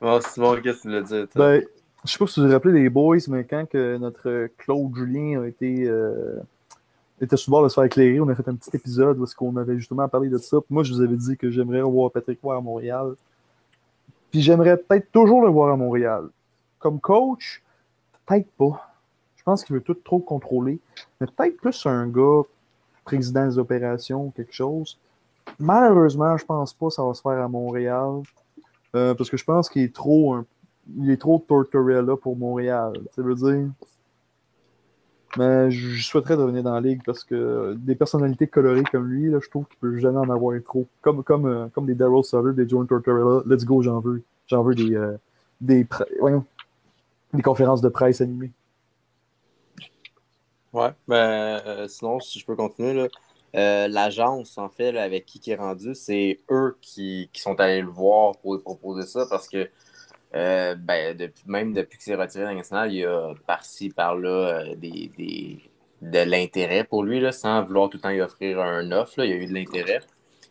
Bon, 0.00 0.20
Simon, 0.20 0.56
qu'est-ce 0.62 0.78
que 0.78 0.82
tu 0.82 0.88
voulais 0.88 1.02
dire? 1.02 1.28
toi? 1.28 1.46
Ben, 1.58 1.64
je 2.04 2.12
sais 2.12 2.18
pas 2.18 2.26
si 2.26 2.40
vous 2.40 2.46
vous 2.46 2.52
rappelez 2.52 2.82
les 2.82 2.88
boys, 2.88 3.18
mais 3.28 3.44
quand 3.44 3.68
que 3.68 3.98
notre 3.98 4.48
Claude 4.58 4.94
Julien 4.94 5.42
a 5.42 5.46
été, 5.46 5.84
euh, 5.86 6.38
était 7.20 7.36
sur 7.36 7.50
le 7.50 7.52
bord 7.52 7.64
de 7.64 7.68
se 7.68 7.74
faire 7.74 7.84
éclairer, 7.84 8.20
on 8.20 8.28
a 8.28 8.34
fait 8.34 8.48
un 8.48 8.54
petit 8.54 8.74
épisode 8.74 9.18
où 9.18 9.24
est-ce 9.24 9.34
qu'on 9.34 9.56
avait 9.56 9.76
justement 9.76 10.08
parlé 10.08 10.28
de 10.28 10.38
ça. 10.38 10.58
Moi, 10.70 10.82
je 10.82 10.94
vous 10.94 11.02
avais 11.02 11.16
dit 11.16 11.36
que 11.36 11.50
j'aimerais 11.50 11.82
voir 11.82 12.10
Patrick 12.10 12.40
Roy 12.42 12.56
à 12.56 12.60
Montréal. 12.60 13.14
Puis 14.30 14.40
j'aimerais 14.40 14.76
peut-être 14.78 15.10
toujours 15.12 15.42
le 15.42 15.50
voir 15.50 15.72
à 15.72 15.76
Montréal. 15.76 16.28
Comme 16.78 17.00
coach, 17.00 17.62
peut-être 18.26 18.48
pas. 18.52 18.90
Je 19.36 19.42
pense 19.42 19.64
qu'il 19.64 19.74
veut 19.74 19.82
tout 19.82 19.94
trop 19.94 20.20
contrôler. 20.20 20.78
Mais 21.20 21.26
peut-être 21.26 21.56
plus 21.58 21.84
un 21.86 22.06
gars 22.06 22.42
président 23.04 23.46
des 23.46 23.58
opérations 23.58 24.30
quelque 24.30 24.54
chose. 24.54 24.98
Malheureusement, 25.58 26.36
je 26.36 26.44
pense 26.46 26.72
pas 26.72 26.86
que 26.86 26.92
ça 26.92 27.04
va 27.04 27.12
se 27.12 27.20
faire 27.20 27.42
à 27.42 27.48
Montréal. 27.48 28.22
Euh, 28.94 29.14
parce 29.14 29.28
que 29.28 29.36
je 29.36 29.44
pense 29.44 29.68
qu'il 29.68 29.82
est 29.82 29.94
trop 29.94 30.36
il 30.98 31.10
est 31.10 31.16
trop 31.16 31.44
Tortorella 31.46 32.16
pour 32.16 32.36
Montréal. 32.36 32.94
Ça 33.14 33.22
veut 33.22 33.34
dire? 33.34 33.68
Mais 35.36 35.70
je 35.70 36.02
souhaiterais 36.02 36.34
revenir 36.34 36.64
dans 36.64 36.74
la 36.74 36.80
ligue 36.80 37.02
parce 37.04 37.22
que 37.22 37.74
des 37.78 37.94
personnalités 37.94 38.48
colorées 38.48 38.82
comme 38.90 39.06
lui, 39.06 39.30
là, 39.30 39.38
je 39.40 39.48
trouve 39.48 39.64
qu'il 39.66 39.78
peut 39.78 39.96
jamais 39.98 40.18
en 40.18 40.28
avoir 40.28 40.60
trop. 40.64 40.88
Comme, 41.00 41.22
comme, 41.22 41.46
euh, 41.46 41.68
comme 41.68 41.86
des 41.86 41.94
Daryl 41.94 42.24
Sutter, 42.24 42.52
des 42.52 42.68
John 42.68 42.86
Tortorella. 42.86 43.42
Let's 43.46 43.64
go, 43.64 43.80
j'en 43.80 44.00
veux. 44.00 44.24
J'en 44.48 44.64
veux 44.64 44.74
des, 44.74 44.96
euh, 44.96 45.16
des, 45.60 45.86
des 47.32 47.42
conférences 47.42 47.80
de 47.80 47.88
presse 47.88 48.20
animées. 48.20 48.50
Ouais, 50.72 50.90
ben, 51.06 51.60
euh, 51.64 51.86
sinon, 51.86 52.18
si 52.18 52.40
je 52.40 52.46
peux 52.46 52.56
continuer, 52.56 52.94
là, 53.54 53.86
l'agence, 53.88 54.58
en 54.58 54.68
fait, 54.68 54.96
avec 54.98 55.26
qui 55.26 55.38
qui 55.38 55.52
est 55.52 55.56
rendu, 55.56 55.94
c'est 55.94 56.40
eux 56.50 56.76
qui, 56.80 57.30
qui 57.32 57.40
sont 57.40 57.58
allés 57.60 57.82
le 57.82 57.88
voir 57.88 58.36
pour 58.38 58.54
lui 58.54 58.62
proposer 58.62 59.06
ça 59.06 59.26
parce 59.30 59.48
que, 59.48 59.68
euh, 60.34 60.74
ben, 60.76 61.30
même 61.46 61.72
depuis 61.72 61.98
qu'il 61.98 62.04
s'est 62.04 62.14
retiré 62.14 62.44
de 62.44 62.48
la 62.50 62.54
nationale, 62.54 62.92
il 62.92 62.98
y 63.00 63.04
a 63.04 63.32
par-ci, 63.46 63.90
par-là 63.90 64.28
euh, 64.28 64.74
des, 64.76 65.10
des- 65.16 65.58
de 66.02 66.18
l'intérêt 66.20 66.84
pour 66.84 67.02
lui, 67.04 67.20
là, 67.20 67.32
sans 67.32 67.62
vouloir 67.62 67.90
tout 67.90 67.98
le 67.98 68.02
temps 68.02 68.10
lui 68.10 68.20
offrir 68.22 68.60
un 68.60 68.90
offre. 68.92 69.18
il 69.18 69.30
y 69.30 69.32
a 69.32 69.36
eu 69.36 69.46
de 69.46 69.52
l'intérêt. 69.54 70.00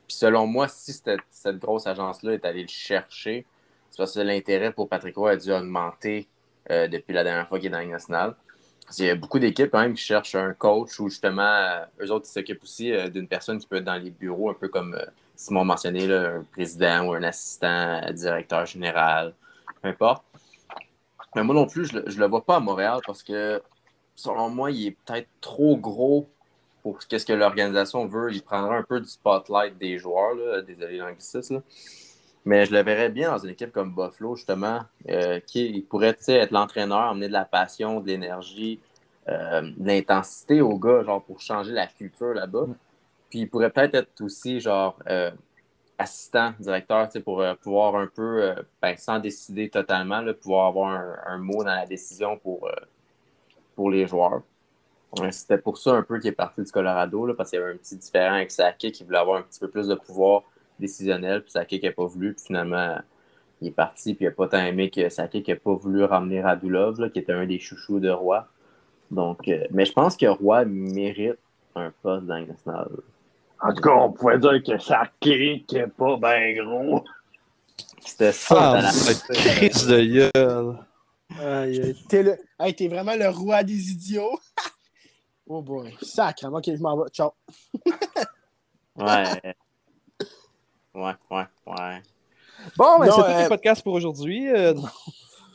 Puis 0.07 0.17
selon 0.17 0.45
moi, 0.47 0.67
si 0.67 0.93
cette, 0.93 1.21
cette 1.29 1.57
grosse 1.57 1.87
agence-là 1.87 2.33
est 2.33 2.45
allée 2.45 2.61
le 2.63 2.67
chercher, 2.67 3.45
c'est 3.89 3.97
parce 3.97 4.13
que 4.13 4.19
l'intérêt 4.19 4.71
pour 4.71 4.89
Patrick 4.89 5.15
Roy 5.15 5.31
a 5.31 5.35
dû 5.37 5.51
augmenter 5.51 6.27
euh, 6.69 6.87
depuis 6.87 7.13
la 7.13 7.23
dernière 7.23 7.47
fois 7.47 7.57
qu'il 7.59 7.67
est 7.67 7.71
dans 7.71 7.79
la 8.11 8.35
qu'il 8.91 9.05
y 9.05 9.09
a 9.09 9.15
beaucoup 9.15 9.39
d'équipes 9.39 9.69
quand 9.71 9.81
même 9.81 9.93
qui 9.93 10.03
cherchent 10.03 10.35
un 10.35 10.53
coach 10.53 10.99
ou 10.99 11.09
justement, 11.09 11.81
eux 12.01 12.11
autres, 12.11 12.25
ils 12.27 12.33
s'occupent 12.33 12.63
aussi 12.63 12.91
d'une 13.11 13.27
personne 13.27 13.59
qui 13.59 13.67
peut 13.67 13.77
être 13.77 13.83
dans 13.83 14.01
les 14.01 14.09
bureaux, 14.09 14.49
un 14.49 14.55
peu 14.55 14.67
comme 14.67 14.99
Simon 15.35 15.63
mentionné, 15.63 16.11
un 16.11 16.43
président 16.51 17.05
ou 17.05 17.13
un 17.13 17.23
assistant 17.23 18.01
directeur 18.11 18.65
général, 18.65 19.33
peu 19.81 19.89
importe. 19.89 20.23
Mais 21.35 21.43
moi 21.43 21.53
non 21.55 21.67
plus, 21.67 21.85
je, 21.85 21.99
le- 21.99 22.09
je 22.09 22.19
le 22.19 22.27
vois 22.27 22.43
pas 22.43 22.55
à 22.57 22.59
Montréal 22.59 22.99
parce 23.05 23.23
que, 23.23 23.61
selon 24.15 24.49
moi, 24.49 24.71
il 24.71 24.87
est 24.87 24.91
peut-être 25.05 25.27
trop 25.41 25.77
gros 25.77 26.27
pour 26.81 27.01
ce 27.01 27.07
que 27.25 27.33
l'organisation 27.33 28.07
veut. 28.07 28.33
Il 28.33 28.41
prendra 28.41 28.77
un 28.77 28.83
peu 28.83 28.99
du 28.99 29.07
spotlight 29.07 29.77
des 29.77 29.97
joueurs, 29.97 30.35
là, 30.35 30.61
désolé 30.61 30.97
l'anglicisme. 30.97 31.61
Mais 32.45 32.65
je 32.65 32.71
le 32.73 32.81
verrais 32.81 33.09
bien 33.09 33.31
dans 33.31 33.37
une 33.37 33.51
équipe 33.51 33.71
comme 33.71 33.93
Buffalo, 33.93 34.35
justement, 34.35 34.79
euh, 35.09 35.39
qui 35.41 35.85
pourrait 35.89 36.15
être 36.27 36.51
l'entraîneur, 36.51 36.99
amener 36.99 37.27
de 37.27 37.33
la 37.33 37.45
passion, 37.45 37.99
de 37.99 38.07
l'énergie, 38.07 38.79
euh, 39.27 39.61
de 39.61 39.87
l'intensité 39.87 40.61
aux 40.61 40.77
gars, 40.79 41.03
genre 41.03 41.21
pour 41.23 41.41
changer 41.41 41.73
la 41.73 41.85
culture 41.87 42.33
là-bas. 42.33 42.65
Puis 43.29 43.39
il 43.41 43.49
pourrait 43.49 43.69
peut-être 43.69 43.95
être 43.95 44.21
aussi, 44.21 44.59
genre, 44.59 44.97
euh, 45.07 45.31
assistant, 45.99 46.53
directeur, 46.59 47.09
pour 47.23 47.41
euh, 47.41 47.53
pouvoir 47.55 47.95
un 47.95 48.07
peu, 48.07 48.43
euh, 48.43 48.55
ben, 48.81 48.95
sans 48.97 49.19
décider 49.19 49.69
totalement, 49.69 50.23
pouvoir 50.41 50.67
avoir 50.67 50.87
un, 51.27 51.37
mot 51.37 51.63
dans 51.63 51.75
la 51.75 51.85
décision 51.85 52.37
pour, 52.37 52.67
euh, 52.67 53.91
les 53.91 54.07
joueurs. 54.07 54.41
C'était 55.31 55.57
pour 55.57 55.77
ça 55.77 55.93
un 55.93 56.03
peu 56.03 56.19
qu'il 56.19 56.29
est 56.29 56.33
parti 56.33 56.61
du 56.61 56.71
Colorado, 56.71 57.33
parce 57.33 57.49
qu'il 57.49 57.59
y 57.59 57.61
avait 57.61 57.73
un 57.73 57.77
petit 57.77 57.95
différent 57.95 58.35
avec 58.35 58.51
Sakic 58.51 58.93
qui 58.93 59.03
voulait 59.05 59.17
avoir 59.17 59.37
un 59.37 59.41
petit 59.41 59.59
peu 59.59 59.69
plus 59.69 59.87
de 59.87 59.95
pouvoir 59.95 60.43
décisionnel, 60.79 61.43
puis 61.43 61.51
Sakic 61.51 61.83
n'a 61.83 61.91
pas 61.93 62.05
voulu, 62.05 62.33
puis 62.33 62.43
finalement, 62.45 62.97
il 63.61 63.69
est 63.69 63.71
parti, 63.71 64.13
puis 64.13 64.25
il 64.25 64.27
n'a 64.27 64.33
pas 64.33 64.49
tant 64.49 64.59
aimé 64.59 64.89
que 64.89 65.07
Sakic 65.07 65.47
n'a 65.47 65.55
pas 65.55 65.73
voulu 65.73 66.03
ramener 66.03 66.41
Radulov, 66.41 66.99
là, 66.99 67.09
qui 67.09 67.19
était 67.19 67.31
un 67.31 67.45
des 67.45 67.57
chouchous 67.57 68.01
de 68.01 68.09
Roy. 68.09 68.45
Mais 69.71 69.85
je 69.85 69.93
pense 69.93 70.17
que 70.17 70.25
Roy 70.25 70.65
mérite 70.65 71.39
un 71.75 71.91
poste 72.01 72.25
dans 72.25 72.33
la 72.33 72.41
Ligue 72.41 72.49
nationale. 72.49 72.89
En 73.61 73.73
tout 73.73 73.81
cas, 73.81 73.91
on 73.91 74.11
pourrait 74.11 74.39
dire 74.39 74.63
que 74.65 74.77
ça 74.79 75.03
clique 75.19 75.75
pas 75.97 76.17
ben 76.17 76.57
gros. 76.63 77.03
C'était 78.05 78.31
ça, 78.31 78.73
Ah, 78.77 78.81
dans 78.81 79.05
la- 79.05 79.35
crise 79.35 79.85
de 79.87 80.29
gueule. 80.33 80.85
Aïe. 81.39 81.95
T'es 82.07 82.23
le... 82.23 82.37
hey, 82.59 82.73
t'es 82.73 82.87
vraiment 82.87 83.15
le 83.15 83.29
roi 83.29 83.63
des 83.63 83.91
idiots. 83.91 84.39
oh 85.47 85.61
boy. 85.61 85.95
Sacre. 86.01 86.45
Ok, 86.51 86.65
je 86.67 86.81
m'en 86.81 86.97
vais. 86.97 87.09
Ciao. 87.11 87.31
Ouais. 88.95 89.23
Ouais, 90.93 91.13
ouais, 91.31 91.45
ouais. 91.67 92.01
Bon, 92.75 92.99
ben, 92.99 93.05
Non, 93.05 93.11
c'est 93.15 93.21
tout 93.21 93.27
euh, 93.29 93.43
le 93.43 93.47
podcast 93.49 93.81
pour 93.81 93.93
aujourd'hui. 93.93 94.49
Euh, 94.49 94.73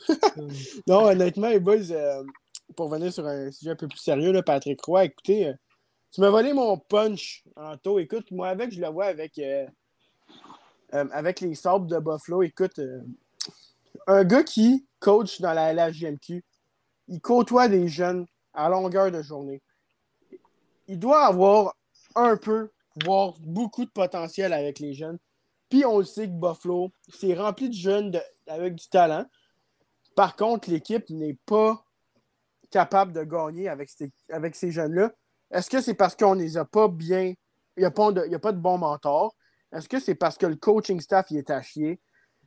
Non, 0.87 1.05
honnêtement, 1.05 1.49
les 1.49 1.59
boys, 1.59 1.91
euh, 1.91 2.23
pour 2.75 2.89
venir 2.89 3.13
sur 3.13 3.27
un 3.27 3.51
sujet 3.51 3.71
un 3.71 3.75
peu 3.75 3.87
plus 3.87 3.99
sérieux, 3.99 4.31
là, 4.31 4.41
Patrick 4.41 4.81
Roy, 4.83 5.05
écoutez, 5.05 5.49
euh, 5.49 5.53
tu 6.15 6.21
m'as 6.21 6.29
volé 6.29 6.53
mon 6.53 6.77
punch 6.77 7.43
en 7.57 7.75
taux. 7.75 7.99
Écoute, 7.99 8.31
moi, 8.31 8.47
avec, 8.47 8.71
je 8.71 8.79
le 8.79 8.87
vois 8.87 9.07
avec, 9.07 9.37
euh, 9.37 9.67
euh, 10.93 11.05
avec 11.11 11.41
les 11.41 11.55
sabres 11.55 11.87
de 11.87 11.99
Buffalo. 11.99 12.41
Écoute, 12.41 12.79
euh, 12.79 13.01
un 14.07 14.23
gars 14.23 14.43
qui 14.43 14.87
coach 15.01 15.41
dans 15.41 15.51
la 15.51 15.73
LHGMQ, 15.73 16.41
il 17.09 17.19
côtoie 17.19 17.67
des 17.67 17.89
jeunes 17.89 18.25
à 18.53 18.69
longueur 18.69 19.11
de 19.11 19.21
journée. 19.21 19.61
Il 20.87 20.99
doit 20.99 21.25
avoir 21.25 21.75
un 22.15 22.37
peu, 22.37 22.71
voire 23.03 23.33
beaucoup 23.41 23.83
de 23.83 23.91
potentiel 23.91 24.53
avec 24.53 24.79
les 24.79 24.93
jeunes. 24.93 25.17
Puis 25.67 25.83
on 25.83 25.97
le 25.97 26.05
sait 26.05 26.27
que 26.27 26.31
Buffalo, 26.33 26.93
c'est 27.09 27.33
rempli 27.33 27.67
de 27.67 27.73
jeunes 27.73 28.17
avec 28.47 28.75
du 28.75 28.87
talent. 28.87 29.25
Par 30.15 30.37
contre, 30.37 30.69
l'équipe 30.69 31.09
n'est 31.09 31.37
pas 31.45 31.83
capable 32.71 33.11
de 33.11 33.25
gagner 33.25 33.67
avec 33.67 33.89
ces, 33.89 34.13
avec 34.29 34.55
ces 34.55 34.71
jeunes-là. 34.71 35.11
Est-ce 35.51 35.69
que 35.69 35.81
c'est 35.81 35.93
parce 35.93 36.15
qu'on 36.15 36.35
ne 36.35 36.41
les 36.41 36.57
a 36.57 36.65
pas 36.65 36.87
bien. 36.87 37.33
Il 37.77 37.81
n'y 37.81 37.85
a, 37.85 37.91
pas 37.91 38.11
de- 38.11 38.27
y 38.27 38.35
a 38.35 38.39
pas 38.39 38.51
de 38.51 38.57
bon 38.57 38.77
mentor? 38.77 39.35
Est-ce 39.71 39.89
que 39.89 39.99
c'est 39.99 40.15
parce 40.15 40.37
que 40.37 40.45
le 40.45 40.55
coaching 40.55 40.99
staff 41.01 41.27
il 41.31 41.37
est 41.37 41.49
à 41.49 41.61
chier? 41.61 41.99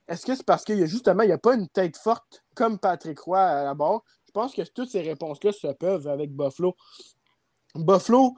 Est-ce 0.09 0.25
que 0.25 0.35
c'est 0.35 0.45
parce 0.45 0.65
qu'il 0.65 0.79
y 0.79 0.83
a 0.83 0.87
justement 0.87 1.23
il 1.23 1.27
n'y 1.27 1.33
a 1.33 1.39
pas 1.39 1.55
une 1.55 1.69
tête 1.69 1.97
forte 1.97 2.43
comme 2.55 2.79
Patrick 2.79 3.19
Roy 3.21 3.41
à 3.41 3.65
la 3.65 3.75
barre? 3.75 4.03
Je 4.27 4.33
pense 4.33 4.55
que 4.55 4.63
toutes 4.63 4.91
ces 4.91 5.03
réponses-là 5.03 5.53
se 5.53 5.67
peuvent 5.69 6.09
avec 6.09 6.35
Buffalo. 6.35 6.75
Buffalo, 7.75 8.35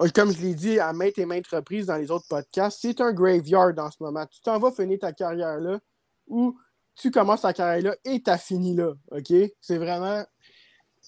euh, 0.00 0.08
comme 0.14 0.32
je 0.32 0.40
l'ai 0.40 0.54
dit 0.54 0.78
à 0.78 0.92
maintes 0.92 1.18
et 1.18 1.26
maintes 1.26 1.48
reprises 1.48 1.86
dans 1.86 1.96
les 1.96 2.10
autres 2.10 2.26
podcasts, 2.28 2.78
c'est 2.80 3.00
un 3.00 3.12
graveyard 3.12 3.72
en 3.78 3.90
ce 3.90 4.00
moment. 4.00 4.24
Tu 4.26 4.40
t'en 4.40 4.58
vas 4.58 4.70
finir 4.70 4.98
ta 5.00 5.12
carrière 5.12 5.58
là 5.58 5.80
ou 6.28 6.56
tu 6.94 7.10
commences 7.10 7.42
ta 7.42 7.52
carrière 7.52 7.92
là 7.92 7.96
et 8.04 8.22
tu 8.22 8.30
as 8.30 8.38
fini 8.38 8.76
là. 8.76 8.92
C'est 9.60 9.78
vraiment 9.78 10.24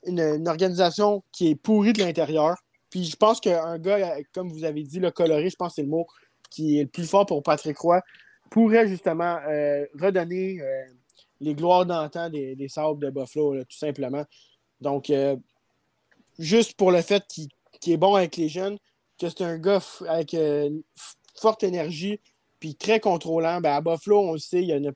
une 0.07 0.49
organisation 0.49 1.23
qui 1.31 1.51
est 1.51 1.55
pourrie 1.55 1.93
de 1.93 2.01
l'intérieur. 2.01 2.57
Puis 2.91 3.05
je 3.05 3.17
pense 3.17 3.41
qu'un 3.41 3.79
gars, 3.79 4.17
euh, 4.17 4.23
comme 4.35 4.51
vous 4.51 4.65
avez 4.65 4.83
dit, 4.83 4.99
le 4.99 5.11
coloré, 5.11 5.49
je 5.49 5.57
pense 5.57 5.71
que 5.71 5.75
c'est 5.77 5.83
le 5.83 5.89
mot 5.89 6.07
qui 6.51 6.79
est 6.79 6.83
le 6.83 6.89
plus 6.89 7.09
fort 7.09 7.25
pour 7.25 7.43
Patrick 7.43 7.79
Roy, 7.79 8.01
pourrait 8.51 8.89
justement 8.89 9.39
euh, 9.49 9.87
redonner 9.99 10.61
euh, 10.61 10.85
les 11.41 11.55
gloires 11.55 11.87
d'antan 11.87 12.29
des, 12.29 12.57
des 12.57 12.69
Sabres 12.69 12.99
de 12.99 13.11
Buffalo, 13.11 13.63
tout 13.63 13.79
simplement. 13.79 14.25
Donc, 14.81 15.13
juste 16.39 16.75
pour 16.75 16.91
le 16.91 17.03
fait 17.03 17.23
qu'il 17.27 17.93
est 17.93 17.97
bon 17.99 18.15
avec 18.15 18.37
les 18.37 18.49
jeunes, 18.49 18.79
que 19.19 19.29
c'est 19.29 19.43
un 19.43 19.59
gars 19.59 19.81
avec 20.09 20.35
forte 21.35 21.63
énergie, 21.63 22.19
puis 22.59 22.75
très 22.75 22.99
contrôlant, 22.99 23.61
ben 23.61 23.73
à 23.73 23.81
Buffalo, 23.81 24.21
on 24.21 24.33
le 24.33 24.39
sait, 24.39 24.63
il 24.63 24.69
y 24.69 24.75
en 24.75 24.91
a 24.91 24.93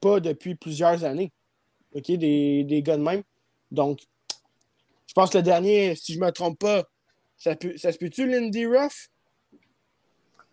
pas 0.00 0.20
depuis 0.20 0.54
plusieurs 0.54 1.04
années. 1.04 1.32
OK, 1.94 2.06
des, 2.06 2.64
des 2.64 2.82
gars 2.82 2.96
de 2.96 3.02
même. 3.02 3.22
Donc, 3.70 4.00
je 5.14 5.20
pense 5.20 5.30
que 5.30 5.38
le 5.38 5.44
dernier, 5.44 5.94
si 5.94 6.12
je 6.14 6.18
me 6.18 6.30
trompe 6.32 6.58
pas, 6.58 6.82
ça, 7.36 7.54
peut, 7.54 7.76
ça 7.76 7.92
se 7.92 7.98
peut-tu, 7.98 8.28
Lindy 8.28 8.66
Ruff? 8.66 9.08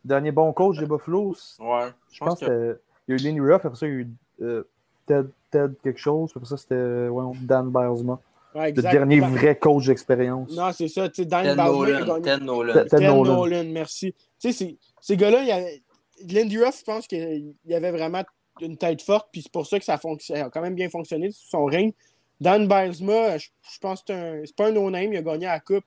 Dernier 0.06 0.32
bon 0.32 0.54
coach 0.54 0.78
des 0.78 0.86
Buffalo, 0.86 1.36
Ouais, 1.60 1.90
je 2.12 2.20
pense 2.20 2.40
que 2.40 2.46
c'était- 2.46 2.80
il 3.08 3.12
y 3.12 3.14
a 3.14 3.16
eu 3.16 3.24
Lenny 3.24 3.40
Ruff, 3.40 3.66
après 3.66 3.76
ça, 3.76 3.88
il 3.88 3.90
y 3.90 3.96
a 3.96 4.00
eu 4.02 4.08
euh, 4.42 4.64
Ted, 5.08 5.30
Ted 5.50 5.74
quelque 5.84 6.00
chose, 6.00 6.32
après 6.36 6.48
ça, 6.48 6.58
c'était 6.58 7.08
ouais, 7.08 7.36
Dan 7.42 7.72
Bilesma. 7.72 8.20
Ouais, 8.54 8.72
Le 8.72 8.82
dernier 8.82 9.20
vrai 9.20 9.58
coach 9.58 9.88
d'expérience. 9.88 10.52
Non, 10.52 10.72
c'est 10.74 10.90
ça. 10.90 11.08
Tu 11.10 11.22
sais, 11.22 11.26
Dan 11.26 11.48
a 11.48 11.56
Nolan. 11.56 12.22
Ted 12.22 12.44
Nolan. 12.44 12.74
Ted- 12.74 12.90
Ted 12.90 13.06
Nolan. 13.08 13.36
Nolan. 13.36 13.64
merci. 13.72 14.14
Tu 14.14 14.20
sais, 14.40 14.52
ces- 14.52 14.78
ces 15.00 15.18
gars-là, 15.18 15.42
il 15.42 15.48
y 15.48 15.52
avait... 15.52 15.82
Lindy 16.28 16.58
Ruff, 16.64 16.80
je 16.80 16.84
pense 16.84 17.08
qu'il 17.08 17.56
y 17.66 17.74
avait 17.74 17.92
vraiment 17.92 18.24
une 18.60 18.78
tête 18.78 19.02
forte, 19.02 19.30
puis 19.32 19.42
c'est 19.42 19.52
pour 19.52 19.66
ça 19.66 19.80
que 19.80 19.86
ça, 19.86 19.96
fonc- 19.96 20.20
ça 20.24 20.46
a 20.46 20.50
quand 20.50 20.62
même 20.62 20.76
bien 20.76 20.90
fonctionné 20.90 21.32
sous 21.32 21.48
son 21.48 21.66
règne. 21.66 21.94
Dan 22.42 22.68
Bilesma, 22.68 23.38
je, 23.38 23.48
je 23.72 23.80
pense 23.80 24.00
que 24.02 24.06
c'est 24.08 24.14
un- 24.14 24.42
c'est 24.46 24.56
pas 24.56 24.68
un 24.68 24.72
no-name, 24.72 25.14
il 25.14 25.18
a 25.18 25.22
gagné 25.22 25.46
la 25.46 25.60
Coupe. 25.60 25.86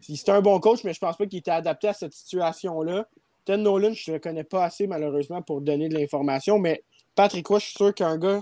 C'est 0.00 0.28
un 0.28 0.40
bon 0.40 0.60
coach, 0.60 0.84
mais 0.84 0.94
je 0.94 1.00
pense 1.00 1.16
pas 1.16 1.26
qu'il 1.26 1.40
était 1.40 1.50
adapté 1.50 1.88
à 1.88 1.92
cette 1.92 2.12
situation-là. 2.12 3.06
Ted 3.44 3.60
Nolan, 3.60 3.92
je 3.92 4.12
ne 4.12 4.16
le 4.16 4.20
connais 4.20 4.44
pas 4.44 4.64
assez, 4.64 4.86
malheureusement, 4.86 5.42
pour 5.42 5.60
donner 5.60 5.88
de 5.88 5.94
l'information, 5.98 6.58
mais 6.60 6.84
Patrick 7.16 7.46
Roy, 7.48 7.58
je 7.58 7.64
suis 7.66 7.74
sûr 7.74 7.92
qu'un 7.94 8.16
gars 8.16 8.40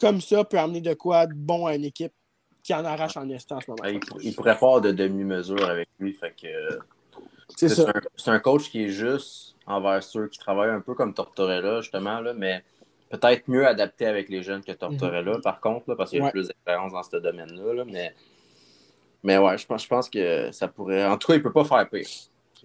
comme 0.00 0.20
ça 0.20 0.42
peut 0.44 0.58
amener 0.58 0.80
de 0.80 0.94
quoi 0.94 1.26
de 1.26 1.32
bon 1.34 1.66
à 1.66 1.76
une 1.76 1.84
équipe 1.84 2.12
qui 2.64 2.74
en 2.74 2.84
arrache 2.84 3.16
en 3.16 3.30
instant 3.30 3.56
en 3.58 3.60
ce 3.60 3.70
moment. 3.70 3.84
Il, 3.84 4.00
pour- 4.00 4.20
il 4.20 4.34
pourrait 4.34 4.56
faire 4.56 4.80
de 4.80 4.90
demi-mesure 4.90 5.68
avec 5.68 5.88
lui. 6.00 6.12
Fait 6.14 6.34
que, 6.40 6.78
C'est 7.56 7.68
c'est 7.68 7.82
ça. 7.84 7.90
un, 7.94 8.00
c'est 8.16 8.30
un 8.30 8.40
coach 8.40 8.68
qui 8.70 8.82
est 8.84 8.88
juste 8.90 9.54
envers 9.66 10.02
ceux 10.02 10.26
qui 10.28 10.38
travaillent 10.40 10.70
un 10.70 10.80
peu 10.80 10.94
comme 10.94 11.14
Tortorella, 11.14 11.80
justement, 11.80 12.20
là, 12.20 12.34
mais 12.34 12.64
peut-être 13.20 13.46
mieux 13.48 13.66
adapté 13.66 14.06
avec 14.06 14.28
les 14.28 14.42
jeunes 14.42 14.64
que 14.64 14.72
Tortorella, 14.72 15.38
par 15.42 15.60
contre, 15.60 15.90
là, 15.90 15.96
parce 15.96 16.10
qu'il 16.10 16.18
y 16.18 16.22
a 16.22 16.24
Ouais. 16.24 16.30
plus 16.30 16.48
d'expérience 16.48 16.92
dans 16.92 17.02
ce 17.02 17.16
domaine-là. 17.18 17.74
là, 17.74 17.84
mais, 17.84 18.14
mais 19.22 19.38
ouais, 19.38 19.56
je 19.58 19.66
pense, 19.66 19.82
je 19.84 19.88
pense 19.88 20.08
que 20.10 20.50
ça 20.52 20.66
pourrait. 20.68 21.06
En 21.06 21.16
tout 21.18 21.28
cas, 21.28 21.34
il 21.34 21.42
peut 21.42 21.52
pas 21.52 21.64
faire 21.64 21.88
pire. 21.88 22.06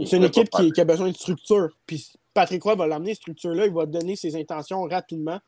C'est 0.05 0.15
une 0.17 0.23
équipe 0.23 0.49
qui, 0.49 0.71
qui 0.71 0.81
a 0.81 0.85
besoin 0.85 1.09
de 1.09 1.15
structure. 1.15 1.69
Puis 1.85 2.11
Patrick 2.33 2.61
Roy 2.63 2.75
va 2.75 2.87
l'amener, 2.87 3.13
cette 3.13 3.21
structure-là. 3.23 3.65
Il 3.65 3.73
va 3.73 3.85
donner 3.85 4.15
ses 4.15 4.35
intentions 4.35 4.83
rapidement. 4.83 5.39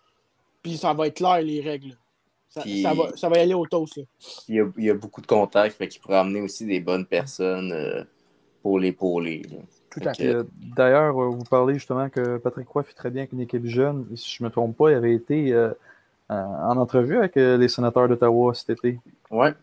Puis 0.63 0.77
ça 0.77 0.93
va 0.93 1.07
être 1.07 1.15
clair, 1.17 1.41
les 1.41 1.61
règles. 1.61 1.95
Ça, 2.49 2.61
Puis- 2.61 2.81
ça 2.81 2.93
va, 2.95 3.15
ça 3.15 3.29
va 3.29 3.37
y 3.37 3.41
aller 3.41 3.53
au 3.53 3.65
toast. 3.67 3.97
là. 3.97 4.03
Il 4.47 4.55
y 4.55 4.59
a, 4.59 4.65
il 4.77 4.83
y 4.85 4.89
a 4.89 4.95
beaucoup 4.95 5.21
de 5.21 5.27
contacts, 5.27 5.77
fait 5.77 5.87
qu'il 5.87 6.01
pourrait 6.01 6.17
amener 6.17 6.41
aussi 6.41 6.65
des 6.65 6.79
bonnes 6.79 7.05
personnes 7.05 7.71
euh, 7.71 8.03
pour 8.63 8.79
l'épauler. 8.79 9.43
là. 9.51 9.57
Tout 10.01 10.09
à 10.09 10.13
fait. 10.13 10.27
Euh, 10.27 10.43
D'ailleurs, 10.75 11.21
euh, 11.21 11.27
vous 11.29 11.43
parlez 11.43 11.75
justement 11.75 12.09
que 12.09 12.37
Patrick 12.37 12.67
Roy 12.69 12.83
fait 12.83 12.93
très 12.93 13.09
bien 13.09 13.21
avec 13.23 13.33
une 13.33 13.41
équipe 13.41 13.65
jeune. 13.65 14.05
Et 14.13 14.15
si 14.15 14.35
je 14.35 14.43
ne 14.43 14.47
me 14.49 14.51
trompe 14.51 14.75
pas, 14.77 14.91
il 14.91 14.95
avait 14.95 15.13
été 15.13 15.51
euh, 15.53 15.71
en- 16.29 16.35
en 16.35 16.77
entrevue 16.77 17.17
avec 17.17 17.35
les 17.35 17.67
sénateurs 17.67 18.07
d'Ottawa 18.07 18.53
cet 18.53 18.69
été. 18.71 18.99
Ouais. 19.31 19.53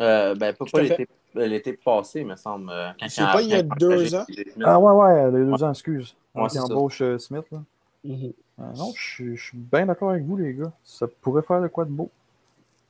Euh, 0.00 0.34
ben, 0.34 0.54
pas, 0.54 0.64
pas 0.72 0.82
l'été 0.82 1.08
l'été 1.34 1.72
passé, 1.74 2.24
me 2.24 2.34
semble. 2.34 2.72
C'est 3.08 3.22
il 3.22 3.26
pas 3.26 3.42
il 3.42 3.48
y 3.48 3.54
a 3.54 3.62
deux 3.62 4.14
ans? 4.14 4.24
Ah 4.64 4.80
ouais, 4.80 4.92
ouais, 4.92 5.30
les 5.30 5.44
deux 5.44 5.62
ans, 5.62 5.70
excuse. 5.70 6.16
Ouais, 6.34 6.42
Ouais, 6.42 6.58
embauche 6.58 7.00
euh, 7.02 7.18
Smith. 7.18 7.44
Là. 7.52 7.58
Mhm. 8.04 8.32
Euh, 8.60 8.62
non, 8.76 8.92
je 8.96 9.02
suis- 9.02 9.36
je 9.36 9.42
suis 9.44 9.58
bien 9.58 9.86
d'accord 9.86 10.10
avec 10.10 10.24
vous, 10.24 10.36
les 10.36 10.52
gars. 10.54 10.72
Ça 10.82 11.06
pourrait 11.20 11.42
faire 11.42 11.60
le 11.60 11.68
quoi 11.68 11.84
de 11.84 11.90
beau. 11.90 12.10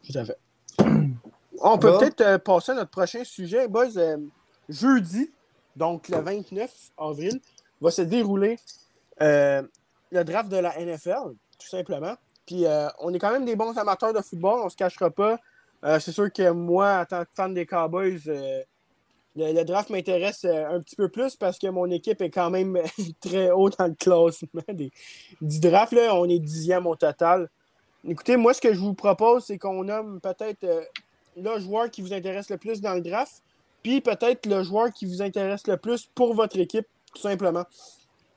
Tout 0.07 0.17
à 0.19 0.25
fait. 0.25 0.39
On 1.61 1.77
peut 1.77 1.99
peut-être 1.99 2.21
euh, 2.23 2.39
passer 2.39 2.73
à 2.73 2.77
notre 2.77 2.91
prochain 2.91 3.25
sujet. 3.25 3.67
Boys, 3.69 3.97
euh, 3.99 4.17
jeudi, 4.69 5.31
donc 5.79 6.09
le 6.09 6.19
29 6.19 6.71
avril, 6.99 7.41
va 7.81 7.91
se 7.91 8.03
dérouler 8.03 8.59
euh, 9.23 9.63
le 10.11 10.25
draft 10.25 10.51
de 10.51 10.57
la 10.57 10.77
NFL, 10.79 11.35
tout 11.59 11.69
simplement. 11.69 12.15
Puis 12.47 12.67
euh, 12.67 12.89
on 12.99 13.15
est 13.15 13.19
quand 13.19 13.31
même 13.31 13.45
des 13.45 13.57
bons 13.57 13.77
amateurs 13.79 14.13
de 14.13 14.21
football, 14.21 14.61
on 14.65 14.69
se 14.69 14.77
cachera 14.77 15.11
pas. 15.11 15.39
Euh, 15.85 16.01
c'est 16.01 16.13
sûr 16.13 16.33
que 16.33 16.51
moi, 16.51 17.01
en 17.01 17.05
tant 17.05 17.25
que 17.25 17.31
fan 17.35 17.55
des 17.55 17.65
Cowboys, 17.65 18.21
le, 19.37 19.63
draft 19.63 19.91
m'intéresse 19.91 20.45
un 20.45 20.81
petit 20.81 20.97
peu 20.97 21.09
plus 21.09 21.37
parce 21.37 21.59
que 21.59 21.69
mon 21.69 21.89
équipe 21.91 22.21
est 22.21 22.31
quand 22.31 22.51
même 22.51 22.81
très 23.21 23.51
haut 23.53 23.71
dans 23.71 23.87
le 23.87 23.95
classement 23.95 24.63
des- 24.69 24.91
du 25.41 25.61
draft. 25.61 25.93
Là. 25.93 26.17
On 26.17 26.29
est 26.29 26.41
dixième 26.41 26.87
au 26.89 26.97
total. 26.97 27.49
Écoutez, 28.07 28.37
moi, 28.37 28.53
ce 28.55 28.61
que 28.61 28.75
je 28.75 28.81
vous 28.81 28.95
propose, 28.95 29.45
c'est 29.45 29.59
qu'on 29.59 29.85
nomme 29.85 30.21
peut-être 30.21 30.67
le 31.37 31.61
joueur 31.61 31.91
qui 31.91 32.03
vous 32.03 32.13
intéresse 32.13 32.51
le 32.51 32.57
plus 32.57 32.81
dans 32.81 32.95
le 32.95 33.01
draft, 33.01 33.43
puis 33.83 34.01
peut-être 34.01 34.47
le 34.47 34.63
joueur 34.63 34.93
qui 34.93 35.07
vous 35.07 35.23
intéresse 35.23 35.67
le 35.67 35.77
plus 35.77 36.09
pour 36.15 36.35
votre 36.35 36.59
équipe, 36.59 36.87
tout 37.15 37.21
simplement. 37.23 37.65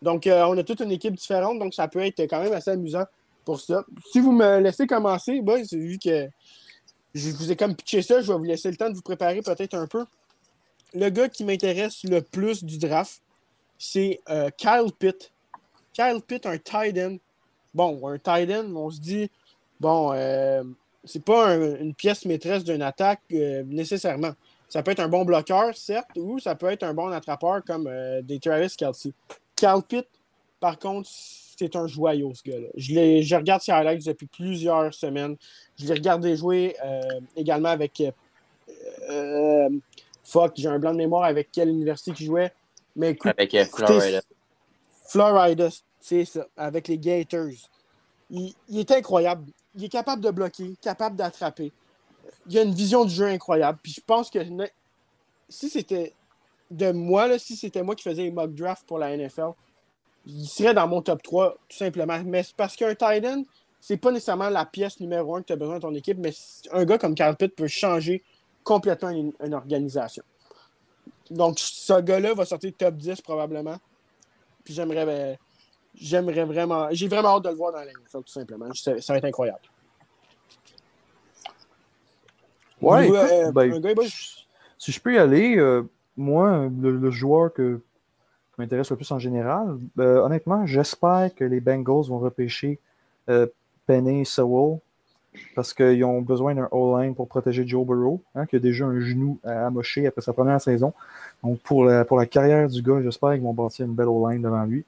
Donc, 0.02 0.26
euh, 0.28 0.44
on 0.46 0.58
a 0.58 0.64
toute 0.64 0.80
une 0.80 0.92
équipe 0.92 1.14
différente, 1.16 1.60
donc 1.60 1.74
ça 1.74 1.88
peut 1.88 2.00
être 2.00 2.20
quand 2.22 2.42
même 2.42 2.54
assez 2.54 2.72
amusant 2.72 3.06
pour 3.46 3.60
ça. 3.60 3.84
Si 4.12 4.20
vous 4.20 4.32
me 4.32 4.60
laissez 4.60 4.88
commencer, 4.88 5.42
boys, 5.42 5.62
vu 5.72 6.00
que 6.00 6.28
je 7.14 7.30
vous 7.32 7.52
ai 7.52 7.56
comme 7.56 7.76
pitché 7.76 8.02
ça, 8.02 8.22
je 8.22 8.32
vais 8.32 8.38
vous 8.38 8.44
laisser 8.44 8.72
le 8.72 8.78
temps 8.78 8.90
de 8.90 8.96
vous 8.96 9.02
préparer 9.02 9.42
peut-être 9.42 9.74
un 9.76 9.88
peu. 9.88 10.06
Le 10.94 11.10
gars 11.10 11.30
qui 11.30 11.44
m'intéresse 11.44 12.04
le 12.04 12.22
plus 12.22 12.64
du 12.64 12.78
draft, 12.78 13.22
c'est 13.78 14.20
euh, 14.30 14.50
Kyle 14.58 14.92
Pitt. 14.98 15.32
Kyle 15.94 16.22
Pitt, 16.26 16.46
un 16.46 16.58
tight 16.58 16.98
end. 16.98 17.18
Bon, 17.74 18.08
un 18.08 18.18
tight 18.18 18.50
end, 18.52 18.74
on 18.76 18.90
se 18.90 19.00
dit, 19.00 19.30
bon, 19.80 20.12
euh, 20.14 20.64
c'est 21.04 21.24
pas 21.24 21.48
un- 21.50 21.76
une 21.78 21.94
pièce 21.94 22.26
maîtresse 22.26 22.64
d'une 22.64 22.82
attaque 22.82 23.22
nécessairement. 23.30 24.32
Ça 24.72 24.82
peut 24.82 24.92
être 24.92 25.02
un 25.02 25.10
bon 25.10 25.26
bloqueur, 25.26 25.76
certes, 25.76 26.08
ou 26.16 26.40
ça 26.40 26.56
peut 26.56 26.70
être 26.72 26.84
un 26.84 26.94
bon 26.94 27.12
attrapeur 27.12 27.62
comme 27.66 27.88
euh, 27.88 28.22
des 28.22 28.40
Travis 28.40 28.74
Kelsey. 28.78 29.12
Kyle 29.54 29.82
Pitt, 29.86 30.08
par 30.62 30.80
contre, 30.80 31.10
c'est 31.12 31.76
un 31.76 31.88
joyau, 31.88 32.34
ce 32.34 32.42
gars-là. 32.50 32.70
Je, 32.78 33.22
je 33.22 33.36
regarde 33.36 33.62
ses 33.62 33.74
highlights 33.74 34.06
depuis 34.06 34.28
plusieurs 34.28 34.94
semaines. 34.94 35.36
Je 35.78 35.86
l'ai 35.88 35.94
regardé 35.94 36.38
jouer 36.38 36.78
euh, 36.86 37.02
également 37.36 37.68
avec. 37.70 38.02
euh, 39.10 39.70
fuck, 40.24 40.54
j'ai 40.56 40.70
un 40.70 40.80
blanc 40.80 40.94
de 40.94 40.98
mémoire 40.98 41.26
avec 41.26 41.52
quelle 41.52 41.68
université 41.68 42.14
qu'il 42.14 42.28
jouait. 42.28 42.54
Mais 42.96 43.12
écoute, 43.12 43.34
Avec 43.38 43.54
Florida. 43.66 44.22
Florida, 45.06 45.68
c'est 46.00 46.24
ça, 46.24 46.48
avec 46.56 46.88
les 46.88 46.98
Gators. 46.98 47.70
Il, 48.30 48.54
il 48.70 48.80
est 48.80 48.92
incroyable. 48.92 49.52
Il 49.76 49.84
est 49.84 49.90
capable 49.90 50.22
de 50.22 50.32
bloquer, 50.32 50.76
capable 50.82 51.18
d'attraper. 51.18 51.74
Il 52.50 52.58
a 52.58 52.64
une 52.64 52.74
vision 52.74 53.06
du 53.06 53.14
jeu 53.14 53.26
incroyable. 53.26 53.80
Puis 53.82 53.94
je 53.94 54.02
pense 54.06 54.30
que 54.30 54.40
si 55.50 55.70
c'était 55.70 56.14
de 56.70 56.92
moi, 56.92 57.28
là, 57.28 57.38
si 57.38 57.56
c'était 57.56 57.84
moi 57.84 57.96
qui 57.96 58.04
faisais 58.04 58.24
les 58.24 58.32
mock 58.32 58.54
drafts 58.54 58.88
pour 58.88 58.98
la 58.98 59.16
NFL, 59.16 59.52
il 60.26 60.48
serait 60.48 60.74
dans 60.74 60.88
mon 60.88 61.02
top 61.02 61.22
3, 61.22 61.58
tout 61.68 61.78
simplement. 61.78 62.20
Mais 62.26 62.44
parce 62.56 62.76
qu'un 62.76 62.96
tight 62.96 63.26
end, 63.26 63.44
c'est 63.80 63.98
pas 63.98 64.12
nécessairement 64.12 64.50
la 64.50 64.66
pièce 64.66 65.00
numéro 65.00 65.36
1 65.36 65.42
que 65.42 65.48
tu 65.48 65.54
as 65.54 65.58
besoin 65.58 65.76
de 65.76 65.82
ton 65.82 65.94
équipe, 65.94 66.18
mais 66.20 66.32
un 66.72 66.86
gars 66.86 66.98
comme 66.98 67.16
Carl 67.16 67.36
Pitt 67.36 67.56
peut 67.56 67.68
changer 67.68 68.24
complètement 68.64 69.10
une, 69.10 69.54
organisation. 69.54 70.24
Donc, 71.32 71.60
ce 71.60 72.00
gars-là 72.00 72.34
va 72.34 72.46
sortir 72.46 72.72
top 72.78 72.96
10 72.96 73.22
probablement. 73.22 73.78
Puis 74.64 74.74
j'aimerais 74.76 75.06
ben, 75.06 75.38
j'aimerais 75.96 76.46
vraiment. 76.46 76.88
J'ai 76.92 77.08
vraiment 77.08 77.38
hâte 77.38 77.44
de 77.44 77.50
le 77.50 77.56
voir 77.56 77.72
dans 77.72 77.80
la 77.80 77.86
NFL, 77.86 78.24
tout 78.24 78.28
simplement. 78.28 78.68
Ça 78.74 78.94
va 79.10 79.18
être 79.18 79.26
incroyable. 79.26 79.62
Ouais, 82.82 83.06
écoute, 83.06 83.18
euh, 83.18 83.52
ben? 83.52 83.72
Si 84.78 84.92
je 84.92 85.00
peux 85.00 85.14
y 85.14 85.18
aller, 85.18 85.58
euh, 85.58 85.84
moi, 86.18 86.68
le, 86.82 86.98
le 86.98 87.12
joueur 87.12 87.54
que, 87.54 87.76
qui 87.78 88.62
m'intéresse 88.62 88.90
le 88.90 88.96
plus 88.96 89.12
en 89.12 89.20
général, 89.20 89.78
euh, 90.00 90.20
honnêtement, 90.22 90.66
j'espère 90.66 91.34
que 91.36 91.44
les 91.44 91.60
Bengals 91.60 92.08
vont 92.08 92.20
repêcher 92.20 92.80
Penny 93.86 94.26
Sewell 94.26 94.80
parce 95.56 95.74
qu'ils 95.74 96.04
ont 96.04 96.22
besoin 96.22 96.54
d'un 96.56 96.68
O-line 96.72 97.16
pour 97.16 97.28
protéger 97.28 97.66
Joe 97.66 97.86
Burrow, 97.86 98.22
hein, 98.36 98.46
qui 98.46 98.58
a 98.58 98.60
déjà 98.60 98.86
un 98.86 99.00
genou 99.00 99.40
à 99.46 99.68
amocher 99.68 100.06
après 100.08 100.22
sa 100.22 100.34
première 100.34 100.60
saison. 100.60 100.94
Donc, 101.42 101.60
pour 101.60 101.86
la, 101.86 102.04
pour 102.04 102.18
la 102.18 102.26
carrière 102.26 102.68
du 102.68 102.82
gars, 102.82 103.02
j'espère 103.02 103.34
qu'ils 103.34 103.42
vont 103.42 103.54
bâtir 103.54 103.86
une 103.86 103.94
belle 103.94 104.10
O-line 104.10 104.42
devant 104.42 104.64
lui. 104.66 104.84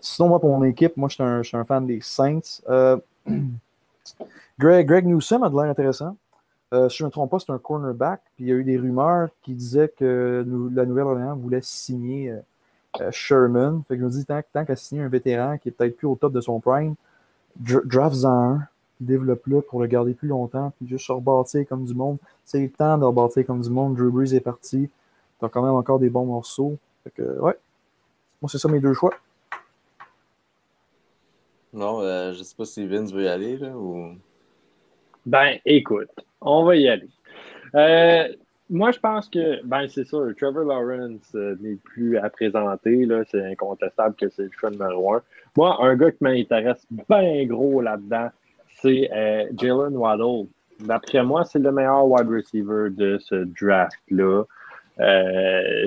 Sinon, 0.00 0.28
moi, 0.28 0.38
pour 0.38 0.56
mon 0.56 0.64
équipe, 0.64 0.96
moi, 0.96 1.08
je 1.08 1.14
suis 1.14 1.22
un, 1.56 1.60
un 1.60 1.64
fan 1.64 1.86
des 1.86 2.00
Saints. 2.00 2.60
Greg, 4.58 4.86
Greg 4.86 5.06
Newsom 5.06 5.42
a 5.42 5.48
de 5.50 5.54
l'air 5.56 5.70
intéressant. 5.70 6.16
Euh, 6.74 6.88
si 6.88 6.98
je 6.98 7.04
ne 7.04 7.06
me 7.06 7.10
trompe 7.10 7.30
pas, 7.30 7.38
c'est 7.38 7.50
un 7.50 7.58
cornerback. 7.58 8.20
Puis 8.36 8.44
il 8.44 8.48
y 8.48 8.52
a 8.52 8.54
eu 8.54 8.64
des 8.64 8.76
rumeurs 8.76 9.30
qui 9.42 9.54
disaient 9.54 9.88
que 9.88 10.44
la 10.72 10.84
Nouvelle-Orléans 10.84 11.36
voulait 11.36 11.62
signer 11.62 12.30
euh, 12.30 12.40
euh, 13.00 13.10
Sherman. 13.10 13.82
Fait 13.88 13.94
que 13.94 14.00
je 14.00 14.04
me 14.04 14.10
dis, 14.10 14.24
tant, 14.24 14.40
tant 14.52 14.64
qu'à 14.64 14.76
signer 14.76 15.02
un 15.02 15.08
vétéran 15.08 15.56
qui 15.58 15.70
est 15.70 15.72
peut-être 15.72 15.96
plus 15.96 16.06
au 16.06 16.14
top 16.14 16.32
de 16.32 16.40
son 16.40 16.60
prime, 16.60 16.94
dra- 17.58 17.80
draft-en 17.84 18.52
un, 18.52 18.62
développe-le 19.00 19.62
pour 19.62 19.80
le 19.80 19.86
garder 19.86 20.12
plus 20.12 20.28
longtemps, 20.28 20.72
puis 20.76 20.86
juste 20.88 21.08
rebâtir 21.08 21.66
comme 21.66 21.84
du 21.84 21.94
monde. 21.94 22.18
C'est 22.44 22.60
le 22.60 22.70
temps 22.70 22.98
de 22.98 23.04
rebâtir 23.04 23.46
comme 23.46 23.62
du 23.62 23.70
monde. 23.70 23.96
Drew 23.96 24.10
Brees 24.10 24.34
est 24.34 24.40
parti. 24.40 24.90
T'as 25.40 25.48
quand 25.48 25.62
même 25.62 25.74
encore 25.74 25.98
des 25.98 26.10
bons 26.10 26.26
morceaux. 26.26 26.76
Fait 27.04 27.10
que, 27.10 27.22
ouais. 27.40 27.56
Moi, 28.42 28.48
c'est 28.48 28.58
ça 28.58 28.68
mes 28.68 28.80
deux 28.80 28.94
choix. 28.94 29.14
Non, 31.72 32.00
euh, 32.00 32.32
je 32.32 32.42
sais 32.42 32.54
pas 32.56 32.64
si 32.64 32.86
Vince 32.86 33.12
veut 33.12 33.24
y 33.24 33.28
aller, 33.28 33.56
là, 33.56 33.76
ou... 33.76 34.16
Ben, 35.28 35.58
écoute, 35.66 36.08
on 36.40 36.64
va 36.64 36.74
y 36.76 36.88
aller. 36.88 37.10
Euh, 37.74 38.28
moi, 38.70 38.92
je 38.92 38.98
pense 38.98 39.28
que, 39.28 39.62
ben, 39.62 39.86
c'est 39.86 40.06
sûr, 40.06 40.32
Trevor 40.38 40.64
Lawrence 40.64 41.34
euh, 41.34 41.54
n'est 41.60 41.76
plus 41.76 42.16
à 42.16 42.30
présenter. 42.30 43.04
Là, 43.04 43.24
c'est 43.30 43.44
incontestable 43.44 44.14
que 44.14 44.30
c'est 44.30 44.44
le 44.44 44.50
choix 44.58 44.70
numéro 44.70 45.12
un. 45.12 45.22
Moi, 45.54 45.76
un 45.84 45.96
gars 45.96 46.12
qui 46.12 46.24
m'intéresse 46.24 46.82
bien 47.10 47.44
gros 47.44 47.82
là-dedans, 47.82 48.30
c'est 48.80 49.10
euh, 49.12 49.44
Jalen 49.60 49.98
Waddle. 49.98 50.46
D'après 50.80 51.22
moi, 51.22 51.44
c'est 51.44 51.58
le 51.58 51.72
meilleur 51.72 52.06
wide 52.06 52.30
receiver 52.30 52.88
de 52.88 53.18
ce 53.18 53.44
draft-là, 53.60 54.44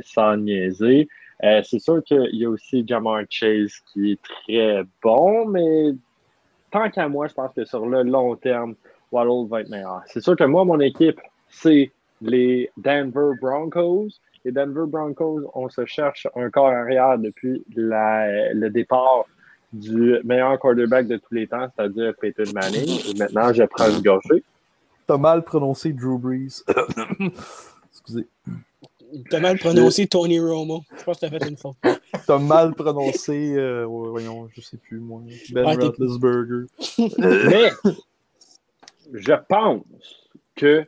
sans 0.03 0.37
niaiser. 0.37 1.07
C'est 1.41 1.79
sûr 1.79 2.03
qu'il 2.03 2.29
y 2.33 2.45
a 2.45 2.49
aussi 2.49 2.85
Jamar 2.87 3.23
Chase 3.27 3.73
qui 3.91 4.11
est 4.11 4.21
très 4.21 4.83
bon, 5.01 5.47
mais 5.47 5.93
tant 6.69 6.91
qu'à 6.91 7.07
moi, 7.07 7.27
je 7.27 7.33
pense 7.33 7.53
que 7.55 7.65
sur 7.65 7.87
le 7.87 8.03
long 8.03 8.35
terme, 8.35 8.75
Waddle 9.11 9.47
va 9.49 9.61
être 9.61 9.69
meilleur. 9.69 10.01
C'est 10.07 10.21
sûr 10.21 10.35
que 10.35 10.43
moi, 10.43 10.63
mon 10.65 10.79
équipe, 10.79 11.19
c'est 11.49 11.91
les 12.21 12.69
Denver 12.77 13.31
Broncos. 13.41 14.09
Les 14.45 14.51
Denver 14.51 14.85
Broncos, 14.87 15.51
on 15.53 15.69
se 15.69 15.85
cherche 15.85 16.27
un 16.35 16.49
corps 16.49 16.67
arrière 16.69 17.17
depuis 17.19 17.63
la- 17.75 18.53
le 18.53 18.69
départ 18.69 19.25
du 19.73 20.17
meilleur 20.23 20.57
quarterback 20.59 21.07
de 21.07 21.17
tous 21.17 21.33
les 21.33 21.47
temps, 21.47 21.67
c'est-à-dire 21.75 22.13
Peyton 22.19 22.51
Manning. 22.53 22.89
Et 23.09 23.17
maintenant, 23.17 23.53
je 23.53 23.63
prends 23.63 23.89
une 23.89 24.01
gorgée. 24.01 24.43
T'as 25.07 25.17
mal 25.17 25.43
prononcé 25.43 25.93
Drew 25.93 26.17
Brees. 26.17 26.63
Excusez. 27.91 28.27
T'as 29.29 29.39
mal 29.41 29.57
prononcé 29.57 30.07
Tony 30.07 30.39
Romo. 30.39 30.81
Je 30.97 31.03
pense 31.03 31.19
que 31.19 31.25
t'as 31.27 31.37
fait 31.39 31.49
une 31.49 31.57
faute. 31.57 31.75
T'as 32.25 32.39
mal 32.39 32.73
prononcé, 32.73 33.55
euh, 33.57 33.83
voyons, 33.85 34.47
je 34.55 34.61
sais 34.61 34.77
plus, 34.77 34.99
moi. 34.99 35.21
Ben 35.51 35.65
Ouais, 35.65 35.77
t'es- 35.77 35.85
Roethlisberger. 35.85 36.65
Mais 37.19 37.71
je 39.13 39.33
pense 39.47 40.29
que 40.55 40.85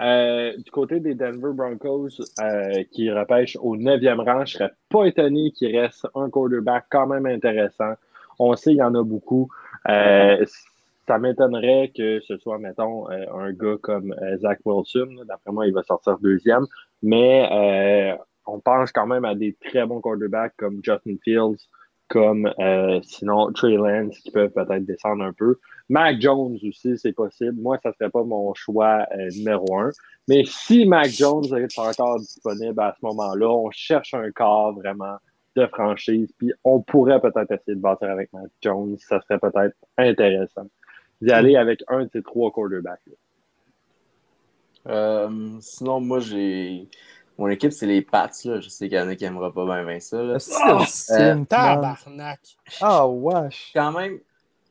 euh, 0.00 0.54
du 0.58 0.70
côté 0.70 1.00
des 1.00 1.14
Denver 1.14 1.52
Broncos 1.54 2.20
euh, 2.40 2.84
qui 2.92 3.10
repêchent 3.10 3.56
au 3.60 3.76
9e 3.76 4.22
rang, 4.22 4.44
je 4.44 4.54
serais 4.58 4.72
pas 4.90 5.06
étonné 5.06 5.52
qu'il 5.52 5.76
reste 5.76 6.06
un 6.14 6.28
quarterback 6.28 6.84
quand 6.90 7.06
même 7.06 7.26
intéressant. 7.26 7.94
On 8.38 8.54
sait 8.56 8.70
qu'il 8.70 8.80
y 8.80 8.82
en 8.82 8.94
a 8.94 9.02
beaucoup. 9.02 9.48
Euh, 9.88 10.44
ça 11.06 11.18
m'étonnerait 11.18 11.92
que 11.96 12.20
ce 12.20 12.36
soit, 12.36 12.58
mettons, 12.58 13.08
un 13.08 13.52
gars 13.52 13.76
comme 13.80 14.14
Zach 14.38 14.58
Wilson. 14.64 15.24
D'après 15.26 15.52
moi, 15.52 15.66
il 15.66 15.72
va 15.72 15.82
sortir 15.82 16.18
deuxième. 16.18 16.66
Mais 17.02 18.18
on 18.44 18.58
pense 18.60 18.92
quand 18.92 19.06
même 19.06 19.24
à 19.24 19.34
des 19.34 19.56
très 19.64 19.86
bons 19.86 20.00
quarterbacks 20.00 20.54
comme 20.56 20.80
Justin 20.82 21.14
Fields, 21.22 21.68
comme 22.08 22.52
sinon 23.04 23.52
Trey 23.52 23.76
Lance 23.76 24.18
qui 24.18 24.32
peuvent 24.32 24.50
peut-être 24.50 24.84
descendre 24.84 25.22
un 25.24 25.32
peu. 25.32 25.58
Mac 25.88 26.20
Jones 26.20 26.58
aussi, 26.68 26.98
c'est 26.98 27.12
possible. 27.12 27.60
Moi, 27.60 27.78
ça 27.82 27.90
ne 27.90 27.94
serait 27.94 28.10
pas 28.10 28.24
mon 28.24 28.52
choix 28.54 29.06
euh, 29.12 29.28
numéro 29.30 29.78
un. 29.78 29.90
Mais 30.28 30.44
si 30.44 30.84
Mac 30.84 31.08
Jones 31.08 31.44
est 31.56 31.78
encore 31.78 32.18
disponible 32.18 32.80
à 32.80 32.94
ce 32.98 33.04
moment-là, 33.06 33.48
on 33.48 33.70
cherche 33.70 34.14
un 34.14 34.30
corps 34.32 34.72
vraiment 34.74 35.16
de 35.54 35.66
franchise, 35.66 36.30
puis 36.36 36.52
on 36.64 36.80
pourrait 36.80 37.20
peut-être 37.20 37.50
essayer 37.50 37.76
de 37.76 37.80
bâtir 37.80 38.10
avec 38.10 38.32
Mac 38.32 38.50
Jones. 38.60 38.96
Ça 38.98 39.20
serait 39.22 39.38
peut-être 39.38 39.76
intéressant 39.96 40.66
d'y 41.22 41.32
aller 41.32 41.56
avec 41.56 41.82
un 41.88 42.04
de 42.04 42.10
ces 42.12 42.22
trois 42.22 42.50
quarterbacks. 42.50 43.00
Euh, 44.86 45.58
sinon, 45.60 46.00
moi, 46.00 46.20
j'ai... 46.20 46.88
Mon 47.38 47.48
équipe, 47.48 47.72
c'est 47.72 47.86
les 47.86 48.02
Pats, 48.02 48.30
là. 48.44 48.60
Je 48.60 48.68
sais 48.68 48.88
qu'il 48.88 48.96
y 48.96 49.00
en 49.00 49.08
a 49.08 49.14
qui 49.14 49.24
n'aimera 49.24 49.52
pas 49.52 49.64
bien, 49.66 49.84
bien 49.84 50.00
ça, 50.00 50.22
là. 50.22 50.38
Ah, 50.62 50.84
Tabarnak. 51.48 52.40
Ah, 52.80 53.06
wesh. 53.06 53.72
quand 53.74 53.92
même 53.92 54.18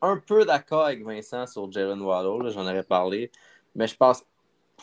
un 0.06 0.18
peu 0.18 0.46
d'accord 0.46 0.86
avec 0.86 1.04
Vincent 1.06 1.48
sur 1.48 1.72
Jalen 1.72 2.02
Waddle, 2.02 2.52
j'en 2.52 2.66
avais 2.68 2.84
parlé, 2.84 3.32
mais 3.76 3.88
je 3.88 3.96
pense, 3.96 4.24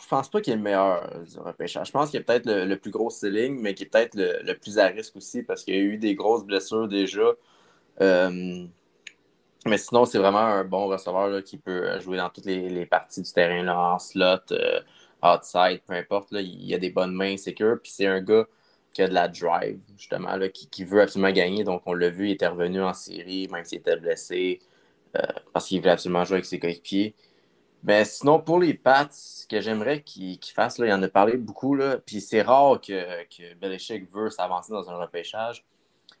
je 0.01 0.07
pense 0.07 0.29
pas 0.29 0.41
qu'il 0.41 0.53
est 0.53 0.57
le 0.57 0.61
meilleur 0.61 1.03
euh, 1.15 1.23
du 1.23 1.39
repêchage. 1.39 1.87
Je 1.87 1.91
pense 1.91 2.09
qu'il 2.09 2.19
est 2.19 2.23
peut-être 2.23 2.45
le, 2.45 2.65
le 2.65 2.77
plus 2.77 2.91
gros 2.91 3.09
ceiling, 3.09 3.59
mais 3.61 3.73
qu'il 3.73 3.87
est 3.87 3.89
peut-être 3.89 4.15
le, 4.15 4.41
le 4.43 4.57
plus 4.57 4.79
à 4.79 4.87
risque 4.87 5.15
aussi 5.15 5.43
parce 5.43 5.63
qu'il 5.63 5.75
y 5.75 5.77
a 5.77 5.81
eu 5.81 5.97
des 5.97 6.15
grosses 6.15 6.45
blessures 6.45 6.87
déjà. 6.87 7.31
Euh, 8.01 8.67
mais 9.65 9.77
sinon, 9.77 10.05
c'est 10.05 10.17
vraiment 10.17 10.39
un 10.39 10.63
bon 10.65 10.87
receveur 10.87 11.27
là, 11.29 11.41
qui 11.41 11.57
peut 11.57 11.99
jouer 12.01 12.17
dans 12.17 12.29
toutes 12.29 12.45
les, 12.45 12.85
parties 12.85 13.21
du 13.21 13.31
terrain, 13.31 13.63
là, 13.63 13.77
en 13.93 13.99
slot, 13.99 14.51
euh, 14.51 14.81
outside, 15.23 15.81
peu 15.87 15.93
importe. 15.93 16.31
Là, 16.31 16.41
il 16.41 16.73
a 16.73 16.77
des 16.77 16.89
bonnes 16.89 17.13
mains, 17.13 17.37
c'est. 17.37 17.53
Puis 17.53 17.91
c'est 17.91 18.07
un 18.07 18.21
gars 18.21 18.45
qui 18.93 19.01
a 19.01 19.07
de 19.07 19.13
la 19.13 19.27
drive, 19.29 19.79
justement, 19.97 20.35
là, 20.35 20.49
qui, 20.49 20.67
qui 20.69 20.83
veut 20.83 21.01
absolument 21.01 21.31
gagner. 21.31 21.63
Donc, 21.63 21.83
on 21.85 21.93
l'a 21.93 22.09
vu, 22.09 22.27
il 22.27 22.31
était 22.33 22.47
revenu 22.47 22.81
en 22.81 22.93
série, 22.93 23.47
même 23.51 23.63
s'il 23.63 23.79
était 23.79 23.95
blessé, 23.95 24.59
parce 25.53 25.67
qu'il 25.67 25.79
voulait 25.79 25.91
absolument 25.91 26.23
jouer 26.25 26.35
avec 26.35 26.45
ses 26.45 26.59
coéquipiers. 26.59 27.15
Mais 27.83 28.05
sinon, 28.05 28.39
pour 28.39 28.59
les 28.59 28.73
Pats, 28.73 29.09
ce 29.11 29.45
que 29.45 29.59
j'aimerais 29.59 30.01
qu'ils 30.01 30.39
fassent, 30.55 30.77
là, 30.77 30.87
il 30.87 30.93
en 30.93 31.03
a 31.03 31.09
parlé 31.09 31.35
beaucoup, 31.35 31.75
là, 31.75 31.97
puis 31.97 32.21
c'est 32.21 32.41
rare 32.41 32.79
que, 32.79 33.55
Belichick 33.55 34.09
veut 34.13 34.29
s'avancer 34.29 34.71
dans 34.71 34.89
un 34.89 34.97
repêchage. 34.97 35.65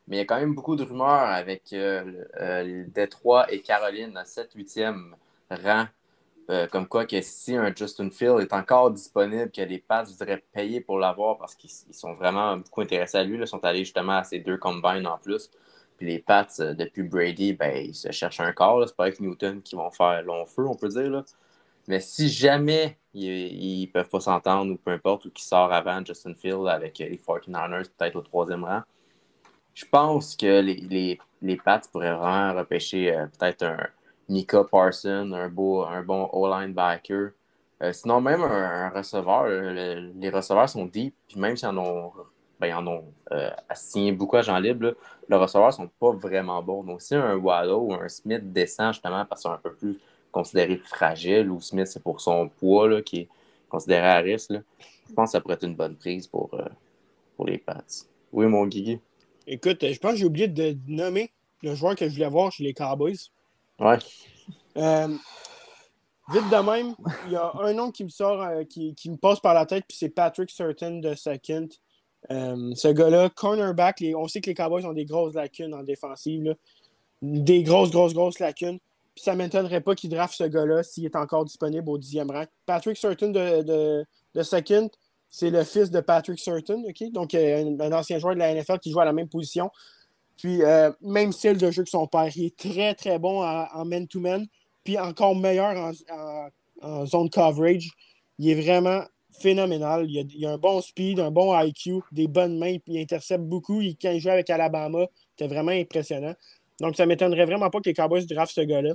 Mais 0.07 0.17
il 0.17 0.19
y 0.19 0.21
a 0.21 0.25
quand 0.25 0.39
même 0.39 0.53
beaucoup 0.53 0.75
de 0.75 0.83
rumeurs 0.83 1.07
avec 1.07 1.71
euh, 1.71 2.25
euh, 2.37 2.83
Détroit 2.89 3.51
et 3.53 3.61
Caroline 3.61 4.17
à 4.17 4.23
7-8e 4.23 5.13
rang. 5.49 5.85
Euh, 6.49 6.67
comme 6.67 6.87
quoi 6.87 7.05
que 7.05 7.21
si 7.21 7.55
un 7.55 7.73
Justin 7.73 8.09
Field 8.09 8.41
est 8.41 8.51
encore 8.51 8.91
disponible, 8.91 9.49
que 9.49 9.61
les 9.61 9.79
Pats 9.79 10.03
voudraient 10.03 10.43
payer 10.51 10.81
pour 10.81 10.99
l'avoir 10.99 11.37
parce 11.37 11.55
qu'ils 11.55 11.69
ils 11.87 11.93
sont 11.93 12.13
vraiment 12.15 12.57
beaucoup 12.57 12.81
intéressés 12.81 13.17
à 13.17 13.23
lui. 13.23 13.37
Ils 13.39 13.47
sont 13.47 13.63
allés 13.63 13.85
justement 13.85 14.17
à 14.17 14.25
ces 14.25 14.39
deux 14.39 14.57
combines 14.57 15.07
en 15.07 15.17
plus. 15.17 15.49
Puis 15.97 16.07
les 16.07 16.19
Pats, 16.19 16.47
euh, 16.59 16.73
depuis 16.73 17.03
Brady, 17.03 17.53
ben, 17.53 17.75
ils 17.85 17.95
se 17.95 18.11
cherchent 18.11 18.39
un 18.39 18.51
corps. 18.51 18.83
C'est 18.87 18.95
pas 18.95 19.03
avec 19.05 19.19
Newton 19.19 19.61
qui 19.61 19.75
vont 19.75 19.91
faire 19.91 20.21
long 20.23 20.45
feu, 20.45 20.65
on 20.67 20.75
peut 20.75 20.89
dire. 20.89 21.09
Là. 21.09 21.23
Mais 21.87 21.99
si 21.99 22.29
jamais 22.29 22.97
ils, 23.13 23.83
ils 23.83 23.87
peuvent 23.87 24.09
pas 24.09 24.19
s'entendre 24.19 24.71
ou 24.73 24.77
peu 24.77 24.91
importe, 24.91 25.25
ou 25.25 25.31
qu'ils 25.31 25.45
sortent 25.45 25.73
avant 25.73 26.03
Justin 26.05 26.33
Field 26.33 26.67
avec 26.67 26.99
euh, 27.01 27.09
les 27.09 27.17
49ers, 27.17 27.89
peut-être 27.97 28.15
au 28.15 28.21
troisième 28.21 28.63
rang, 28.63 28.81
je 29.73 29.85
pense 29.85 30.35
que 30.35 30.61
les, 30.61 30.75
les, 30.75 31.19
les 31.41 31.57
Pats 31.57 31.81
pourraient 31.91 32.13
vraiment 32.13 32.53
repêcher 32.59 33.15
euh, 33.15 33.25
peut-être 33.27 33.63
un 33.63 33.87
Mika 34.29 34.63
Parson, 34.63 35.31
un, 35.33 35.49
beau, 35.49 35.83
un 35.83 36.03
bon 36.03 36.29
O-linebacker. 36.31 37.31
Euh, 37.81 37.91
sinon, 37.91 38.21
même 38.21 38.41
un, 38.41 38.89
receveur, 38.89 39.45
le- 39.45 40.11
les 40.15 40.29
receveurs 40.29 40.69
sont 40.69 40.85
deep, 40.85 41.15
puis 41.27 41.39
même 41.39 41.57
s'ils 41.57 41.67
en 41.67 41.77
ont, 41.77 42.13
ben, 42.63 42.69
ils 42.69 42.73
en 42.73 42.87
ont 42.87 43.03
euh, 43.31 43.49
assigné 43.67 44.11
beaucoup 44.11 44.37
à 44.37 44.41
Jean 44.41 44.57
Libre, 44.57 44.85
là, 44.85 44.91
les 45.29 45.35
receveurs 45.35 45.73
sont 45.73 45.89
pas 45.99 46.11
vraiment 46.11 46.61
bons. 46.63 46.83
Donc, 46.83 47.01
si 47.01 47.15
un 47.15 47.35
Waddle 47.35 47.73
ou 47.73 47.93
un 47.93 48.07
Smith 48.07 48.51
descend 48.53 48.93
justement 48.93 49.25
parce 49.25 49.41
qu'ils 49.41 49.49
sont 49.49 49.55
un 49.55 49.59
peu 49.59 49.73
plus 49.73 49.99
considérés 50.31 50.77
fragiles, 50.77 51.49
ou 51.51 51.59
Smith 51.59 51.87
c'est 51.87 52.01
pour 52.01 52.21
son 52.21 52.47
poids 52.47 52.87
là, 52.87 53.01
qui 53.01 53.19
est 53.21 53.29
considéré 53.69 54.07
à 54.07 54.17
risque, 54.19 54.51
là, 54.51 54.59
je 55.07 55.13
pense 55.13 55.29
que 55.29 55.31
ça 55.33 55.41
pourrait 55.41 55.55
être 55.55 55.65
une 55.65 55.75
bonne 55.75 55.95
prise 55.95 56.27
pour, 56.27 56.49
euh, 56.53 56.65
pour 57.35 57.47
les 57.47 57.57
Pats. 57.57 57.83
Oui, 58.31 58.45
mon 58.47 58.65
Guigui. 58.65 58.99
Écoute, 59.45 59.85
je 59.85 59.99
pense 59.99 60.13
que 60.13 60.17
j'ai 60.17 60.25
oublié 60.25 60.47
de 60.47 60.77
nommer 60.87 61.31
le 61.61 61.75
joueur 61.75 61.95
que 61.95 62.07
je 62.07 62.13
voulais 62.13 62.29
voir 62.29 62.51
chez 62.51 62.63
les 62.63 62.73
Cowboys. 62.73 63.17
Ouais. 63.79 63.97
Euh, 64.77 65.07
vite 66.29 66.49
de 66.49 66.71
même, 66.71 66.95
il 67.25 67.33
y 67.33 67.35
a 67.35 67.51
un 67.59 67.73
nom 67.73 67.91
qui 67.91 68.05
me 68.05 68.09
sort, 68.09 68.41
euh, 68.41 68.63
qui, 68.63 68.95
qui 68.95 69.09
me 69.09 69.17
passe 69.17 69.39
par 69.39 69.53
la 69.53 69.65
tête, 69.65 69.83
puis 69.87 69.97
c'est 69.97 70.09
Patrick 70.09 70.49
Surtain 70.49 70.99
de 70.99 71.13
Second. 71.13 71.67
Euh, 72.31 72.73
ce 72.75 72.87
gars-là, 72.87 73.29
cornerback, 73.29 74.03
on 74.15 74.27
sait 74.27 74.41
que 74.41 74.49
les 74.49 74.55
Cowboys 74.55 74.85
ont 74.85 74.93
des 74.93 75.05
grosses 75.05 75.33
lacunes 75.33 75.73
en 75.73 75.83
défensive. 75.83 76.55
Des 77.21 77.63
grosses, 77.63 77.91
grosses, 77.91 78.13
grosses 78.13 78.39
lacunes. 78.39 78.79
Puis 79.15 79.23
ça 79.23 79.33
ne 79.33 79.37
m'étonnerait 79.37 79.81
pas 79.81 79.95
qu'il 79.95 80.09
draft 80.09 80.33
ce 80.33 80.45
gars-là 80.45 80.83
s'il 80.83 81.05
est 81.05 81.15
encore 81.15 81.45
disponible 81.45 81.89
au 81.89 81.97
dixième 81.97 82.31
rang. 82.31 82.45
Patrick 82.65 82.97
Surtain 82.97 83.29
de, 83.29 84.05
Second, 84.41 84.89
c'est 85.29 85.49
le 85.49 85.63
fils 85.63 85.91
de 85.91 85.99
Patrick 85.99 86.39
Surtain, 86.39 86.81
OK? 86.83 87.11
Donc, 87.11 87.33
euh, 87.35 87.77
un, 87.79 87.91
ancien 87.91 88.17
joueur 88.17 88.33
de 88.33 88.39
la 88.39 88.53
NFL 88.53 88.79
qui 88.79 88.91
joue 88.91 88.99
à 88.99 89.05
la 89.05 89.13
même 89.13 89.29
position. 89.29 89.69
Puis, 90.37 90.63
euh, 90.63 90.91
même 91.01 91.31
style 91.31 91.57
de 91.57 91.69
jeu 91.69 91.83
que 91.83 91.89
son 91.89 92.07
père. 92.07 92.29
Il 92.35 92.45
est 92.45 92.57
très, 92.57 92.95
très 92.95 93.19
bon 93.19 93.43
en 93.43 93.85
man-to-man. 93.85 94.47
Puis, 94.83 94.97
encore 94.97 95.35
meilleur 95.35 95.93
en 96.81 97.05
zone 97.05 97.29
coverage. 97.29 97.91
Il 98.39 98.49
est 98.49 98.55
vraiment 98.55 99.03
phénoménal. 99.39 100.05
Il 100.09 100.45
a, 100.45 100.49
a 100.49 100.53
un 100.53 100.57
bon 100.57 100.81
speed, 100.81 101.19
un 101.19 101.31
bon 101.31 101.57
IQ, 101.59 102.01
des 102.11 102.27
bonnes 102.27 102.57
mains. 102.57 102.77
Il 102.87 102.97
intercepte 102.99 103.43
beaucoup. 103.43 103.81
Il, 103.81 103.95
quand 103.97 104.11
il 104.11 104.19
jouait 104.19 104.31
avec 104.33 104.49
Alabama, 104.49 105.05
c'était 105.31 105.53
vraiment 105.53 105.71
impressionnant. 105.71 106.33
Donc, 106.79 106.95
ça 106.95 107.03
ne 107.03 107.09
m'étonnerait 107.09 107.45
vraiment 107.45 107.69
pas 107.69 107.79
que 107.79 107.89
les 107.89 107.93
Cowboys 107.93 108.25
draftent 108.25 108.55
ce 108.55 108.61
gars-là. 108.61 108.93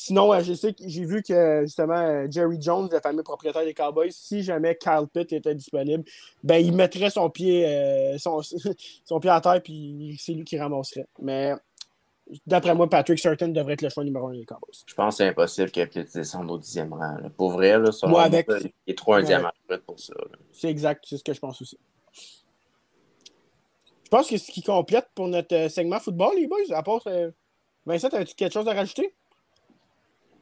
Sinon, 0.00 0.32
euh, 0.32 0.40
je 0.44 0.54
sais 0.54 0.72
que 0.72 0.84
j'ai 0.86 1.04
vu 1.04 1.24
que 1.24 1.62
justement 1.64 1.98
euh, 1.98 2.28
Jerry 2.30 2.58
Jones, 2.60 2.88
le 2.92 3.00
fameux 3.00 3.24
propriétaire 3.24 3.64
des 3.64 3.74
Cowboys, 3.74 4.12
si 4.12 4.44
jamais 4.44 4.76
Kyle 4.76 5.06
Pitt 5.12 5.32
était 5.32 5.56
disponible, 5.56 6.04
ben 6.44 6.64
il 6.64 6.72
mettrait 6.72 7.10
son 7.10 7.28
pied, 7.30 7.66
euh, 7.66 8.16
son, 8.16 8.40
son 9.04 9.18
pied 9.18 9.30
à 9.30 9.40
terre, 9.40 9.60
puis 9.60 10.16
c'est 10.20 10.34
lui 10.34 10.44
qui 10.44 10.56
ramasserait. 10.56 11.06
Mais 11.20 11.52
d'après 12.46 12.74
moi, 12.74 12.88
Patrick 12.88 13.18
Surtain 13.18 13.48
devrait 13.48 13.74
être 13.74 13.82
le 13.82 13.88
choix 13.88 14.04
numéro 14.04 14.28
un 14.28 14.32
des 14.34 14.44
Cowboys. 14.44 14.70
Je 14.86 14.94
pense 14.94 15.14
que 15.14 15.18
c'est 15.18 15.28
impossible 15.28 15.70
qu'il 15.70 15.88
puisse 15.88 16.12
descendre 16.12 16.52
au 16.54 16.58
dixième 16.58 16.92
rang. 16.92 17.16
là. 17.22 17.30
Pour 17.36 17.52
vrai, 17.52 17.78
là, 17.78 17.90
selon 17.92 18.10
Moi, 18.12 18.22
avec- 18.22 18.46
il 18.50 18.70
est 18.92 18.96
trop 18.98 19.14
un 19.14 19.18
Ouais. 19.20 19.24
diamant 19.24 19.50
pour 19.86 19.98
ça. 19.98 20.14
C'est 20.52 20.68
exact, 20.68 21.04
c'est 21.08 21.16
ce 21.16 21.24
que 21.24 21.32
je 21.32 21.40
pense 21.40 21.60
aussi. 21.62 21.78
Je 24.04 24.10
pense 24.10 24.28
que 24.28 24.38
c'est 24.38 24.46
ce 24.46 24.52
qui 24.52 24.62
complète 24.62 25.06
pour 25.14 25.28
notre 25.28 25.54
euh, 25.54 25.68
segment 25.68 26.00
football, 26.00 26.34
les 26.36 26.46
boys. 26.46 26.58
À 26.74 26.82
part. 26.82 27.02
euh, 27.06 27.30
Vincent, 27.84 28.08
as-tu 28.08 28.34
quelque 28.34 28.52
chose 28.52 28.66
à 28.68 28.72
rajouter? 28.74 29.14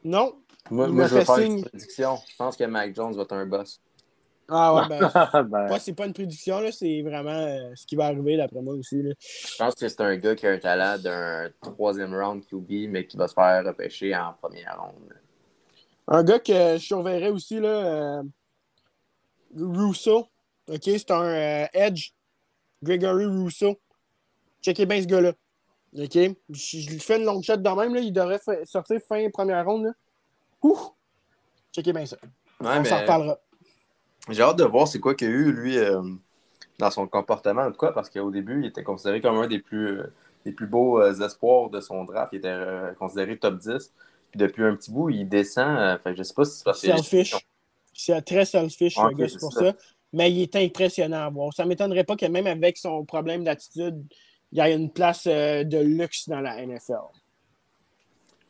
Non? 0.05 0.35
Moi, 0.71 0.87
je 0.89 0.93
veux 0.93 1.07
fait 1.09 1.25
faire 1.25 1.35
signe. 1.37 1.59
une 1.59 1.65
prédiction. 1.65 2.17
Je 2.29 2.37
pense 2.37 2.57
que 2.57 2.65
Mac 2.65 2.95
Jones 2.95 3.15
va 3.15 3.23
être 3.23 3.33
un 3.33 3.47
boss. 3.47 3.81
Ah 4.49 4.75
ouais, 4.75 4.89
ben. 4.89 5.01
Ben, 5.45 5.67
Moi, 5.67 5.79
c'est 5.79 5.93
pas 5.93 6.07
une 6.07 6.13
prédiction, 6.13 6.61
là, 6.61 6.71
c'est 6.71 7.03
vraiment 7.03 7.31
euh, 7.31 7.73
ce 7.75 7.85
qui 7.87 7.97
va 7.97 8.07
arriver 8.07 8.37
d'après 8.37 8.61
moi 8.63 8.75
aussi. 8.75 9.03
Là. 9.03 9.13
Je 9.19 9.57
pense 9.57 9.75
que 9.75 9.89
c'est 9.89 10.01
un 10.01 10.17
gars 10.17 10.35
qui 10.35 10.47
a 10.47 10.51
un 10.53 10.59
talent 10.59 10.99
d'un 10.99 11.51
troisième 11.61 12.15
round 12.15 12.45
QB, 12.47 12.91
mais 12.91 13.07
qui 13.07 13.17
va 13.17 13.27
se 13.27 13.35
faire 13.35 13.65
repêcher 13.65 14.15
en 14.15 14.35
première 14.41 14.81
ronde. 14.81 15.15
Un 16.09 16.23
gars 16.23 16.39
que 16.39 16.53
je 16.53 16.85
surveillerais 16.85 17.31
aussi, 17.31 17.59
là, 17.59 17.69
euh, 17.69 18.23
Rousseau. 19.59 20.29
OK, 20.69 20.83
c'est 20.85 21.11
un 21.11 21.23
euh, 21.25 21.67
Edge. 21.73 22.11
Gregory 22.83 23.27
Rousseau. 23.27 23.81
Checkez 24.63 24.87
bien 24.87 25.01
ce 25.01 25.07
gars-là. 25.07 25.33
OK? 25.99 26.13
Je, 26.13 26.37
je 26.51 26.91
lui 26.91 27.01
fais 27.01 27.17
une 27.17 27.25
long 27.25 27.41
shot 27.43 27.57
de 27.57 27.69
même, 27.71 27.95
là, 27.95 28.01
il 28.01 28.13
devrait 28.13 28.41
sortir 28.65 29.01
fin 29.09 29.29
première 29.31 29.65
ronde. 29.65 29.85
Là. 29.87 29.93
Ouh! 30.63 30.79
Checkez 31.73 31.93
bien 31.93 32.07
ça. 32.07 32.17
Ouais, 32.61 32.69
On 32.69 32.83
mais 32.83 32.89
s'en 32.89 33.01
reparlera. 33.01 33.39
J'ai 34.29 34.43
hâte 34.43 34.59
de 34.59 34.65
voir 34.65 34.89
c'est 34.89 35.01
quoi 35.01 35.15
qu'il 35.15 35.29
y 35.29 35.31
a 35.31 35.35
eu, 35.35 35.53
lui, 35.53 35.79
euh, 35.79 36.03
dans 36.79 36.91
son 36.91 37.07
comportement. 37.07 37.63
En 37.63 37.71
tout 37.71 37.79
cas, 37.79 37.93
parce 37.93 38.11
qu'au 38.11 38.31
début, 38.31 38.61
il 38.61 38.67
était 38.67 38.83
considéré 38.83 39.21
comme 39.21 39.37
un 39.37 39.47
des 39.47 39.61
plus, 39.61 39.99
euh, 39.99 40.13
des 40.45 40.53
plus 40.53 40.67
beaux 40.67 41.01
euh, 41.01 41.15
espoirs 41.21 41.71
de 41.71 41.81
son 41.81 42.05
draft. 42.05 42.33
Il 42.33 42.39
était 42.39 42.59
considéré 42.99 43.39
top 43.39 43.59
10. 43.59 43.93
Puis 44.31 44.39
depuis 44.39 44.65
un 44.65 44.75
petit 44.75 44.91
bout, 44.91 45.11
il 45.11 45.29
descend. 45.29 46.01
fait 46.03 46.17
je 46.17 46.23
sais 46.23 46.35
pas 46.35 46.45
si 46.45 46.59
c'est 46.59 46.65
parce 46.65 46.81
que. 46.81 46.89
Selfish. 46.89 47.37
C'est 47.95 48.21
très 48.23 48.45
selfish, 48.45 48.99
Ok, 48.99 49.11
le 49.11 49.17
gars, 49.17 49.29
c'est 49.29 49.39
pour 49.39 49.53
ça. 49.53 49.71
ça. 49.71 49.73
Mais 50.13 50.31
il 50.31 50.43
est 50.43 50.57
impressionnant 50.57 51.27
à 51.27 51.31
voir. 51.31 51.53
Ça 51.55 51.65
ne 51.65 51.69
m'étonnerait 51.69 52.05
pas 52.05 52.17
que 52.17 52.27
même 52.27 52.47
avec 52.47 52.77
son 52.77 53.05
problème 53.05 53.45
d'attitude, 53.45 54.05
il 54.53 54.59
y 54.59 54.61
ait 54.61 54.75
une 54.75 54.91
place 54.91 55.27
de 55.27 55.79
luxe 55.79 56.29
dans 56.29 56.41
la 56.41 56.65
NFL. 56.65 56.95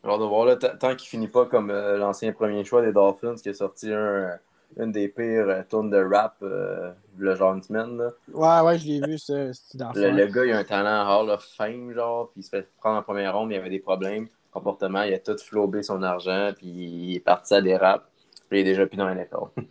Hâte 0.05 0.19
de 0.19 0.25
voir, 0.25 0.45
là, 0.45 0.55
tant 0.55 0.95
qu'il 0.95 1.07
finit 1.07 1.27
pas 1.27 1.45
comme 1.45 1.71
l'ancien 1.71 2.31
premier 2.31 2.63
choix 2.63 2.81
des 2.81 2.93
Dolphins 2.93 3.35
qui 3.35 3.49
a 3.49 3.53
sorti 3.53 3.91
un, 3.91 4.37
une 4.79 4.91
des 4.91 5.07
pires 5.07 5.49
euh, 5.49 5.61
tunes 5.69 5.89
de 5.89 5.97
rap 5.97 6.35
euh, 6.41 6.91
le 7.17 7.35
genre 7.35 7.53
une 7.55 7.61
semaine. 7.61 7.97
Là. 7.97 8.11
Ouais, 8.33 8.67
ouais, 8.67 8.79
je 8.79 8.87
l'ai 8.87 9.01
vu, 9.01 9.17
ça. 9.17 9.53
C'est 9.53 9.77
dans 9.77 9.91
Le, 9.93 10.11
le 10.11 10.25
gars, 10.27 10.45
il 10.45 10.51
a 10.51 10.59
un 10.59 10.63
talent 10.63 11.19
Hall 11.19 11.29
of 11.29 11.43
Fame, 11.57 11.91
genre, 11.93 12.29
puis 12.31 12.41
il 12.41 12.43
se 12.43 12.49
fait 12.49 12.67
prendre 12.79 12.97
en 12.97 13.03
première 13.03 13.35
ronde, 13.35 13.49
mais 13.49 13.55
il 13.55 13.59
avait 13.59 13.69
des 13.69 13.79
problèmes. 13.79 14.27
Comportement, 14.51 15.03
il 15.03 15.13
a 15.13 15.19
tout 15.19 15.37
flobé 15.37 15.83
son 15.83 16.01
argent, 16.03 16.51
puis 16.55 16.67
il 16.67 17.15
est 17.15 17.19
parti 17.19 17.53
à 17.53 17.61
des 17.61 17.75
raps, 17.75 18.05
puis 18.49 18.59
il 18.59 18.61
est 18.61 18.71
déjà 18.71 18.85
plus 18.85 18.97
dans 18.97 19.07
la 19.07 19.15
NFL. 19.15 19.37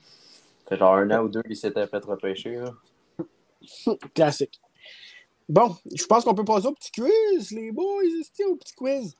Fait 0.68 0.76
genre 0.76 0.96
un 0.96 1.10
an 1.12 1.22
ou 1.22 1.28
deux 1.28 1.42
qu'il 1.42 1.56
s'était 1.56 1.86
fait 1.86 2.04
repêcher. 2.04 2.56
Là. 2.56 2.72
Classique. 4.14 4.60
Bon, 5.48 5.76
je 5.94 6.04
pense 6.06 6.24
qu'on 6.24 6.34
peut 6.34 6.44
passer 6.44 6.66
au 6.66 6.72
petit 6.72 6.90
quiz, 6.90 7.52
les 7.52 7.70
boys. 7.70 8.02
C'est 8.32 8.44
au 8.44 8.56
petit 8.56 8.74
quiz. 8.74 9.14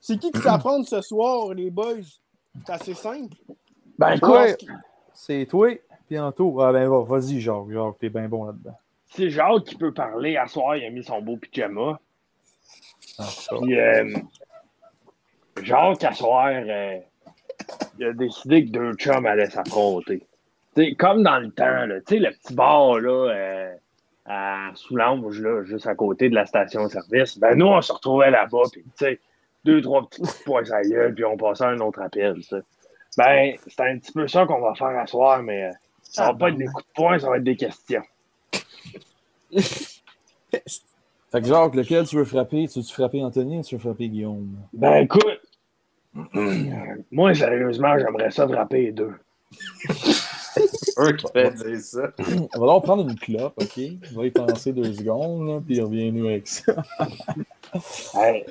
C'est 0.00 0.16
qui 0.16 0.30
qui 0.30 0.40
s'apprend 0.40 0.80
ce 0.84 1.00
soir, 1.00 1.52
les 1.54 1.70
boys? 1.70 2.02
C'est 2.64 2.72
assez 2.72 2.94
simple. 2.94 3.36
ben 3.98 4.14
Je 4.14 4.20
C'est 5.14 5.46
toi, 5.46 5.68
bientôt. 6.10 6.60
Ah 6.60 6.72
ben 6.72 6.88
va, 6.88 7.02
vas-y, 7.02 7.40
Jacques. 7.40 7.70
Jacques, 7.70 7.98
t'es 8.00 8.08
bien 8.08 8.28
bon 8.28 8.44
là-dedans. 8.44 8.76
c'est 9.10 9.30
Jacques 9.30 9.64
qui 9.64 9.76
peut 9.76 9.92
parler. 9.92 10.36
À 10.36 10.46
soir, 10.46 10.76
il 10.76 10.84
a 10.84 10.90
mis 10.90 11.04
son 11.04 11.20
beau 11.20 11.36
pyjama. 11.36 11.98
Ah. 13.18 13.28
Puis, 13.60 13.78
euh, 13.78 14.14
Jacques, 15.62 16.04
à 16.04 16.12
soir, 16.12 16.50
euh, 16.50 16.98
il 17.98 18.06
a 18.06 18.12
décidé 18.12 18.64
que 18.64 18.70
deux 18.70 18.94
chums 18.94 19.26
allaient 19.26 19.50
s'affronter. 19.50 20.26
Comme 20.98 21.22
dans 21.22 21.38
le 21.38 21.50
temps, 21.50 21.86
là, 21.86 22.00
tu 22.00 22.14
sais, 22.14 22.18
le 22.18 22.30
petit 22.30 22.54
bar 22.54 22.98
là, 22.98 23.30
euh, 23.30 23.74
à 24.24 24.70
Soulange, 24.74 25.38
là, 25.40 25.64
juste 25.64 25.86
à 25.86 25.94
côté 25.94 26.30
de 26.30 26.34
la 26.34 26.46
station-service, 26.46 27.38
ben 27.38 27.56
nous, 27.56 27.66
on 27.66 27.82
se 27.82 27.92
retrouvait 27.92 28.30
là-bas, 28.30 28.62
puis 28.72 28.84
deux, 29.64 29.82
trois 29.82 30.08
petits 30.08 30.22
de 30.22 30.44
poing 30.44 30.62
à 30.70 30.82
gueule, 30.82 31.14
puis 31.14 31.24
on 31.24 31.36
passait 31.36 31.64
à 31.64 31.68
un 31.68 31.80
autre 31.80 32.00
appel. 32.00 32.36
tu 32.36 32.42
sais. 32.42 32.62
Ben, 33.16 33.54
c'est 33.66 33.80
un 33.80 33.98
petit 33.98 34.12
peu 34.12 34.26
ça 34.26 34.46
qu'on 34.46 34.60
va 34.60 34.74
faire 34.74 34.98
à 34.98 35.06
soir, 35.06 35.42
mais 35.42 35.64
euh, 35.64 35.72
ça 36.02 36.26
va 36.26 36.34
pas 36.34 36.48
être 36.48 36.56
des 36.56 36.66
coups 36.66 36.84
de 36.84 36.92
poing, 36.94 37.18
ça 37.18 37.28
va 37.28 37.36
être 37.36 37.44
des 37.44 37.56
questions. 37.56 38.02
Fait 41.32 41.40
que 41.40 41.46
Jacques, 41.46 41.74
lequel 41.74 42.06
tu 42.06 42.16
veux 42.16 42.24
frapper? 42.24 42.68
Tu 42.68 42.80
veux 42.80 42.84
frapper 42.84 43.24
Anthony 43.24 43.58
ou 43.58 43.62
tu 43.62 43.76
veux 43.76 43.80
frapper 43.80 44.08
Guillaume? 44.08 44.54
Ben 44.74 44.96
écoute, 44.96 45.40
moi, 47.10 47.34
sérieusement, 47.34 47.98
j'aimerais 47.98 48.30
ça 48.30 48.46
frapper 48.46 48.82
les 48.82 48.92
deux. 48.92 49.14
Eux 50.98 51.12
qui 51.12 51.26
fait 51.32 51.50
dire 51.54 51.80
ça. 51.80 52.10
On 52.54 52.60
va 52.60 52.66
donc 52.66 52.84
prendre 52.84 53.02
une 53.08 53.14
clope, 53.18 53.54
OK? 53.60 53.80
On 54.14 54.18
va 54.20 54.26
y 54.26 54.30
penser 54.30 54.72
deux 54.72 54.92
secondes, 54.92 55.48
là, 55.48 55.60
puis 55.64 55.80
reviens-nous 55.80 56.26
avec 56.26 56.46
ça. 56.48 56.74
Hey, 58.14 58.44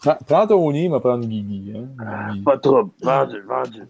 prends, 0.00 0.16
prends 0.26 0.46
Tony, 0.46 0.86
il 0.86 0.90
va 0.90 0.98
prendre 0.98 1.26
Guigui. 1.26 1.74
Hein? 1.76 2.30
Guigui. 2.30 2.42
pas 2.42 2.56
de 2.56 2.60
trouble. 2.62 2.90
Vendu, 3.02 3.40
vendu. 3.42 3.82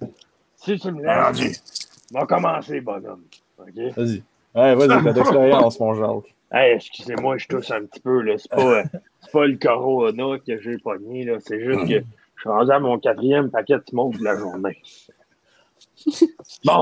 Si 0.57 0.77
tu 0.77 0.91
me 0.91 1.03
laisses, 1.05 2.03
on 2.13 2.19
va 2.19 2.27
commencer, 2.27 2.81
bonhomme. 2.81 3.23
OK? 3.59 3.95
Vas-y. 3.97 4.23
Ouais, 4.57 4.75
vas-y, 4.75 5.05
t'as 5.05 5.13
d'expérience, 5.13 5.79
mon 5.79 5.95
Jacques. 5.95 6.35
Hey, 6.51 6.75
excusez-moi, 6.75 7.39
je 7.39 7.47
tousse 7.47 7.71
un 7.71 7.85
petit 7.85 8.01
peu. 8.01 8.23
là. 8.23 8.35
C'est 8.39 8.51
pas, 8.51 8.61
euh, 8.81 8.83
c'est 9.21 9.31
pas 9.31 9.47
le 9.47 9.57
corona 9.57 10.39
que 10.45 10.59
j'ai 10.61 10.79
pogné. 10.79 11.25
là. 11.25 11.37
C'est 11.39 11.63
juste 11.65 11.83
que 11.89 12.01
je 12.01 12.41
suis 12.41 12.49
rendu 12.49 12.73
à 12.73 12.81
mon 12.81 12.99
quatrième 12.99 13.51
paquet 13.51 13.75
de 13.75 13.85
smoke 13.89 14.19
de 14.19 14.25
la 14.25 14.37
journée. 14.37 14.83
Bon. 16.65 16.81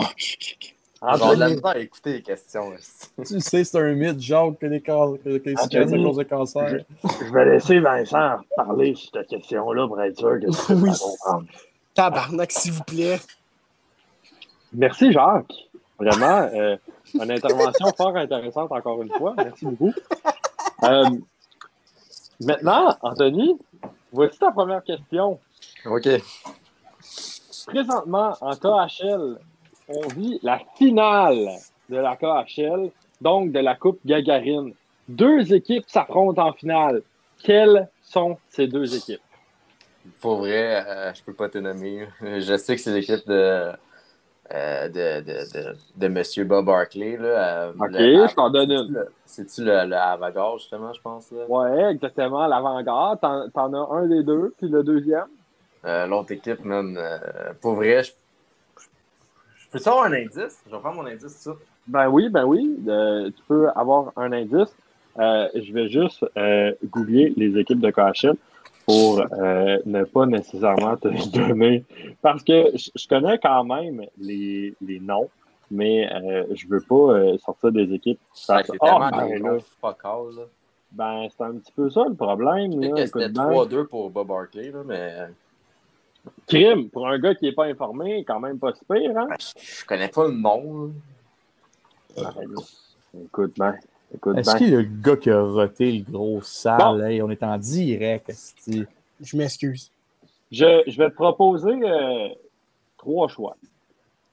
Genre 1.16 1.34
de 1.34 1.40
la 1.40 1.48
misère 1.48 1.66
à 1.66 1.78
écouter 1.78 2.12
les 2.14 2.22
questions. 2.22 2.72
Tu 3.26 3.40
sais, 3.40 3.64
c'est 3.64 3.78
un 3.78 3.92
mythe, 3.94 4.20
Jacques, 4.20 4.58
que 4.58 4.66
les, 4.66 4.78
les 4.78 5.30
Anthony, 5.34 5.56
cicatrices 5.56 5.92
à 5.92 5.96
cause 5.96 6.16
de 6.16 6.22
cancer. 6.24 6.84
je 7.04 7.32
vais 7.32 7.44
laisser 7.44 7.80
Vincent 7.80 8.36
parler 8.56 8.94
sur 8.94 9.10
cette 9.12 9.28
question-là 9.28 9.86
pour 9.86 10.00
être 10.02 10.16
sûr 10.18 10.40
que 10.40 10.46
tu 10.46 10.72
Oui. 10.74 10.90
vas 10.90 10.96
comprendre. 10.98 11.46
Tabarnak, 11.94 12.50
s'il 12.52 12.72
vous 12.72 12.82
plaît. 12.84 13.20
Merci, 14.72 15.12
Jacques. 15.12 15.52
Vraiment, 15.98 16.48
euh, 16.54 16.76
une 17.14 17.30
intervention 17.30 17.86
fort 17.96 18.16
intéressante 18.16 18.72
encore 18.72 19.00
une 19.02 19.10
fois. 19.12 19.34
Merci 19.36 19.64
beaucoup. 19.66 19.92
Euh, 20.82 21.04
maintenant, 22.40 22.96
Anthony, 23.02 23.56
voici 24.12 24.38
ta 24.38 24.50
première 24.50 24.82
question. 24.82 25.38
OK. 25.86 26.08
Présentement, 27.66 28.36
en 28.40 28.56
KHL, 28.56 29.38
on 29.88 30.08
vit 30.08 30.38
la 30.42 30.60
finale 30.76 31.48
de 31.88 31.96
la 31.96 32.16
KHL, 32.16 32.90
donc 33.20 33.52
de 33.52 33.58
la 33.60 33.74
Coupe 33.74 34.00
Gagarine. 34.04 34.72
Deux 35.08 35.52
équipes 35.52 35.84
s'affrontent 35.88 36.42
en 36.46 36.52
finale. 36.52 37.02
Quelles 37.42 37.88
sont 38.02 38.38
ces 38.48 38.66
deux 38.66 38.96
équipes? 38.96 39.20
Pour 40.20 40.36
vrai, 40.36 40.84
euh, 40.86 41.12
je 41.14 41.22
peux 41.22 41.34
pas 41.34 41.48
te 41.48 41.58
nommer. 41.58 42.06
Je 42.20 42.56
sais 42.56 42.76
que 42.76 42.80
c'est 42.80 42.92
l'équipe 42.92 43.26
de, 43.26 43.72
euh, 44.52 44.88
de, 44.88 45.20
de, 45.22 45.32
de, 45.52 45.76
de 45.96 46.06
M. 46.06 46.46
Bob 46.46 46.66
Barkley. 46.66 47.16
Là, 47.16 47.64
euh, 47.68 47.72
OK, 47.78 47.90
le- 47.90 48.28
je 48.28 48.34
t'en 48.34 48.50
donne 48.50 48.70
une. 48.70 49.04
C'est-tu 49.24 49.64
le, 49.64 49.86
le 49.86 49.96
Avagard, 49.96 50.58
justement, 50.58 50.92
je 50.92 51.00
pense? 51.00 51.30
Là? 51.32 51.44
Ouais, 51.48 51.92
exactement, 51.92 52.46
l'avant-garde. 52.46 53.20
T'en, 53.20 53.72
as 53.74 53.94
un 53.94 54.06
des 54.06 54.22
deux, 54.22 54.54
puis 54.58 54.68
le 54.68 54.82
deuxième? 54.82 55.26
Euh, 55.86 56.06
L'autre 56.06 56.32
équipe, 56.32 56.60
euh, 56.64 57.18
pour 57.60 57.74
vrai, 57.74 58.02
je, 58.02 58.12
je 59.78 59.82
peux 59.82 59.90
avoir 59.90 60.04
un 60.06 60.12
indice? 60.12 60.62
Je 60.66 60.74
vais 60.74 60.80
prendre 60.80 60.96
mon 60.96 61.06
indice, 61.06 61.36
ça. 61.36 61.52
Ben 61.86 62.08
oui, 62.08 62.28
ben 62.28 62.44
oui. 62.44 62.78
euh, 62.88 63.30
tu 63.30 63.42
peux 63.46 63.68
avoir 63.74 64.12
un 64.16 64.32
indice. 64.32 64.74
Euh, 65.18 65.48
je 65.54 65.72
vais 65.72 65.88
juste 65.88 66.24
euh, 66.36 66.72
googler 66.84 67.32
les 67.36 67.58
équipes 67.58 67.80
de 67.80 67.90
KHL 67.90 68.36
pour 68.86 69.20
euh, 69.20 69.78
ne 69.84 70.04
pas 70.04 70.26
nécessairement 70.26 70.96
te 70.96 71.08
les 71.08 71.26
donner. 71.32 71.84
Parce 72.22 72.42
que 72.42 72.72
je, 72.74 73.08
connais 73.08 73.38
quand 73.38 73.64
même 73.64 74.04
les, 74.18 74.74
les 74.80 75.00
noms, 75.00 75.28
mais 75.70 76.10
euh, 76.12 76.46
je 76.54 76.66
veux 76.66 76.80
pas 76.80 76.94
euh, 76.94 77.38
sortir 77.38 77.72
des 77.72 77.92
équipes. 77.92 78.20
Parce- 78.46 78.66
c'est 78.70 78.78
tellement 78.78 79.10
ben 79.10 79.42
là, 79.42 79.58
ben, 80.92 81.26
c'est 81.36 81.44
un 81.44 81.54
petit 81.54 81.72
peu 81.72 81.90
ça 81.90 82.04
le 82.08 82.14
problème. 82.14 82.80
Là, 82.80 83.06
c'était 83.06 83.28
bien. 83.28 83.50
3-2 83.50 83.86
pour 83.86 84.10
Bob 84.10 84.28
Barkley, 84.28 84.70
là, 84.70 84.82
mais 84.84 85.28
Crime, 86.46 86.88
pour 86.90 87.08
un 87.08 87.18
gars 87.18 87.34
qui 87.34 87.46
n'est 87.46 87.52
pas 87.52 87.66
informé, 87.66 88.24
quand 88.24 88.40
même 88.40 88.58
pas 88.58 88.72
si 88.72 88.84
pire, 88.84 89.16
hein? 89.16 89.26
ben, 89.28 89.36
je, 89.38 89.84
connais 89.84 90.08
pas 90.08 90.26
le 90.28 90.34
nom. 90.34 90.92
Arrête, 92.16 92.48
là. 92.48 92.62
Écoute 93.24 93.54
bien. 93.54 93.74
Écoute 94.14 94.38
Est-ce 94.38 94.50
bien. 94.50 94.58
qu'il 94.58 94.70
y 94.70 94.76
a 94.76 94.80
le 94.80 94.88
gars 95.02 95.16
qui 95.16 95.30
a 95.30 95.42
roté 95.42 95.92
le 95.92 96.10
gros 96.10 96.40
sale? 96.42 96.78
Bon. 96.78 97.04
Hey, 97.04 97.22
on 97.22 97.30
est 97.30 97.42
en 97.42 97.58
direct. 97.58 98.32
Je 99.20 99.36
m'excuse. 99.36 99.90
Je, 100.50 100.82
je 100.86 100.98
vais 100.98 101.10
te 101.10 101.14
proposer 101.14 101.72
euh, 101.82 102.28
trois 102.98 103.28
choix. 103.28 103.56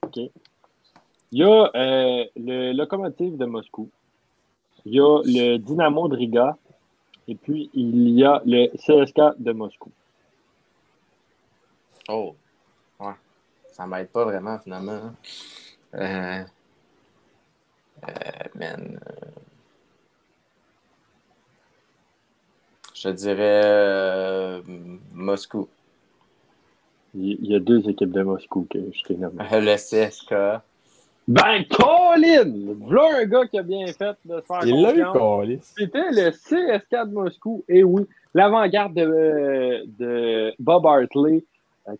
OK? 0.04 0.18
Il 0.18 1.39
y 1.39 1.44
a 1.44 1.72
euh, 1.76 2.26
le 2.36 2.74
Locomotive 2.74 3.38
de 3.38 3.46
Moscou. 3.46 3.89
Il 4.86 4.96
y 4.96 5.00
a 5.00 5.22
le 5.24 5.58
Dynamo 5.58 6.08
de 6.10 6.18
Riga. 6.18 6.58
Et 7.28 7.36
puis, 7.36 7.70
il 7.74 8.10
y 8.10 8.26
a 8.26 8.42
le 8.46 8.68
CSK 8.76 9.39
de 9.39 9.54
Moscou. 9.54 9.92
Oh. 12.10 12.36
Ouais. 12.99 13.14
Ça 13.72 13.86
m'aide 13.88 14.10
pas 14.10 14.26
vraiment, 14.26 14.60
finalement. 14.60 14.91
hein. 14.91 15.14
Euh... 15.95 16.43
Euh, 18.08 18.47
man. 18.56 18.99
euh, 19.08 19.26
Je 22.95 23.10
te 23.10 23.14
dirais 23.16 23.62
euh, 23.64 24.62
Moscou. 25.14 25.68
Il 27.14 27.45
y 27.45 27.56
a 27.56 27.60
deux 27.60 27.88
équipes 27.89 28.12
de 28.12 28.22
Moscou 28.24 28.66
que 28.70 28.80
je 28.93 29.04
t'ai 29.04 29.16
nommé. 29.16 29.43
Le 29.52 29.76
CSK. 29.76 30.34
Ben, 31.28 31.64
Colin! 31.70 32.76
Voilà 32.80 33.20
un 33.20 33.26
gars 33.26 33.45
qui 33.47 33.60
a 33.60 33.64
bien 33.64 33.86
fait 33.88 34.16
de 34.26 34.39
se 34.41 34.45
faire 34.45 34.66
Il 34.66 34.82
l'a 34.82 34.95
eu. 34.95 35.04
Calis. 35.14 35.60
C'était 35.78 36.10
le 36.12 36.32
CSK 36.32 37.08
de 37.10 37.14
Moscou. 37.14 37.64
Et 37.68 37.84
oui, 37.84 38.08
l'avant-garde 38.34 38.93
de, 38.95 39.84
de 39.99 40.54
Bob 40.60 40.86
Hartley, 40.86 41.38
euh, 41.38 41.41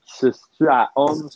qui 0.04 0.18
se 0.18 0.32
situe 0.32 0.68
à 0.68 0.92
Homs, 0.96 1.30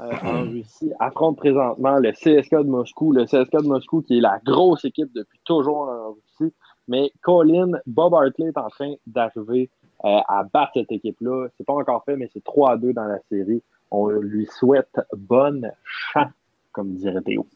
euh, 0.00 0.10
en 0.22 0.42
Russie, 0.50 0.92
affronte 1.00 1.36
présentement 1.38 1.96
le 1.96 2.12
CSK 2.12 2.54
de 2.54 2.68
Moscou. 2.68 3.12
Le 3.12 3.24
CSK 3.24 3.62
de 3.62 3.68
Moscou, 3.68 4.02
qui 4.02 4.18
est 4.18 4.20
la 4.20 4.40
grosse 4.44 4.84
équipe 4.84 5.12
depuis 5.14 5.40
toujours 5.44 5.88
en 5.88 6.12
Russie. 6.12 6.54
Mais 6.86 7.12
Colin, 7.22 7.72
Bob 7.86 8.14
Hartley 8.14 8.46
est 8.48 8.58
en 8.58 8.68
train 8.68 8.94
d'arriver 9.06 9.70
euh, 10.04 10.20
à 10.28 10.44
battre 10.44 10.72
cette 10.74 10.92
équipe-là. 10.92 11.48
C'est 11.56 11.64
pas 11.64 11.74
encore 11.74 12.04
fait, 12.04 12.16
mais 12.16 12.30
c'est 12.32 12.44
3 12.44 12.72
à 12.72 12.76
2 12.76 12.92
dans 12.92 13.04
la 13.04 13.18
série. 13.30 13.62
On 13.90 14.08
lui 14.08 14.46
souhaite 14.46 15.00
bonne 15.16 15.72
chance, 15.82 16.32
comme 16.72 16.94
dirait 16.94 17.20
Théo. 17.22 17.46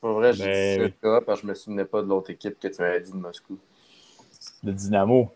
Pour 0.00 0.12
vrai, 0.12 0.32
j'ai 0.32 0.78
dit 0.78 0.82
oui. 0.82 0.90
CSK 0.90 1.24
parce 1.24 1.40
que 1.40 1.46
je 1.46 1.50
me 1.50 1.54
souvenais 1.54 1.84
pas 1.84 2.02
de 2.02 2.08
l'autre 2.08 2.30
équipe 2.30 2.58
que 2.58 2.68
tu 2.68 2.82
m'avais 2.82 3.00
dit 3.00 3.10
de 3.10 3.16
Moscou. 3.16 3.58
Le 4.62 4.72
Dynamo. 4.72 5.30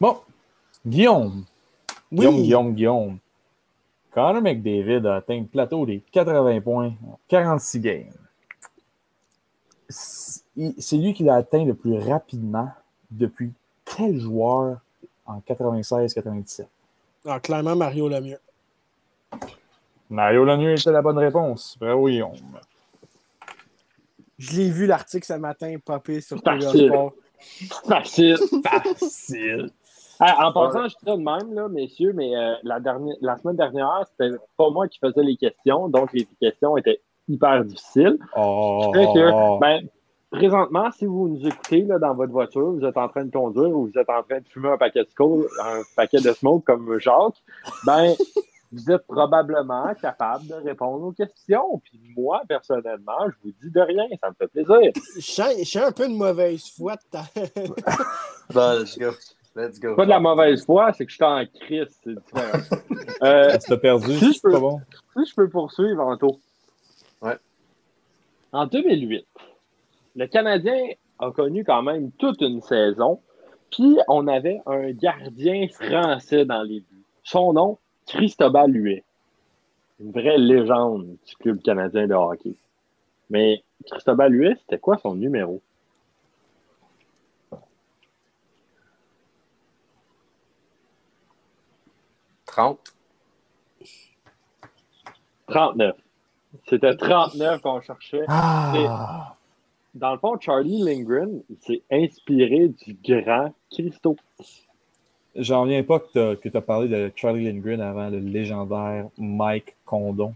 Bon. 0.00 0.16
Guillaume. 0.84 1.44
Guillaume, 2.12 2.42
Guillaume, 2.42 2.74
Guillaume. 2.74 3.18
Connor 4.10 4.42
McDavid 4.42 5.06
a 5.06 5.16
atteint 5.16 5.38
le 5.38 5.46
plateau 5.46 5.86
des 5.86 6.00
80 6.12 6.60
points 6.60 6.92
en 7.06 7.18
46 7.28 7.80
games. 7.80 8.12
C'est 9.88 10.96
lui 10.96 11.14
qui 11.14 11.22
l'a 11.24 11.36
atteint 11.36 11.64
le 11.64 11.74
plus 11.74 11.98
rapidement 11.98 12.70
depuis 13.10 13.52
quel 13.84 14.18
joueur 14.18 14.78
en 15.26 15.40
96-97? 15.40 16.66
Ah, 17.26 17.38
clairement, 17.40 17.76
Mario 17.76 18.08
le 18.08 18.20
mieux. 18.20 18.40
Mario 20.08 20.44
Lemieux 20.44 20.72
était 20.72 20.90
la 20.90 21.02
bonne 21.02 21.18
réponse. 21.18 21.76
Bravo, 21.78 22.08
Guillaume. 22.08 22.34
Je 24.38 24.56
l'ai 24.56 24.70
vu 24.70 24.86
l'article 24.86 25.26
ce 25.26 25.34
matin 25.34 25.76
popper 25.84 26.20
sur 26.20 26.38
Facile. 26.40 26.88
Sport. 26.88 27.12
Facile. 27.86 28.38
Facile. 28.64 29.70
Ah, 30.20 30.48
en 30.48 30.52
passant, 30.52 30.86
je 30.86 30.94
dirais 31.02 31.16
de 31.16 31.22
même, 31.22 31.54
là, 31.54 31.68
messieurs, 31.68 32.12
mais 32.14 32.36
euh, 32.36 32.54
la, 32.62 32.78
dernière, 32.78 33.16
la 33.22 33.38
semaine 33.38 33.56
dernière, 33.56 34.04
c'était 34.10 34.36
pas 34.56 34.68
moi 34.68 34.86
qui 34.86 34.98
faisais 34.98 35.22
les 35.22 35.36
questions, 35.36 35.88
donc 35.88 36.12
les 36.12 36.28
questions 36.40 36.76
étaient 36.76 37.00
hyper 37.26 37.64
difficiles. 37.64 38.18
Oh, 38.36 38.90
Fait 38.94 39.06
que, 39.06 39.60
ben, 39.60 39.88
présentement, 40.30 40.90
si 40.90 41.06
vous 41.06 41.28
nous 41.28 41.46
écoutez 41.46 41.82
là, 41.82 41.98
dans 41.98 42.14
votre 42.14 42.32
voiture, 42.32 42.72
vous 42.72 42.84
êtes 42.84 42.98
en 42.98 43.08
train 43.08 43.24
de 43.24 43.30
conduire 43.30 43.74
ou 43.74 43.86
vous 43.86 43.98
êtes 43.98 44.10
en 44.10 44.22
train 44.22 44.40
de 44.40 44.48
fumer 44.48 44.68
un 44.70 44.76
paquet 44.76 45.04
de 45.04 45.10
smoke, 45.10 45.46
un 45.62 45.80
paquet 45.96 46.20
de 46.20 46.32
smoke 46.32 46.64
comme 46.64 46.98
Jacques, 46.98 47.42
ben, 47.86 48.14
vous 48.72 48.90
êtes 48.90 49.06
probablement 49.06 49.92
capable 50.00 50.46
de 50.46 50.54
répondre 50.54 51.04
aux 51.06 51.12
questions. 51.12 51.80
Puis 51.84 51.98
moi, 52.16 52.42
personnellement, 52.46 53.26
je 53.26 53.34
vous 53.42 53.54
dis 53.62 53.70
de 53.70 53.80
rien, 53.80 54.04
ça 54.22 54.28
me 54.28 54.34
fait 54.34 54.48
plaisir. 54.48 54.92
Je 55.16 55.20
sens, 55.20 55.54
je 55.58 55.64
sens 55.64 55.84
un 55.84 55.92
peu 55.92 56.06
de 56.08 56.14
mauvaise 56.14 56.70
foi 56.76 56.96
de 56.96 57.02
ta... 57.10 57.22
Bon, 58.52 58.84
let's 59.56 59.78
go. 59.80 59.94
Pas 59.96 60.04
de 60.04 60.10
la 60.10 60.20
mauvaise 60.20 60.64
foi, 60.64 60.92
c'est 60.92 61.04
que 61.06 61.10
je 61.10 61.16
suis 61.16 61.24
en 61.24 61.44
crise, 61.46 61.98
c'est 62.02 62.14
différent. 62.14 62.78
Euh, 63.22 63.52
Tu 63.58 63.68
t'as 63.68 63.76
perdu, 63.76 64.12
Si 64.14 64.28
je 64.28 64.32
c'est 64.32 64.40
peux- 64.42 64.52
pas 64.52 64.60
bon. 64.60 64.80
Si 65.14 65.26
je 65.30 65.34
peux 65.34 65.48
poursuivre, 65.50 66.02
Anto. 66.02 66.40
Ouais. 67.20 67.36
En 68.52 68.66
2008, 68.66 69.26
le 70.16 70.26
Canadien 70.26 70.78
a 71.18 71.30
connu 71.30 71.62
quand 71.62 71.82
même 71.82 72.12
toute 72.12 72.40
une 72.40 72.62
saison, 72.62 73.20
puis 73.70 73.98
on 74.08 74.26
avait 74.26 74.62
un 74.64 74.90
gardien 74.92 75.68
français 75.68 76.46
dans 76.46 76.62
les 76.62 76.80
buts. 76.80 77.04
Son 77.24 77.52
nom, 77.52 77.76
Cristobal 78.06 78.74
Huet. 78.74 79.04
Une 80.00 80.12
vraie 80.12 80.38
légende 80.38 81.16
du 81.26 81.36
club 81.36 81.60
canadien 81.60 82.06
de 82.06 82.14
hockey. 82.14 82.54
Mais 83.28 83.62
Cristobal 83.86 84.32
Huet, 84.34 84.56
c'était 84.60 84.78
quoi 84.78 84.96
son 84.96 85.14
numéro? 85.14 85.60
30. 92.50 92.78
39. 95.48 95.96
C'était 96.68 96.96
39 96.96 97.60
qu'on 97.62 97.80
cherchait. 97.80 98.24
Ah! 98.28 99.36
Dans 99.94 100.12
le 100.12 100.18
fond, 100.18 100.38
Charlie 100.38 100.82
Lindgren, 100.82 101.42
s'est 101.66 101.82
inspiré 101.90 102.68
du 102.68 102.96
grand 103.04 103.52
Christo. 103.72 104.16
J'en 105.34 105.62
reviens 105.62 105.82
pas 105.82 106.00
que 106.00 106.34
tu 106.34 106.56
as 106.56 106.60
parlé 106.60 106.88
de 106.88 107.12
Charlie 107.14 107.44
Lindgren 107.44 107.80
avant 107.80 108.08
le 108.08 108.18
légendaire 108.18 109.06
Mike 109.18 109.76
Condon. 109.84 110.34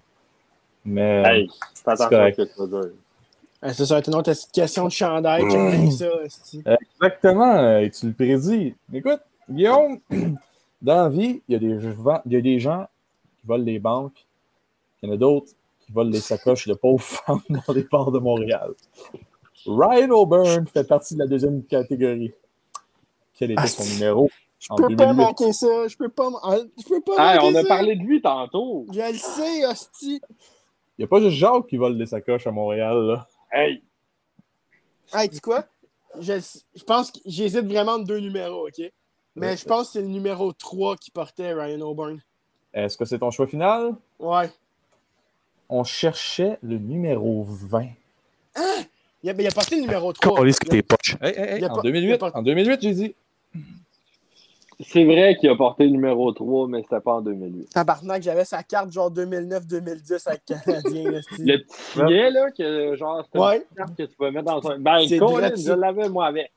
Mais 0.84 1.22
Hey, 1.24 1.50
fais 1.74 1.90
attention 1.90 2.20
à 2.20 2.32
ce 2.32 2.36
que 2.36 2.42
tu 2.42 2.58
vas 2.58 2.82
dire. 2.82 2.92
Ça, 3.72 3.86
ça 3.86 3.94
va 3.94 3.98
être 4.00 4.08
une 4.08 4.14
autre 4.16 4.32
question 4.52 4.84
de 4.84 4.92
chandail 4.92 5.48
qui 5.48 5.56
a 5.56 5.90
ça. 6.28 6.76
exactement, 7.00 7.54
euh, 7.56 7.78
et 7.78 7.90
tu 7.90 8.06
le 8.06 8.12
prédis. 8.12 8.74
Écoute, 8.92 9.20
Guillaume, 9.48 10.00
dans 10.84 11.02
la 11.04 11.08
vie, 11.08 11.42
il 11.48 11.52
y, 11.52 11.56
a 11.56 11.58
des, 11.58 11.80
gens- 11.80 12.22
il 12.26 12.32
y 12.32 12.36
a 12.36 12.40
des 12.40 12.58
gens 12.60 12.86
qui 13.40 13.46
volent 13.46 13.64
les 13.64 13.78
banques, 13.78 14.26
il 15.02 15.08
y 15.08 15.10
en 15.10 15.14
a 15.14 15.16
d'autres 15.16 15.52
qui 15.80 15.92
volent 15.92 16.10
les 16.10 16.20
sacoches 16.20 16.68
de 16.68 16.74
pauvres 16.74 17.02
femmes 17.26 17.40
dans 17.48 17.72
les 17.72 17.84
ports 17.84 18.12
de 18.12 18.18
Montréal. 18.18 18.74
Ryan 19.66 20.10
O'Byrne 20.10 20.66
fait 20.66 20.84
partie 20.86 21.14
de 21.14 21.20
la 21.20 21.26
deuxième 21.26 21.64
catégorie. 21.64 22.32
Quel 23.34 23.50
était 23.52 23.62
Ah, 23.62 23.66
son 23.66 23.84
numéro 23.84 24.30
Je 24.60 24.68
en 24.70 24.76
peux 24.76 24.94
pas 24.94 25.06
2008? 25.06 25.14
manquer 25.16 25.52
ça. 25.52 25.88
Je 25.88 25.96
peux 25.96 26.08
pas, 26.10 26.28
je 26.78 26.84
peux 26.88 27.00
pas 27.00 27.32
Hey, 27.34 27.38
on 27.42 27.54
a 27.54 27.62
ça. 27.62 27.68
parlé 27.68 27.96
de 27.96 28.02
lui 28.02 28.20
tantôt. 28.20 28.86
Je 28.92 29.00
le 29.12 29.18
sais, 29.18 29.66
hostie. 29.66 30.20
Il 30.96 31.00
n'y 31.00 31.04
a 31.04 31.08
pas 31.08 31.18
juste 31.20 31.36
Jacques 31.36 31.66
qui 31.66 31.76
vole 31.76 31.96
des 31.98 32.06
sacoches 32.06 32.46
à 32.46 32.52
Montréal. 32.52 32.96
Là. 33.06 33.26
Hey, 33.50 33.82
Hey, 35.12 35.28
sais 35.32 35.40
quoi? 35.40 35.64
Je, 36.20 36.34
je 36.74 36.84
pense 36.84 37.10
que 37.10 37.18
j'hésite 37.26 37.64
vraiment 37.66 37.92
entre 37.92 38.04
deux 38.06 38.20
numéros, 38.20 38.68
OK? 38.68 38.92
Mais 39.36 39.56
je 39.56 39.64
pense 39.64 39.88
que 39.88 39.92
c'est 39.94 40.00
le 40.02 40.08
numéro 40.08 40.52
3 40.52 40.96
qui 40.96 41.10
portait 41.10 41.52
Ryan 41.52 41.80
O'Byrne. 41.80 42.20
Est-ce 42.72 42.96
que 42.96 43.04
c'est 43.04 43.18
ton 43.18 43.30
choix 43.30 43.46
final? 43.46 43.92
Ouais. 44.18 44.50
On 45.68 45.82
cherchait 45.84 46.58
le 46.62 46.78
numéro 46.78 47.44
20. 47.48 47.86
Il 49.22 49.30
a, 49.30 49.32
il 49.32 49.46
a 49.46 49.50
porté 49.50 49.76
le 49.76 49.82
numéro 49.82 50.12
3. 50.12 50.36
Calisse 50.36 50.58
que 50.58 50.68
t'es 50.68 50.82
poche. 50.82 51.16
Hey, 51.20 51.32
hey, 51.36 51.56
hey, 51.58 51.64
en, 51.66 51.74
pas- 51.74 51.82
2008, 51.82 52.04
il 52.06 52.10
y 52.10 52.12
a 52.12 52.18
pas- 52.18 52.30
en 52.34 52.42
2008, 52.42 52.80
j'ai 52.82 52.92
dit. 52.92 53.14
c'est 54.80 55.04
vrai 55.04 55.36
qu'il 55.40 55.48
a 55.48 55.56
porté 55.56 55.84
le 55.84 55.90
numéro 55.90 56.30
3, 56.32 56.68
mais 56.68 56.82
c'était 56.82 57.00
pas 57.00 57.14
en 57.14 57.20
2008. 57.22 57.70
Tabarnak, 57.72 58.22
j'avais 58.22 58.44
sa 58.44 58.62
carte 58.62 58.92
genre 58.92 59.10
2009-2010 59.10 60.28
avec 60.28 60.44
Canadien. 60.44 61.10
Le 61.38 61.56
petit 61.58 61.64
filet, 61.78 62.30
là, 62.30 62.50
que 62.50 62.94
genre, 62.96 63.24
c'était 63.24 63.38
Ouais. 63.38 63.56
une 63.70 63.76
carte 63.76 63.96
que 63.96 64.02
tu 64.02 64.16
peux 64.16 64.30
mettre 64.30 64.44
dans 64.46 64.60
son. 64.62 64.78
Ben, 64.78 65.18
Colin, 65.18 65.52
je 65.56 65.72
l'avais, 65.72 66.08
moi, 66.08 66.26
avec. 66.26 66.50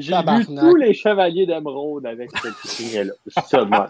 J'ai 0.00 0.16
vu 0.22 0.46
tous 0.46 0.74
les 0.76 0.94
chevaliers 0.94 1.46
d'émeraude 1.46 2.06
avec 2.06 2.30
ce 2.36 2.48
petit 2.48 2.68
filet-là. 2.84 3.12
C'est 3.26 3.44
ça, 3.46 3.64
de 3.64 3.70
moi. 3.70 3.88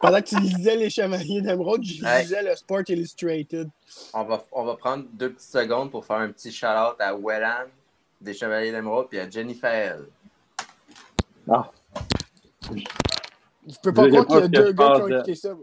Pendant 0.00 0.18
que 0.20 0.26
tu 0.28 0.38
lisais 0.38 0.76
Les 0.76 0.90
Chevaliers 0.90 1.40
d'Emeraude, 1.42 1.82
je 1.82 2.04
Hey. 2.06 2.22
lisais 2.22 2.42
le 2.42 2.54
Sport 2.54 2.82
Illustrated. 2.88 3.68
On 4.14 4.22
va, 4.24 4.42
on 4.52 4.64
va 4.64 4.76
prendre 4.76 5.04
deux 5.12 5.32
petites 5.32 5.50
secondes 5.50 5.90
pour 5.90 6.04
faire 6.04 6.18
un 6.18 6.30
petit 6.30 6.52
shout-out 6.52 6.94
à 7.00 7.14
Wellan 7.16 7.66
des 8.20 8.32
Chevaliers 8.32 8.70
d'Émeraude 8.70 9.08
puis 9.08 9.18
à 9.18 9.28
Jennifer. 9.28 9.98
Ah, 11.50 11.68
Je 12.72 13.76
peux 13.82 13.92
pas 13.92 14.08
croire 14.08 14.26
qu'il 14.26 14.36
y 14.36 14.42
a 14.42 14.48
deux 14.48 14.72
gars 14.72 14.92
qui 14.96 15.02
ont 15.02 15.08
de- 15.08 15.14
écouté 15.16 15.34
ça. 15.34 15.54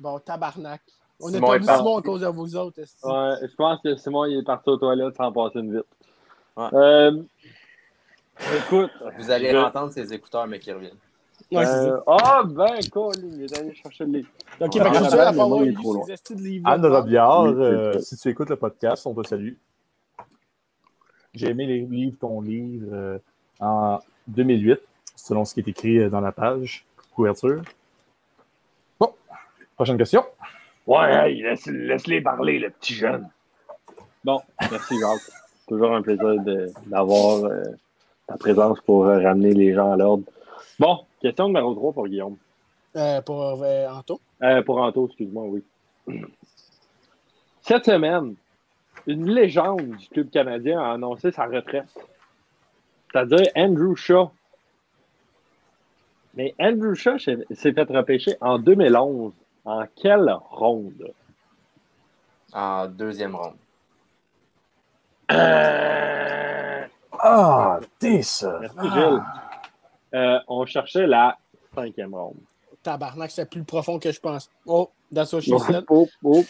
Bon, 0.00 0.18
tabarnak. 0.18 0.82
On 1.20 1.28
a 1.28 1.32
Simon 1.32 1.46
perdu 1.48 1.64
est 1.64 1.66
parti. 1.66 1.78
Simon 1.82 1.98
à 1.98 2.02
cause 2.02 2.20
de 2.20 2.26
vous 2.26 2.56
autres. 2.56 2.80
ouais, 2.80 3.48
je 3.48 3.54
pense 3.56 3.80
que 3.82 3.96
Simon, 3.96 4.24
il 4.26 4.38
est 4.38 4.42
parti 4.44 4.70
aux 4.70 4.76
toilettes 4.76 5.16
sans 5.16 5.32
passer 5.32 5.58
une 5.60 5.74
vite. 5.76 5.86
Ouais. 6.56 6.68
Euh, 6.74 7.22
écoute. 8.56 8.90
Vous 9.18 9.30
allez 9.30 9.50
je- 9.50 9.56
entendre 9.56 9.92
ces 9.92 10.12
écouteurs, 10.12 10.46
mais 10.46 10.58
qui 10.58 10.72
reviennent. 10.72 10.92
Ouais, 11.52 11.64
c'est 11.66 11.72
ça. 11.72 11.88
Euh, 11.88 12.00
Ah, 12.06 12.42
ben, 12.46 12.66
Colin, 12.90 13.12
il 13.32 13.42
est 13.44 13.58
allé 13.58 13.74
chercher 13.74 14.04
le 14.04 14.12
livre. 14.18 14.28
Ok, 14.60 14.72
ça, 14.74 14.84
balle, 14.84 15.20
à 15.20 15.28
avoir 15.28 15.60
lu 15.62 15.72
de 15.72 16.34
livres. 16.42 16.68
Anne 16.68 16.86
Robillard, 16.86 17.44
euh, 17.44 17.98
si 17.98 18.16
tu 18.16 18.28
écoutes 18.28 18.50
le 18.50 18.56
podcast, 18.56 19.06
on 19.06 19.14
te 19.14 19.26
salue. 19.26 19.54
J'ai 21.34 21.48
aimé 21.50 21.66
les 21.66 21.80
livres 21.80 22.16
qu'on 22.20 22.40
livre 22.40 22.86
euh, 22.92 23.18
en 23.60 23.98
2008, 24.28 24.80
selon 25.16 25.44
ce 25.44 25.54
qui 25.54 25.60
est 25.60 25.68
écrit 25.68 26.08
dans 26.08 26.20
la 26.20 26.32
page 26.32 26.84
couverture. 27.14 27.62
Bon, 29.00 29.12
prochaine 29.76 29.98
question. 29.98 30.24
Ouais, 30.86 31.12
hey, 31.30 31.42
laisse, 31.42 31.66
laisse-les 31.66 32.20
parler, 32.20 32.58
le 32.58 32.70
petit 32.70 32.94
jeune. 32.94 33.28
Bon, 34.22 34.40
merci, 34.70 34.94
Jacques. 35.00 35.32
Toujours 35.66 35.94
un 35.94 36.02
plaisir 36.02 36.40
de- 36.42 36.70
d'avoir 36.86 37.44
euh, 37.44 37.62
ta 38.26 38.36
présence 38.36 38.80
pour 38.80 39.06
euh, 39.06 39.20
ramener 39.20 39.52
les 39.52 39.74
gens 39.74 39.92
à 39.92 39.96
l'ordre. 39.96 40.24
Bon, 40.78 41.00
question 41.20 41.46
numéro 41.48 41.74
3 41.74 41.92
pour 41.92 42.08
Guillaume. 42.08 42.36
Euh, 42.96 43.20
pour 43.22 43.62
euh, 43.62 43.88
Anto? 43.88 44.20
Euh, 44.42 44.62
pour 44.62 44.78
Anto, 44.78 45.06
excuse-moi, 45.06 45.44
oui. 45.46 45.64
Cette 47.62 47.84
semaine, 47.86 48.34
une 49.06 49.30
légende 49.30 49.96
du 49.96 50.08
club 50.08 50.30
canadien 50.30 50.80
a 50.80 50.92
annoncé 50.92 51.30
sa 51.30 51.46
retraite. 51.46 51.92
C'est-à-dire 53.10 53.46
Andrew 53.56 53.94
Shaw. 53.94 54.30
Mais 56.34 56.54
Andrew 56.58 56.94
Shaw 56.94 57.18
s'est 57.18 57.38
s'est 57.52 57.72
fait 57.72 57.88
repêcher 57.90 58.36
en 58.40 58.58
2011. 58.58 59.32
En 59.64 59.84
quelle 59.96 60.36
ronde? 60.50 61.12
En 62.52 62.86
deuxième 62.86 63.34
ronde. 63.34 63.56
Euh, 65.32 66.73
Ah, 67.26 67.80
t'es 67.98 68.20
ça. 68.20 68.58
Merci, 68.60 68.76
Gilles. 68.92 69.22
Euh, 70.14 70.38
on 70.46 70.66
cherchait 70.66 71.06
la 71.06 71.38
cinquième 71.74 72.14
ronde. 72.14 72.36
Tabarnak, 72.82 73.30
c'est 73.30 73.48
plus 73.48 73.64
profond 73.64 73.98
que 73.98 74.12
je 74.12 74.20
pense. 74.20 74.50
Oh, 74.66 74.90
that's 75.12 75.32
what 75.32 75.40
she 75.40 75.50
Oh, 75.52 75.58
oh, 75.88 75.88
oh, 75.88 76.06
oh, 76.22 76.44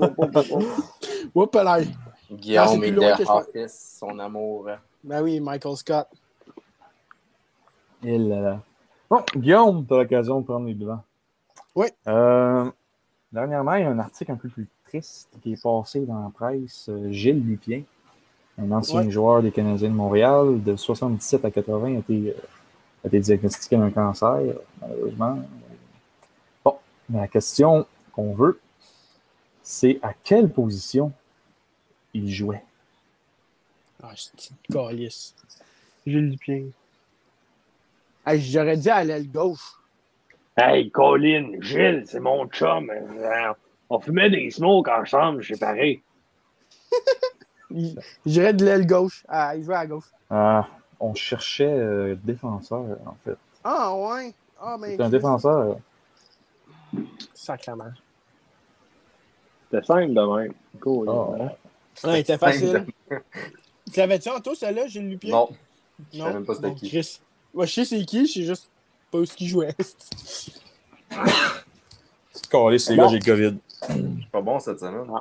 oh, 0.00 0.14
oh, 0.18 0.30
oh, 0.34 0.58
oh. 1.34 1.46
Guillaume 2.32 2.82
et 2.82 2.92
The. 2.92 3.28
Office, 3.28 3.96
son 4.00 4.18
amour. 4.18 4.68
hein. 4.70 4.78
Ben 5.04 5.22
oui, 5.22 5.38
Michael 5.38 5.76
Scott. 5.76 6.08
Et 8.02 8.18
là 8.18 8.40
là. 8.40 8.60
Bon, 9.08 9.22
Guillaume, 9.36 9.86
tu 9.86 9.94
as 9.94 9.98
l'occasion 9.98 10.40
de 10.40 10.44
prendre 10.46 10.66
les 10.66 10.74
devants. 10.74 11.02
Oui. 11.76 11.86
Euh, 12.08 12.70
dernièrement, 13.30 13.74
il 13.74 13.82
y 13.82 13.86
a 13.86 13.90
un 13.90 13.98
article 13.98 14.32
un 14.32 14.36
peu 14.36 14.48
plus 14.48 14.66
triste 14.84 15.28
qui 15.42 15.52
est 15.52 15.62
passé 15.62 16.00
dans 16.00 16.24
la 16.24 16.30
presse. 16.30 16.88
Euh, 16.88 17.10
Gilles 17.12 17.44
Lupien, 17.44 17.82
un 18.58 18.70
ancien 18.70 19.00
Ouais. 19.04 19.10
joueur 19.10 19.42
des 19.42 19.50
Canadiens 19.50 19.88
de 19.88 19.94
Montréal, 19.94 20.62
de 20.62 20.76
77 20.76 21.44
à 21.44 21.50
80, 21.50 21.96
a 21.96 21.98
été, 21.98 22.34
a 23.04 23.08
été 23.08 23.18
diagnostiqué 23.20 23.76
d'un 23.76 23.90
cancer, 23.90 24.40
malheureusement. 24.80 25.38
Bon, 26.64 26.76
mais 27.08 27.20
la 27.20 27.28
question 27.28 27.86
qu'on 28.12 28.32
veut, 28.34 28.60
c'est 29.62 29.98
à 30.02 30.12
quelle 30.22 30.50
position 30.50 31.12
il 32.14 32.30
jouait? 32.30 32.62
Ah, 34.02 34.12
c'est 34.16 34.50
une 34.50 34.74
calice. 34.74 35.34
Jules 36.06 36.30
Dupien. 36.32 36.64
Hey, 38.26 38.40
J'aurais 38.40 38.76
dit 38.76 38.90
à 38.90 39.02
l'aile 39.04 39.30
gauche. 39.30 39.78
Hey, 40.56 40.90
Colin, 40.90 41.52
Gilles, 41.60 42.04
c'est 42.06 42.20
mon 42.20 42.46
chum. 42.48 42.90
Euh, 42.90 43.52
On 43.88 43.98
fumait 44.00 44.30
des 44.30 44.50
smokes 44.50 44.88
ensemble, 44.88 45.44
c'est 45.44 45.58
pareil. 45.58 46.02
Il- 47.74 47.98
J'irais 48.26 48.52
de 48.54 48.64
l'aile 48.64 48.86
gauche. 48.86 49.24
Ah, 49.28 49.56
il 49.56 49.64
jouait 49.64 49.74
à 49.76 49.86
gauche. 49.86 50.04
Ah, 50.30 50.66
on 51.00 51.14
cherchait 51.14 51.66
euh, 51.72 52.14
défenseur, 52.22 52.80
en 53.06 53.16
fait. 53.24 53.36
Ah, 53.64 53.94
ouais. 53.94 54.32
Ah, 54.60 54.76
mais. 54.78 54.96
C'est 54.96 55.02
un 55.02 55.08
défenseur. 55.10 55.76
Sacrement. 57.34 57.92
C'était 59.70 59.84
simple 59.86 60.12
de 60.12 60.36
même. 60.36 60.52
Cool. 60.80 61.08
Oh. 61.08 61.34
hein? 61.40 61.50
Ouais, 62.04 62.18
il 62.18 62.20
était 62.20 62.38
facile. 62.38 62.86
Tu 63.92 63.98
l'avais-tu 63.98 64.28
en 64.30 64.40
toi, 64.40 64.54
celle-là, 64.54 64.86
Gilles 64.86 65.08
Lupien? 65.08 65.32
Non. 65.34 65.48
Je 66.12 66.18
Non. 66.18 66.24
savais 66.24 66.34
même 66.34 66.44
pas 66.46 66.54
c'était 66.54 66.74
qui. 66.74 66.88
Chris. 66.88 67.20
Ouais, 67.54 67.66
je 67.66 67.72
sais 67.72 67.84
c'est 67.84 68.04
qui, 68.04 68.26
je 68.26 68.32
sais 68.32 68.42
juste 68.44 68.70
pas 69.10 69.18
où 69.18 69.24
ce 69.26 69.34
qu'il 69.34 69.48
jouait. 69.48 69.74
Calé, 72.50 72.78
c'est 72.78 72.96
Bon. 72.96 73.02
là, 73.02 73.08
j'ai 73.08 73.18
le 73.18 73.24
COVID. 73.24 73.58
C'est 73.88 74.30
pas 74.30 74.40
bon 74.40 74.58
cette 74.58 74.80
semaine. 74.80 75.04
Non, 75.06 75.20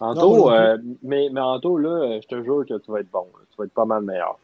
Anto, 0.00 0.50
euh, 0.52 0.78
mais, 1.02 1.28
mais 1.32 1.40
Anto, 1.40 1.76
là, 1.76 2.20
je 2.20 2.26
te 2.28 2.42
jure 2.42 2.64
que 2.68 2.78
tu 2.78 2.90
vas 2.92 3.00
être 3.00 3.10
bon. 3.10 3.26
là. 3.34 3.40
Tu 3.50 3.56
vas 3.58 3.64
être 3.64 3.72
pas 3.74 3.84
mal 3.84 4.02
meilleur. 4.02 4.38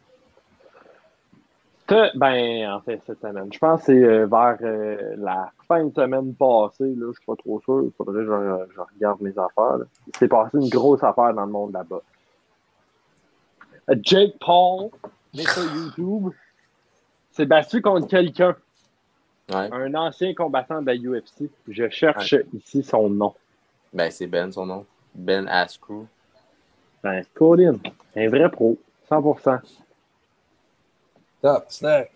Que- 1.87 2.17
ben, 2.17 2.73
en 2.73 2.81
fait, 2.81 3.01
cette 3.07 3.21
semaine. 3.21 3.53
Je 3.53 3.59
pense 3.59 3.81
que 3.81 3.87
c'est 3.87 4.03
euh, 4.05 4.27
vers 4.27 4.57
euh, 4.63 5.15
la 5.19 5.53
fin 5.69 5.85
de 5.85 5.93
semaine 5.95 6.35
passée, 6.35 6.95
là, 6.97 7.09
je 7.09 7.13
suis 7.19 7.27
pas 7.27 7.37
trop 7.37 7.61
sûr. 7.61 7.83
Il 7.85 7.93
faudrait 7.93 8.25
que 8.25 8.67
je, 8.69 8.75
je 8.75 8.81
regarde 8.95 9.21
mes 9.21 9.31
affaires. 9.39 9.79
là. 9.79 9.85
Il 10.07 10.17
s'est 10.17 10.29
passé 10.29 10.57
une 10.59 10.69
grosse 10.71 11.03
affaire 11.05 11.35
dans 11.35 11.45
le 11.45 11.53
monde 11.53 11.73
là-bas. 11.75 12.01
Jake 14.03 14.37
Paul, 14.41 14.89
mais 15.35 15.43
sur 15.43 15.63
YouTube, 15.75 16.33
s'est 17.33 17.45
battu 17.47 17.83
contre 17.83 18.09
quelqu'un, 18.09 18.57
Ouais. 19.53 19.69
un 19.73 19.95
ancien 19.95 20.33
combattant 20.33 20.81
de 20.81 20.87
la 20.87 20.95
UFC. 20.97 21.51
Je 21.69 21.91
cherche 21.91 22.35
ici 22.55 22.83
son 22.83 23.11
nom. 23.11 23.35
Ben, 23.93 24.11
c'est 24.11 24.27
Ben, 24.27 24.51
son 24.51 24.65
nom. 24.65 24.87
Ben 25.15 25.47
Askren. 25.49 26.07
Ben, 27.03 27.25
Colin, 27.35 27.79
un 28.17 28.29
vrai 28.29 28.51
pro, 28.51 28.79
100%. 29.11 29.61
Top, 31.43 31.67
snack. 31.69 32.11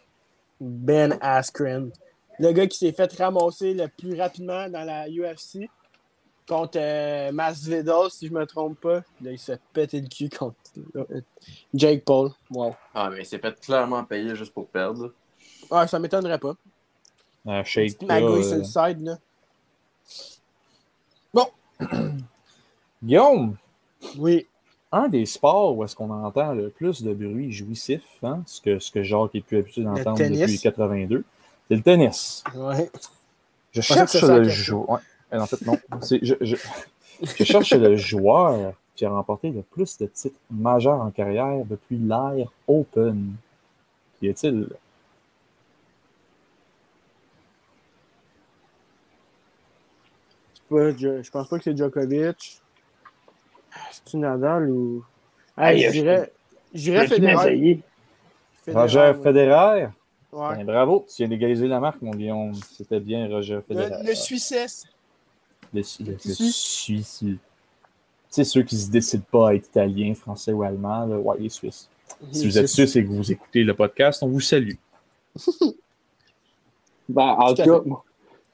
Ben 0.60 1.18
Askren. 1.20 1.90
Le 2.38 2.52
gars 2.52 2.66
qui 2.66 2.78
s'est 2.78 2.92
fait 2.92 3.12
ramasser 3.14 3.74
le 3.74 3.88
plus 3.88 4.18
rapidement 4.18 4.68
dans 4.68 4.84
la 4.84 5.08
UFC 5.08 5.68
contre 6.48 6.78
euh, 6.80 7.30
Masvidal, 7.30 8.10
si 8.10 8.28
je 8.28 8.32
me 8.32 8.46
trompe 8.46 8.80
pas. 8.80 9.02
Là, 9.20 9.32
il 9.32 9.38
s'est 9.38 9.58
pété 9.72 10.00
le 10.00 10.08
cul 10.08 10.30
contre 10.30 10.56
euh, 10.96 11.20
Jake 11.74 12.04
Paul. 12.04 12.30
Wow. 12.50 12.74
Ah, 12.94 13.10
mais 13.10 13.20
il 13.20 13.26
s'est 13.26 13.38
fait 13.38 13.60
clairement 13.60 14.02
payer 14.04 14.34
juste 14.34 14.54
pour 14.54 14.66
perdre. 14.68 15.12
Ah, 15.70 15.86
ça 15.86 15.98
m'étonnerait 15.98 16.38
pas. 16.38 16.54
Un 17.46 17.62
shake. 17.64 18.02
Magouille 18.02 18.40
euh, 18.40 18.42
sur 18.42 18.56
le 18.58 18.64
side, 18.64 19.00
là. 19.02 19.18
Guillaume, 23.02 23.56
Oui. 24.18 24.46
un 24.92 25.08
des 25.08 25.24
sports 25.26 25.76
où 25.76 25.84
est-ce 25.84 25.94
qu'on 25.94 26.10
entend 26.10 26.52
le 26.52 26.68
plus 26.70 27.02
de 27.02 27.12
bruit 27.14 27.52
jouissif, 27.52 28.02
hein, 28.22 28.42
ce, 28.46 28.60
que, 28.60 28.78
ce 28.78 28.90
que 28.90 29.02
Jacques 29.02 29.34
est 29.34 29.40
plus 29.40 29.58
habitué 29.58 29.82
d'entendre 29.82 30.18
depuis 30.18 30.58
82, 30.58 31.24
c'est 31.68 31.76
le 31.76 31.82
tennis. 31.82 32.42
Ouais. 32.54 32.90
Je 33.72 33.80
cherche 33.80 34.20
le 34.22 34.44
joueur. 34.44 35.00
En 35.30 35.46
fait, 35.46 35.60
non. 35.66 35.78
C'est- 36.00 36.20
Je, 36.24 36.34
je- 36.40 36.56
je 37.22 37.44
cherche 37.44 37.72
le 37.74 37.96
joueur 37.96 38.72
qui 38.96 39.04
a 39.04 39.10
remporté 39.10 39.50
le 39.50 39.62
plus 39.62 39.98
de 39.98 40.06
titres 40.06 40.38
majeurs 40.50 41.00
en 41.00 41.10
carrière 41.10 41.64
depuis 41.66 41.98
l'ère 41.98 42.50
Open. 42.66 43.34
Qui 44.18 44.26
est-il? 44.28 44.68
Jo- 50.70 51.22
je 51.22 51.30
pense 51.30 51.48
pas 51.48 51.58
que 51.58 51.64
c'est 51.64 51.76
Djokovic. 51.76 52.60
C'est-tu 53.92 54.16
Nadal 54.18 54.70
ou. 54.70 55.04
Hey, 55.56 55.82
Hey, 55.82 55.92
Federer. 55.92 56.30
m'essayer? 57.20 57.80
Federer, 58.64 58.80
Roger. 58.80 59.12
Federer? 59.22 59.88
Ouais. 60.30 60.56
Ben, 60.56 60.64
bravo, 60.64 61.06
tu 61.08 61.14
viens 61.18 61.28
d'égaliser 61.28 61.66
la 61.68 61.80
marque, 61.80 62.02
mon 62.02 62.10
Guillaume. 62.12 62.54
C'était 62.54 63.00
bien 63.00 63.28
Roger 63.28 63.60
Federer. 63.66 64.02
Le, 64.02 64.08
le 64.10 64.14
Suissesse. 64.14 64.84
Le, 65.72 65.80
le, 66.04 66.12
le 66.12 66.18
Suisse. 66.18 67.18
Tu 67.20 67.38
sais, 68.28 68.44
ceux 68.44 68.62
qui 68.62 68.76
se 68.76 68.90
décident 68.90 69.24
pas 69.30 69.48
à 69.50 69.54
être 69.54 69.66
italien, 69.68 70.14
français 70.14 70.52
ou 70.52 70.62
allemand, 70.62 71.06
là, 71.06 71.18
ouais, 71.18 71.36
les 71.38 71.48
Suisses. 71.48 71.88
Si 72.30 72.46
vous 72.46 72.58
êtes 72.58 72.68
Suisse 72.68 72.94
et 72.96 73.02
que 73.04 73.08
vous 73.08 73.32
écoutez 73.32 73.64
le 73.64 73.74
podcast, 73.74 74.22
on 74.22 74.28
vous 74.28 74.40
salue. 74.40 74.74
Ben, 77.08 77.22
en 77.38 77.54
Tout 77.54 77.62
cas, 77.62 77.80
moi, 77.86 78.04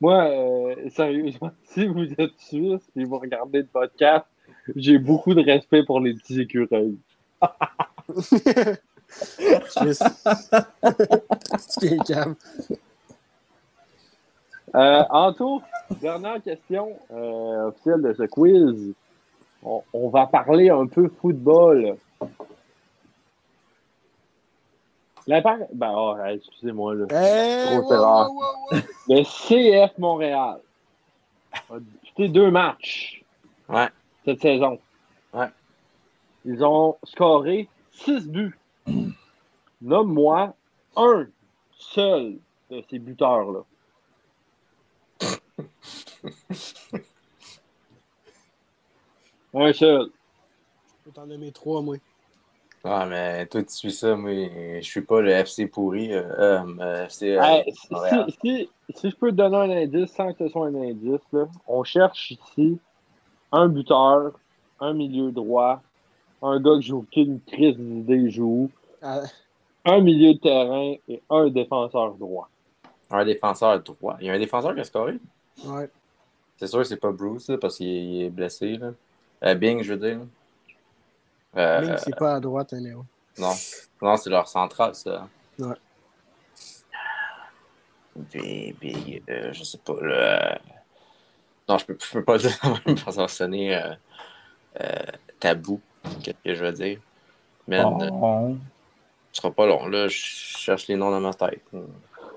moi, 0.00 0.24
euh, 0.26 0.88
sérieusement, 0.90 1.50
si 1.64 1.86
vous 1.86 2.06
êtes 2.18 2.38
suisse 2.38 2.82
et 2.96 3.04
vous 3.04 3.18
regardez 3.18 3.58
le 3.60 3.66
podcast, 3.66 4.24
j'ai 4.76 4.98
beaucoup 4.98 5.34
de 5.34 5.42
respect 5.42 5.82
pour 5.84 6.00
les 6.00 6.14
petits 6.14 6.40
écureuils. 6.40 6.96
Calme. 12.06 12.34
Euh, 14.74 15.04
Anto, 15.10 15.62
dernière 16.00 16.42
question 16.42 16.98
euh, 17.12 17.68
officielle 17.68 18.02
de 18.02 18.12
ce 18.14 18.22
quiz. 18.24 18.94
On, 19.62 19.82
on 19.92 20.08
va 20.08 20.26
parler 20.26 20.70
un 20.70 20.86
peu 20.86 21.08
football. 21.20 21.96
L'impact. 25.26 25.68
Ben, 25.72 25.92
oh, 25.96 26.16
excusez-moi, 26.28 26.94
là. 26.96 27.06
Hey, 27.10 27.66
Trop 27.66 27.76
wow, 27.82 27.88
sévère. 27.88 28.02
wow, 28.02 28.34
wow, 28.34 28.42
wow. 28.72 28.78
Le 29.08 29.22
CF 29.88 29.96
Montréal 29.98 30.58
a 31.52 31.78
disputé 32.02 32.28
deux 32.28 32.50
matchs 32.50 33.22
Ouais. 33.68 33.88
Cette 34.24 34.40
saison. 34.40 34.78
Ouais. 35.32 35.48
Ils 36.44 36.64
ont 36.64 36.96
scoré 37.04 37.68
six 37.92 38.28
buts. 38.28 38.58
Nomme-moi 39.80 40.54
un 40.96 41.26
seul 41.72 42.38
de 42.70 42.82
ces 42.88 42.98
buteurs-là. 42.98 43.60
un 49.54 49.72
seul. 49.72 50.06
Je 50.88 51.04
peux 51.04 51.10
t'en 51.12 51.26
nommer 51.26 51.52
trois, 51.52 51.82
moi. 51.82 51.96
Ah, 52.86 53.06
mais 53.06 53.46
toi, 53.46 53.62
tu 53.62 53.72
suis 53.72 53.92
ça. 53.92 54.14
Moi, 54.14 54.32
je 54.80 54.82
suis 54.86 55.00
pas 55.00 55.20
le 55.22 55.30
FC 55.30 55.66
pourri. 55.66 56.12
Euh, 56.12 56.22
euh, 56.80 57.04
FC. 57.06 57.30
euh, 57.30 57.40
Hey, 57.42 57.72
si, 57.72 58.36
si- 58.42 58.70
si 58.94 59.10
je 59.10 59.16
peux 59.16 59.30
te 59.30 59.36
donner 59.36 59.56
un 59.56 59.70
indice 59.70 60.12
sans 60.12 60.32
que 60.34 60.44
ce 60.44 60.48
soit 60.50 60.66
un 60.66 60.74
indice, 60.74 61.20
là, 61.32 61.46
on 61.66 61.82
cherche 61.82 62.32
ici 62.32 62.78
un 63.54 63.68
buteur, 63.68 64.32
un 64.80 64.92
milieu 64.92 65.30
droit, 65.30 65.80
un 66.42 66.60
gars 66.60 66.76
qui 66.80 66.88
joue 66.88 66.98
aucune 66.98 67.40
crise 67.40 67.76
d'idée 67.76 68.30
joue, 68.30 68.70
Ah, 69.00 69.20
un 69.84 70.00
milieu 70.00 70.34
de 70.34 70.38
terrain 70.38 70.94
et 71.08 71.22
un 71.30 71.48
défenseur 71.48 72.14
droit. 72.14 72.48
Un 73.10 73.24
défenseur 73.24 73.80
droit. 73.80 74.16
Il 74.20 74.26
y 74.26 74.30
a 74.30 74.32
un 74.32 74.38
défenseur 74.38 74.74
qui 74.74 74.80
a 74.80 74.84
scoré? 74.84 75.18
ouais. 75.64 75.88
C'est 76.56 76.66
sûr 76.68 76.78
que 76.78 76.84
c'est 76.84 76.96
pas 76.96 77.10
Bruce, 77.12 77.48
là, 77.48 77.58
parce 77.58 77.76
qu'il 77.76 78.22
est- 78.22 78.30
blessé. 78.30 78.76
Là. 78.76 78.92
Euh, 79.44 79.54
Bing, 79.54 79.82
je 79.82 79.92
veux 79.94 80.08
dire. 80.08 80.20
Euh, 81.56 81.80
Link, 81.80 81.98
c'est 81.98 82.16
pas 82.16 82.34
à 82.36 82.40
droite, 82.40 82.72
hein, 82.72 82.80
Léo. 82.80 83.04
non, 83.38 83.52
non 84.02 84.16
c'est 84.16 84.30
leur 84.30 84.48
central, 84.48 84.94
ça. 84.94 85.28
Big, 88.32 88.76
big, 88.78 89.22
euh, 89.28 89.52
je 89.52 89.64
sais 89.64 89.78
pas. 89.78 89.94
Là, 90.00 90.60
non, 91.68 91.78
je 91.78 91.86
peux, 91.86 91.96
je 92.00 92.12
peux 92.12 92.24
pas 92.24 92.38
dire 92.38 92.52
parce 93.04 93.16
que 93.16 93.26
sonner 93.28 93.76
euh, 93.76 93.94
euh, 94.80 94.86
tabou, 95.40 95.80
qu'est-ce 96.22 96.42
que 96.44 96.54
je 96.54 96.64
veux 96.64 96.72
dire? 96.72 96.98
Mais 97.66 97.82
Oh. 97.84 98.56
ce 99.32 99.40
sera 99.40 99.50
pas 99.50 99.66
long. 99.66 99.86
Là, 99.86 100.08
je 100.08 100.16
cherche 100.16 100.86
les 100.88 100.96
noms 100.96 101.10
dans 101.10 101.20
ma 101.20 101.32
tête. 101.32 101.62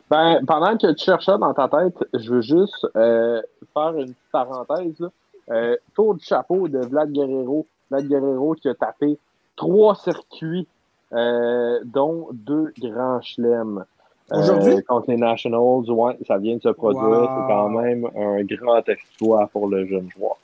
Ben, 0.10 0.40
pendant 0.46 0.78
que 0.78 0.94
tu 0.94 1.04
cherches 1.04 1.26
ça 1.26 1.38
dans 1.38 1.54
ta 1.54 1.68
tête, 1.68 1.98
je 2.14 2.32
veux 2.32 2.42
juste 2.42 2.88
euh, 2.96 3.42
faire 3.74 3.90
une 3.98 4.06
petite 4.14 4.32
parenthèse. 4.32 5.00
Là. 5.00 5.10
Euh, 5.50 5.76
tour 5.94 6.16
de 6.16 6.22
chapeau 6.22 6.68
de 6.68 6.80
Vlad 6.80 7.12
Guerrero. 7.12 7.68
Vlad 7.92 8.08
Guerrero 8.08 8.54
qui 8.56 8.70
a 8.70 8.76
tapé 8.76 9.18
trois 9.56 9.96
circuits, 9.96 10.68
euh, 11.14 11.80
dont 11.86 12.30
deux 12.32 12.74
grands 12.80 13.22
chelems. 13.22 13.84
Euh, 14.32 14.40
Aujourd'hui? 14.42 14.84
contre 14.84 15.10
les 15.12 15.18
Nationals, 15.18 15.90
ouais, 15.90 16.18
ça 16.28 16.38
vient 16.38 16.58
de 16.58 16.62
se 16.62 16.70
produire. 16.70 17.04
Wow. 17.04 17.22
C'est 17.26 17.54
quand 17.54 17.70
même 17.70 18.10
un 18.16 18.44
grand 18.44 18.88
exploit 18.90 19.48
pour 19.48 19.68
le 19.68 19.86
jeune 19.88 20.10
joueur. 20.12 20.36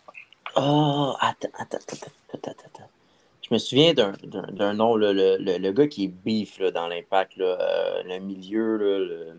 Oh, 0.56 1.14
attends, 1.20 1.50
attends, 1.58 1.78
attends, 1.78 2.08
attends, 2.34 2.38
attends, 2.52 2.52
attends. 2.66 2.90
Je 3.42 3.54
me 3.54 3.58
souviens 3.60 3.94
d'un- 3.94 4.14
d'un 4.24 4.44
d'un 4.54 4.74
nom, 4.74 4.96
le, 4.96 5.12
le, 5.12 5.38
le 5.58 5.72
gars 5.74 5.88
qui 5.88 6.06
est 6.06 6.08
beef 6.08 6.60
là, 6.60 6.72
dans 6.72 6.88
l'impact, 6.88 7.36
là, 7.36 7.58
euh, 7.60 8.04
le 8.06 8.20
milieu, 8.20 8.78
là, 8.78 9.00
le- 9.00 9.34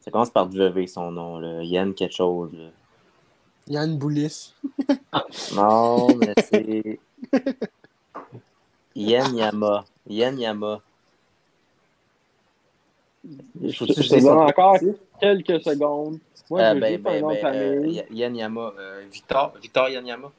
ça 0.00 0.10
commence 0.10 0.30
par 0.30 0.46
W 0.48 0.86
son 0.88 1.12
nom, 1.12 1.38
là. 1.38 1.62
Yann 1.62 1.94
quelque 1.94 2.14
chose. 2.16 2.52
là. 2.54 2.70
Yann 3.68 3.96
Boulis. 3.96 4.54
Non, 5.54 6.08
mais 6.16 6.34
c'est. 6.50 6.98
Yann 8.96 9.36
Yama. 9.36 9.84
Yann 10.08 10.38
Yama. 10.38 10.80
Je, 13.62 13.68
je 13.70 13.86
je 13.86 13.94
te 13.94 14.00
dise 14.00 14.24
donne 14.24 14.24
son 14.24 14.38
encore 14.38 14.80
quelques 15.20 15.60
secondes. 15.62 16.18
Moi, 16.50 16.62
Euh, 16.62 16.74
je 16.74 16.80
ben, 16.80 17.02
ben, 17.02 17.20
nom 17.22 17.30
de 17.30 17.36
ben, 17.36 17.46
euh, 17.54 17.80
famille. 17.80 18.04
Y- 18.10 18.16
Yann 18.18 18.36
Yama. 18.36 18.74
euh, 18.78 19.06
Victor, 19.10 19.54
Victor 19.60 19.88
Yann 19.90 20.06
Yama. 20.06 20.32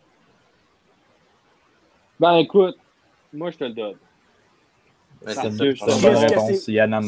Ben, 2.19 2.35
écoute, 2.37 2.77
moi, 3.33 3.51
je 3.51 3.57
te 3.57 3.63
le 3.65 3.73
donne. 3.73 3.97
C'est 5.27 5.33
C'est 5.33 5.51
c'est- 5.51 5.75
C'est. 6.55 6.61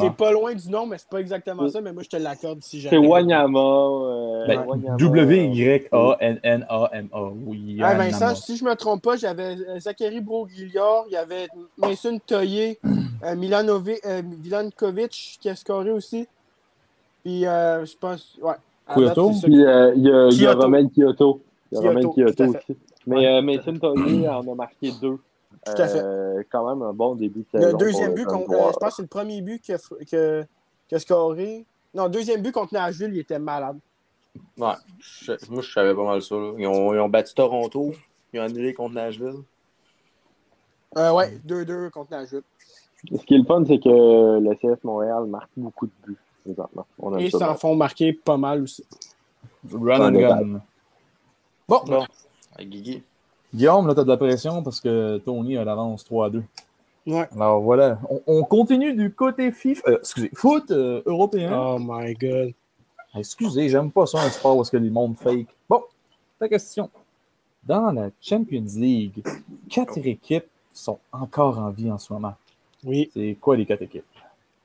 C'est 0.03 0.15
pas 0.17 0.31
loin 0.31 0.53
du 0.53 0.69
nom, 0.69 0.85
mais 0.85 0.97
c'est 0.97 1.07
pas 1.09 1.19
exactement 1.19 1.67
ça, 1.69 1.79
mais 1.81 1.93
moi 1.93 2.03
je 2.03 2.09
te 2.09 2.17
l'accorde 2.17 2.59
si 2.61 2.81
C'est 2.81 2.89
jamais. 2.89 3.07
Wanyama. 3.07 3.59
Euh, 3.59 4.45
Ben, 4.47 4.63
Wanyama, 4.67 4.97
W-Y-A-N-N-A-M-A. 4.97 7.21
Oui, 7.45 7.79
Ah. 7.81 7.93
Vincent, 7.95 8.35
si 8.35 8.57
je 8.57 8.63
me 8.65 8.75
trompe 8.75 9.01
pas, 9.01 9.15
j'avais 9.17 9.55
euh, 9.55 9.79
Zachary 9.79 10.19
Broguillard, 10.21 11.05
il 11.07 11.13
y 11.13 11.17
avait 11.17 11.47
Mason 11.77 12.19
Toyer, 12.25 12.79
euh, 12.85 12.89
euh, 13.23 13.35
Milankovic 14.43 15.37
qui 15.39 15.49
a 15.49 15.55
scoré 15.55 15.91
aussi. 15.91 16.27
Puis 17.23 17.45
euh, 17.45 17.85
je 17.85 17.95
pense. 17.97 18.37
Ouais. 18.41 18.53
À 18.87 18.95
Kyoto? 18.95 19.31
c'est 19.33 19.39
ça. 19.41 19.47
Puis 19.47 19.63
euh, 19.63 19.93
il 19.95 20.03
y 20.03 20.11
a, 20.11 20.29
y 20.43 20.47
a. 20.47 20.53
Romain 20.53 20.87
Kyoto. 20.89 21.39
Il 21.71 21.75
y 21.75 21.77
a 21.77 21.81
Romain 21.87 22.01
Kyoto 22.13 22.43
aussi. 22.45 22.77
Mais 23.07 23.41
Mason 23.41 23.73
Tollier 23.77 24.27
en 24.29 24.41
a 24.51 24.55
marqué 24.55 24.91
deux. 25.01 25.17
Tout 25.65 25.73
à 25.81 25.87
fait. 25.87 25.99
Euh, 26.01 26.43
quand 26.51 26.67
même 26.67 26.81
un 26.81 26.93
bon 26.93 27.15
début 27.15 27.45
de 27.53 27.59
Le 27.59 27.73
deuxième 27.73 28.13
but, 28.15 28.23
le 28.23 28.29
contre- 28.31 28.51
euh, 28.51 28.71
je 28.73 28.77
pense 28.79 28.89
que 28.89 28.95
c'est 28.95 29.01
le 29.03 29.07
premier 29.07 29.41
but 29.41 29.61
qu'il 29.61 29.75
a, 29.75 29.77
f- 29.77 30.05
que, 30.09 30.43
qu'il 30.87 30.95
a 30.95 30.99
scoré. 30.99 31.65
Non, 31.93 32.09
deuxième 32.09 32.41
but 32.41 32.51
contre 32.51 32.73
Nashville, 32.73 33.11
il 33.13 33.19
était 33.19 33.37
malade. 33.37 33.77
Ouais, 34.57 34.73
je- 34.99 35.33
moi, 35.49 35.61
je 35.61 35.71
savais 35.71 35.93
pas 35.93 36.03
mal 36.03 36.21
ça. 36.21 36.35
là. 36.35 36.53
Ils, 36.57 36.65
ont, 36.67 36.93
ils 36.93 36.99
ont 36.99 37.09
battu 37.09 37.33
Toronto. 37.35 37.93
Ils 38.33 38.39
ont 38.39 38.43
annulé 38.43 38.73
contre 38.73 38.95
Nashville. 38.95 39.35
Euh, 40.97 41.11
ouais, 41.13 41.37
2-2 41.45 41.89
contre 41.89 42.11
Nashville. 42.11 42.43
Ce 43.11 43.23
qui 43.25 43.35
est 43.35 43.37
le 43.37 43.45
fun, 43.45 43.63
c'est 43.67 43.79
que 43.79 44.39
le 44.39 44.55
CF 44.55 44.83
Montréal 44.83 45.25
marque 45.25 45.49
beaucoup 45.57 45.85
de 45.87 45.91
buts 46.05 46.17
présentement. 46.43 46.85
On 46.99 47.17
Et 47.17 47.29
s'en 47.29 47.55
font 47.55 47.75
marquer 47.75 48.13
pas 48.13 48.37
mal 48.37 48.63
aussi. 48.63 48.83
Run 49.71 50.01
and 50.15 50.19
gun. 50.19 50.61
Bon, 51.67 51.81
Bon. 51.85 52.05
Guigui. 52.59 53.03
Guillaume, 53.53 53.87
là, 53.87 53.93
t'as 53.95 54.03
de 54.03 54.07
la 54.09 54.17
pression 54.17 54.63
parce 54.63 54.79
que 54.79 55.17
Tony 55.19 55.57
a 55.57 55.63
l'avance 55.65 56.03
3 56.05 56.27
à 56.27 56.29
2. 56.29 56.43
Ouais. 57.07 57.27
Alors 57.33 57.61
voilà, 57.61 57.99
on, 58.09 58.21
on 58.27 58.43
continue 58.43 58.93
du 58.93 59.11
côté 59.13 59.51
FIFA, 59.51 59.89
euh, 59.89 59.97
excusez, 59.99 60.29
foot 60.35 60.69
euh, 60.71 61.01
européen. 61.05 61.51
Oh 61.57 61.77
my 61.79 62.13
god. 62.13 62.53
Excusez, 63.15 63.69
j'aime 63.69 63.91
pas 63.91 64.05
ça 64.05 64.21
un 64.21 64.29
sport 64.29 64.55
où 64.57 64.61
est-ce 64.61 64.71
que 64.71 64.77
les 64.77 64.89
mondes 64.89 65.17
fake. 65.17 65.47
Bon, 65.67 65.81
ta 66.39 66.47
question. 66.47 66.89
Dans 67.63 67.91
la 67.91 68.09
Champions 68.21 68.63
League, 68.75 69.23
quatre 69.69 69.97
équipes 69.97 70.45
sont 70.73 70.99
encore 71.11 71.57
en 71.59 71.69
vie 71.71 71.91
en 71.91 71.97
ce 71.97 72.13
moment. 72.13 72.35
Oui. 72.83 73.09
C'est 73.13 73.35
quoi 73.41 73.57
les 73.57 73.65
quatre 73.65 73.81
équipes? 73.81 74.05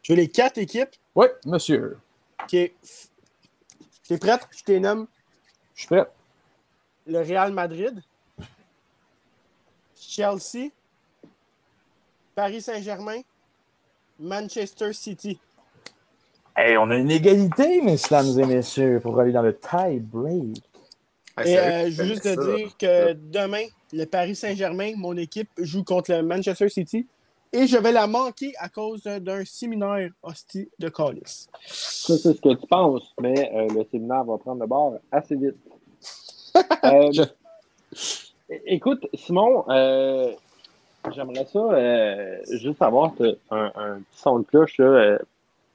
Tu 0.02 0.12
veux 0.12 0.16
les 0.18 0.28
quatre 0.28 0.58
équipes? 0.58 0.90
Oui, 1.14 1.26
monsieur. 1.44 1.98
Ok. 2.42 2.50
T'es 2.50 4.18
prête? 4.20 4.46
Je 4.52 4.62
t'ai 4.62 4.78
nomme 4.78 5.06
Je 5.74 5.80
suis 5.80 5.88
prêt. 5.88 6.06
le 7.06 7.18
Real 7.18 7.52
Madrid, 7.52 8.00
Chelsea, 9.98 10.70
Paris 12.34 12.62
Saint-Germain, 12.62 13.20
Manchester 14.20 14.92
City. 14.92 15.38
Hey, 16.56 16.76
on 16.78 16.90
a 16.90 16.96
une 16.96 17.10
égalité, 17.10 17.82
mesdames 17.82 18.38
et 18.38 18.46
messieurs, 18.46 19.00
pour 19.02 19.18
aller 19.20 19.32
dans 19.32 19.42
le 19.42 19.58
tie 19.58 20.00
break. 20.00 20.62
Et 21.44 21.58
euh, 21.58 21.90
je 21.90 22.02
veux 22.02 22.08
juste 22.08 22.22
te 22.22 22.56
dire 22.56 22.76
que 22.78 23.12
demain, 23.12 23.66
le 23.92 24.06
Paris 24.06 24.34
Saint-Germain, 24.34 24.92
mon 24.96 25.16
équipe, 25.16 25.50
joue 25.58 25.84
contre 25.84 26.12
le 26.12 26.22
Manchester 26.22 26.70
City. 26.70 27.06
Et 27.52 27.66
je 27.66 27.76
vais 27.76 27.92
la 27.92 28.06
manquer 28.06 28.52
à 28.58 28.68
cause 28.68 29.02
d'un 29.02 29.44
séminaire 29.44 30.10
hostie 30.22 30.68
de 30.78 30.88
Callis. 30.88 31.48
Ça, 31.66 32.16
c'est 32.16 32.34
ce 32.34 32.40
que 32.40 32.54
tu 32.54 32.66
penses, 32.66 33.14
mais 33.20 33.50
euh, 33.54 33.68
le 33.74 33.86
séminaire 33.90 34.24
va 34.24 34.38
prendre 34.38 34.60
le 34.60 34.66
bord 34.66 34.94
assez 35.10 35.36
vite. 35.36 35.56
Euh, 36.84 37.12
Écoute, 38.66 39.06
Simon, 39.14 39.64
euh, 39.68 40.32
j'aimerais 41.12 41.46
ça 41.46 41.58
euh, 41.58 42.38
juste 42.60 42.80
avoir 42.80 43.14
te- 43.14 43.36
un, 43.50 43.72
un 43.74 43.94
petit 44.00 44.18
son 44.18 44.38
de 44.40 44.44
cloche 44.44 44.78
là, 44.78 44.84
euh, 44.84 45.18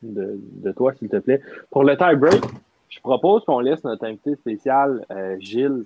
de, 0.01 0.39
de 0.39 0.71
toi, 0.71 0.93
s'il 0.93 1.09
te 1.09 1.17
plaît. 1.17 1.41
Pour 1.69 1.83
le 1.83 1.97
tie-break, 1.97 2.41
je 2.89 2.99
propose 3.01 3.43
qu'on 3.45 3.59
laisse 3.59 3.83
notre 3.83 4.05
invité 4.05 4.35
spécial, 4.35 5.05
euh, 5.11 5.35
Gilles, 5.39 5.83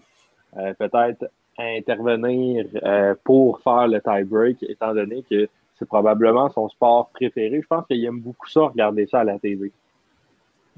euh, 0.58 0.74
peut-être 0.76 1.30
intervenir 1.58 2.66
euh, 2.84 3.16
pour 3.24 3.60
faire 3.62 3.88
le 3.88 4.00
tie-break, 4.02 4.64
étant 4.64 4.94
donné 4.94 5.24
que 5.30 5.48
c'est 5.78 5.86
probablement 5.88 6.50
son 6.50 6.70
sport 6.70 7.10
préféré. 7.10 7.62
Je 7.62 7.68
pense 7.68 7.86
qu'il 7.88 8.04
aime 8.06 8.20
beaucoup 8.20 8.48
ça, 8.48 8.62
regarder 8.62 9.08
ça 9.08 9.22
à 9.22 9.24
la 9.24 9.40
TV. 9.40 9.72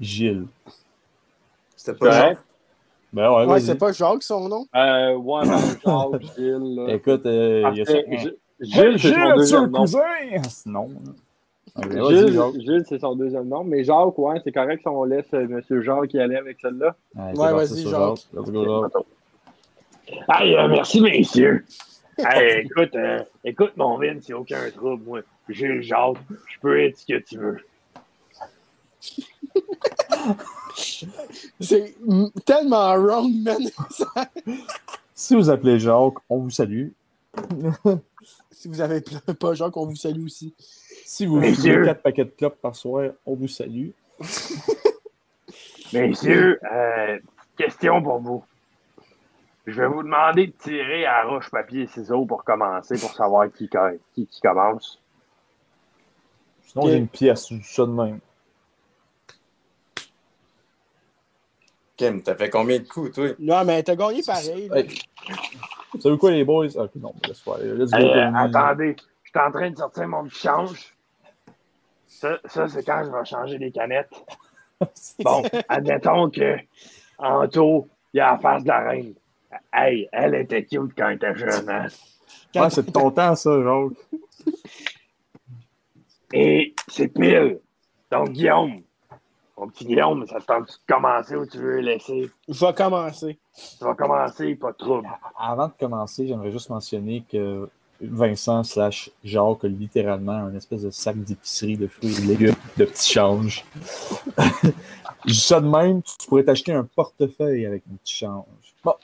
Gilles. 0.00 0.46
C'était 1.76 1.92
C'est 1.92 1.98
pas? 1.98 2.32
Ben 3.12 3.30
ouais, 3.32 3.46
Ouais, 3.46 3.60
c'est 3.60 3.76
pas 3.78 3.92
Jacques 3.92 4.22
son 4.22 4.48
nom? 4.48 4.66
Euh, 4.74 5.14
ouais, 5.16 5.42
ben, 5.46 5.58
Jacques, 5.58 6.22
Gilles. 6.36 6.74
là. 6.76 6.94
Écoute, 6.94 7.24
euh, 7.26 7.70
il 7.72 7.78
y 7.78 7.80
a 7.82 7.84
ça. 7.84 7.98
Gilles, 8.60 8.98
c'est 8.98 9.12
son 9.14 9.34
deuxième 9.36 9.70
nom. 9.70 9.80
cousin? 9.80 10.00
Ah, 10.36 10.42
c'est 10.48 10.68
Non. 10.70 10.88
Vas-y, 11.76 12.28
Gilles. 12.32 12.60
Gilles, 12.60 12.84
c'est 12.88 12.98
son 13.00 13.14
deuxième 13.14 13.48
nom. 13.48 13.62
Mais 13.64 13.84
Jacques, 13.84 14.18
ouais, 14.18 14.40
c'est 14.44 14.52
correct 14.52 14.80
si 14.82 14.88
on 14.88 15.04
laisse 15.04 15.24
euh, 15.32 15.46
M. 15.70 15.82
Jacques 15.82 16.12
y 16.12 16.20
aller 16.20 16.36
avec 16.36 16.58
celle-là. 16.60 16.96
Ouais, 17.16 17.32
vas-y, 17.52 17.82
Jacques. 17.88 18.26
Let's 18.34 18.50
go, 18.50 18.82
Jacques. 18.82 19.04
Hey, 20.28 20.56
euh, 20.56 20.68
merci, 20.68 21.00
messieurs. 21.00 21.64
hey, 22.18 22.64
écoute, 22.66 22.94
euh, 22.96 23.20
écoute, 23.44 23.72
mon 23.76 23.96
Vin, 23.98 24.16
c'est 24.20 24.32
aucun 24.32 24.68
trouble, 24.74 25.02
moi. 25.04 25.20
Gilles 25.48 25.82
Jacques, 25.82 26.16
je 26.48 26.58
peux 26.60 26.80
être 26.82 26.98
ce 26.98 27.06
que 27.06 27.18
tu 27.20 27.38
veux. 27.38 27.58
C'est 31.60 31.94
tellement 32.44 32.94
wrong, 32.94 33.32
man. 33.42 33.62
Si 35.14 35.34
vous 35.34 35.50
appelez 35.50 35.78
Jacques, 35.80 36.18
on 36.28 36.38
vous 36.38 36.50
salue. 36.50 36.90
si 38.52 38.68
vous 38.68 38.80
avez 38.80 39.00
pas 39.40 39.54
Jacques, 39.54 39.76
on 39.76 39.86
vous 39.86 39.96
salue 39.96 40.24
aussi. 40.24 40.54
Si 41.04 41.26
vous 41.26 41.40
fumez 41.40 41.84
4 41.86 42.02
paquets 42.02 42.24
de 42.24 42.30
clopes 42.30 42.60
par 42.60 42.76
soir, 42.76 43.10
on 43.26 43.34
vous 43.34 43.48
salue. 43.48 43.90
Messieurs, 45.92 46.60
euh, 46.70 47.18
question 47.56 48.02
pour 48.02 48.20
vous. 48.20 48.44
Je 49.66 49.82
vais 49.82 49.88
vous 49.88 50.02
demander 50.02 50.46
de 50.46 50.52
tirer 50.52 51.04
à 51.04 51.24
roche, 51.24 51.50
papier 51.50 51.82
et 51.82 51.86
ciseaux 51.88 52.24
pour 52.24 52.44
commencer, 52.44 52.98
pour 52.98 53.10
savoir 53.10 53.52
qui, 53.52 53.68
qui, 54.14 54.26
qui 54.26 54.40
commence. 54.40 55.00
Sinon, 56.66 56.86
j'ai 56.86 56.96
une 56.96 57.08
pièce, 57.08 57.48
du 57.48 57.62
ça 57.62 57.86
de 57.86 57.90
même. 57.90 58.20
Kim, 61.98 62.22
t'as 62.22 62.36
fait 62.36 62.48
combien 62.48 62.78
de 62.78 62.86
coups, 62.86 63.12
toi? 63.12 63.28
Non, 63.40 63.64
mais 63.64 63.82
t'as 63.82 63.96
gagné 63.96 64.22
pareil. 64.22 64.70
Hey. 64.72 64.88
Vous 65.92 66.00
savez 66.00 66.16
quoi, 66.16 66.30
les 66.30 66.44
boys? 66.44 66.68
Ah, 66.76 66.84
ok, 66.84 66.94
non, 66.94 67.12
laisse 67.26 67.40
faire. 67.40 67.58
Let's 67.58 67.90
go, 67.90 67.96
Hey, 67.98 68.06
euh, 68.06 68.34
attendez, 68.34 68.96
je 69.24 69.30
suis 69.30 69.40
en 69.40 69.50
train 69.50 69.70
de 69.70 69.76
sortir 69.76 70.06
mon 70.06 70.24
petit 70.24 70.38
change. 70.38 70.96
Ça, 72.06 72.38
ça 72.44 72.68
c'est 72.68 72.84
quand 72.84 73.02
je 73.04 73.10
vais 73.10 73.24
changer 73.24 73.58
les 73.58 73.72
canettes. 73.72 74.14
Bon, 75.24 75.42
admettons 75.68 76.30
que 76.30 76.56
Anto, 77.18 77.88
il 78.14 78.20
a 78.20 78.30
la 78.30 78.38
face 78.38 78.62
de 78.62 78.68
la 78.68 78.78
reine. 78.78 79.14
Hey, 79.72 80.08
elle 80.12 80.36
était 80.36 80.64
cute 80.64 80.92
quand 80.96 81.08
elle 81.08 81.16
était 81.16 81.34
jeune. 81.34 81.68
Hein? 81.68 81.86
Ouais, 82.54 82.70
c'est 82.70 82.86
de 82.86 82.92
ton 82.92 83.10
temps, 83.10 83.34
ça, 83.34 83.60
Jacques. 83.60 84.54
Et 86.32 86.74
c'est 86.86 87.08
pile. 87.08 87.58
Donc, 88.12 88.30
Guillaume, 88.30 88.82
Mon 89.58 89.66
petit 89.68 89.84
Guillaume, 89.86 90.24
ça 90.26 90.38
te 90.40 90.46
tente 90.46 90.68
de 90.68 90.92
commencer 90.94 91.34
ou 91.34 91.44
tu 91.44 91.58
veux 91.58 91.78
laisser? 91.80 92.30
Je 92.48 92.64
vais 92.64 92.72
commencer. 92.72 93.38
Tu 93.78 93.84
vas 93.84 93.94
commencer, 93.94 94.54
pas 94.54 94.70
de 94.72 94.76
trouble. 94.76 95.08
Avant 95.38 95.66
de 95.66 95.72
commencer, 95.78 96.26
j'aimerais 96.28 96.52
juste 96.52 96.70
mentionner 96.70 97.24
que 97.30 97.68
Vincent 98.00 98.62
slash 98.62 99.10
Jacques 99.24 99.64
a 99.64 99.68
littéralement 99.68 100.32
un 100.32 100.54
espèce 100.54 100.82
de 100.82 100.90
sac 100.90 101.16
d'épicerie 101.16 101.76
de 101.76 101.88
fruits 101.88 102.16
et 102.22 102.26
légumes 102.26 102.54
de 102.76 102.84
petits 102.84 103.12
changes. 103.12 103.64
Ça 105.26 105.60
de 105.60 105.66
même, 105.66 106.02
tu 106.02 106.28
pourrais 106.28 106.44
t'acheter 106.44 106.72
un 106.72 106.84
portefeuille 106.84 107.66
avec 107.66 107.82
un 107.92 107.96
petit 107.96 108.14
change. 108.14 108.44
Bon. 108.84 108.94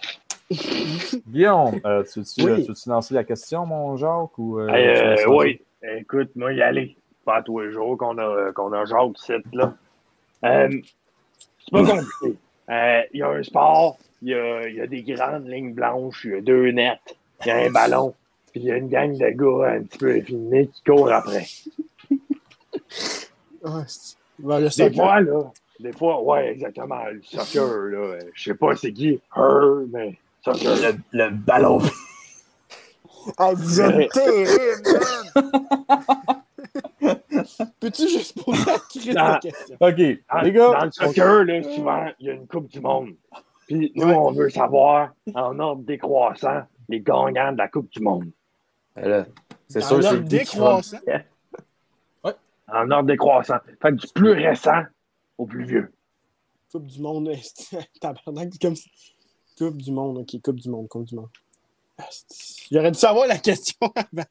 Guillaume, 1.28 1.80
euh, 1.84 2.04
tu 2.04 2.20
veux-tu 2.20 2.44
Oui. 2.44 2.62
tu 2.62 2.68
veux-tu 2.68 2.88
lancer 2.88 3.14
la 3.14 3.24
question, 3.24 3.66
mon 3.66 3.96
Jacques? 3.96 4.38
Ou, 4.38 4.60
euh, 4.60 4.68
Hey, 4.68 4.86
euh, 4.88 5.28
oui, 5.28 5.60
écoute, 5.82 6.30
moi, 6.36 6.52
y 6.52 6.62
aller. 6.62 6.96
Pas 7.24 7.42
tous 7.42 7.58
les 7.60 7.72
jours 7.72 7.96
qu'on 7.98 8.16
a, 8.18 8.52
qu'on 8.52 8.72
a 8.72 8.84
Jacques 8.84 9.18
ici, 9.18 9.32
là. 9.52 9.74
Euh, 10.44 10.68
c'est 11.58 11.70
pas 11.72 11.84
compliqué. 11.86 12.38
Euh, 12.70 13.02
Il 13.12 13.18
y 13.20 13.22
a 13.22 13.28
un 13.28 13.42
sport, 13.42 13.98
il 14.22 14.28
y 14.30 14.34
a, 14.34 14.68
il 14.68 14.74
y 14.76 14.80
a 14.80 14.86
des 14.86 15.02
grandes 15.02 15.46
lignes 15.48 15.74
blanches, 15.74 16.22
il 16.24 16.30
y 16.30 16.34
a 16.34 16.40
deux 16.40 16.70
nets, 16.70 16.98
il 17.44 17.48
y 17.48 17.50
a 17.50 17.56
un 17.58 17.70
ballon, 17.70 18.14
puis 18.52 18.60
il 18.62 18.66
y 18.66 18.72
a 18.72 18.76
une 18.76 18.88
gang 18.88 19.12
de 19.16 19.28
gars 19.30 19.72
un 19.76 19.82
petit 19.82 19.98
peu 19.98 20.16
efféminés 20.16 20.68
qui 20.68 20.82
courent 20.84 21.12
après. 21.12 21.46
Ben, 24.38 24.60
Des 24.60 24.68
soccer. 24.70 24.94
fois, 24.94 25.20
là, 25.20 25.52
des 25.80 25.92
fois, 25.92 26.20
ouais, 26.22 26.48
exactement, 26.52 27.04
le 27.06 27.22
soccer, 27.22 27.66
là, 27.66 27.98
euh, 27.98 28.20
je 28.34 28.42
sais 28.42 28.54
pas 28.54 28.74
c'est 28.76 28.92
qui, 28.92 29.20
her, 29.36 29.84
mais 29.90 30.18
soccer. 30.44 30.74
Le, 30.76 30.98
le 31.12 31.30
ballon. 31.30 31.80
Ah, 33.38 33.52
vous 33.54 33.80
êtes 33.80 34.10
terrible, 34.12 35.00
man! 35.36 36.43
Peux-tu 37.80 38.08
juste 38.08 38.42
poser 38.44 38.64
la 38.66 38.78
crise 38.78 39.14
Ah. 39.16 39.38
de 39.42 39.48
question? 39.48 39.76
OK, 39.80 40.24
Dans, 40.32 40.40
les 40.42 40.52
gars. 40.52 40.72
dans 40.78 40.84
le 40.84 40.90
soccer, 40.92 41.44
là, 41.44 41.62
souvent, 41.62 42.06
il 42.18 42.26
y 42.26 42.30
a 42.30 42.32
une 42.34 42.46
Coupe 42.46 42.68
du 42.68 42.80
Monde. 42.80 43.14
Puis 43.66 43.92
nous, 43.94 44.06
Ouais. 44.06 44.14
on 44.14 44.32
veut 44.32 44.50
savoir, 44.50 45.12
en 45.34 45.58
ordre 45.58 45.82
décroissant, 45.82 46.62
les 46.88 47.00
gagnants 47.00 47.52
de 47.52 47.58
la 47.58 47.68
Coupe 47.68 47.90
du 47.90 48.00
Monde. 48.00 48.30
Ben 48.96 49.26
c'est 49.68 49.80
sûr, 49.80 50.02
c'est 50.02 50.20
décroissant. 50.24 50.98
En 52.68 52.90
ordre 52.90 53.06
décroissant. 53.08 53.58
Fait 53.82 53.90
que 53.90 53.94
du 53.96 54.06
plus 54.14 54.32
récent 54.32 54.82
au 55.38 55.46
plus 55.46 55.64
vieux. 55.64 55.92
Coupe 56.72 56.86
du 56.86 57.00
monde. 57.00 57.30
Tabarnak, 58.00 58.52
comme 58.60 58.74
ça. 58.76 58.88
Coupe 59.58 59.76
du 59.76 59.92
monde, 59.92 60.18
ok. 60.18 60.40
Coupe 60.42 60.56
du 60.60 60.68
monde, 60.68 60.88
Coupe 60.88 61.04
du 61.04 61.14
monde. 61.14 61.28
J'aurais 62.72 62.90
dû 62.90 62.98
savoir 62.98 63.26
la 63.28 63.38
question 63.38 63.76
avant. 63.94 64.24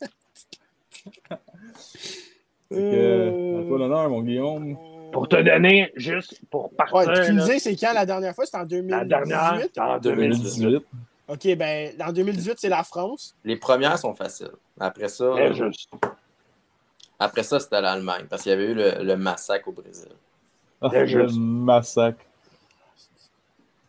Que, 2.72 3.60
à 3.62 3.68
toi 3.68 3.78
l'honneur, 3.78 4.10
mon 4.10 4.22
Guillaume. 4.22 4.78
Pour 5.12 5.28
te 5.28 5.36
donner, 5.36 5.92
juste 5.96 6.42
pour 6.50 6.72
partir, 6.76 6.96
Ouais, 6.96 7.26
tu 7.26 7.34
me 7.34 7.40
disais, 7.42 7.60
c'est 7.60 7.76
quand 7.76 7.94
la 7.94 8.06
dernière 8.06 8.34
fois? 8.34 8.46
C'était 8.46 8.58
en 8.58 8.66
2018? 8.66 8.90
la 8.98 9.06
dernière, 9.06 9.60
c'est 9.74 9.80
en 9.80 10.00
2018. 10.00 10.62
2018. 10.64 10.86
Ok, 11.28 11.56
ben, 11.56 11.92
en 12.02 12.12
2018, 12.12 12.54
c'est 12.58 12.70
la 12.70 12.84
France. 12.84 13.36
Les 13.46 13.56
premières 13.56 13.98
sont 14.00 14.16
faciles. 14.16 14.50
Après 14.80 15.08
ça, 15.08 15.30
Très 15.32 15.54
juste. 15.54 15.90
après 17.20 17.44
ça 17.44 17.60
c'était 17.60 17.80
l'Allemagne, 17.80 18.26
parce 18.30 18.42
qu'il 18.42 18.50
y 18.52 18.54
avait 18.56 18.66
eu 18.72 18.74
le, 18.74 19.04
le 19.04 19.16
massacre 19.16 19.68
au 19.68 19.72
Brésil. 19.72 20.10
Ah, 20.82 20.90
le 20.92 21.06
juste. 21.06 21.36
massacre. 21.38 22.26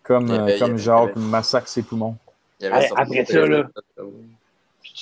Comme, 0.03 0.31
euh, 0.31 0.43
avait- 0.43 0.59
comme 0.59 0.71
avait- 0.73 0.79
Jacques 0.79 1.17
massacre 1.17 1.69
ses 1.69 1.83
poumons. 1.83 2.17
Il 2.61 2.65
y 2.65 2.67
avait 2.67 2.83
Hey, 2.83 2.89
sorti 2.89 3.03
après 3.03 3.25
ça, 3.25 3.47
là. 3.47 3.63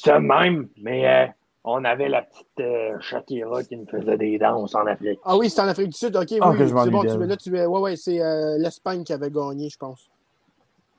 De 0.07 0.13
même, 0.19 0.69
mais 0.81 1.07
euh, 1.09 1.27
on 1.65 1.85
avait 1.85 2.09
la 2.09 2.23
petite 2.23 2.61
euh, 2.61 2.99
Shakira 3.01 3.63
qui 3.63 3.77
nous 3.77 3.87
faisait 3.87 4.17
des 4.17 4.39
danses 4.39 4.75
en 4.75 4.87
Afrique. 4.87 5.21
Ah 5.25 5.37
oui, 5.37 5.49
c'est 5.49 5.61
en 5.61 5.69
Afrique 5.69 5.91
du 5.91 5.97
Sud. 5.97 6.17
Ok, 6.17 6.35
Ah, 6.41 6.51
oui, 6.51 6.59
que 6.59 6.67
je 6.67 6.75
m'ennuie 6.75 6.91
c'est 7.09 7.17
bon. 7.17 7.21
Tu, 7.21 7.27
là, 7.27 7.37
tu, 7.37 7.53
ouais, 7.53 7.67
ouais, 7.67 7.97
c'est 7.97 8.21
euh, 8.21 8.59
l'Espagne 8.59 9.05
qui 9.05 9.13
avait 9.13 9.31
gagné, 9.31 9.69
je 9.69 9.79
pense. 9.79 10.11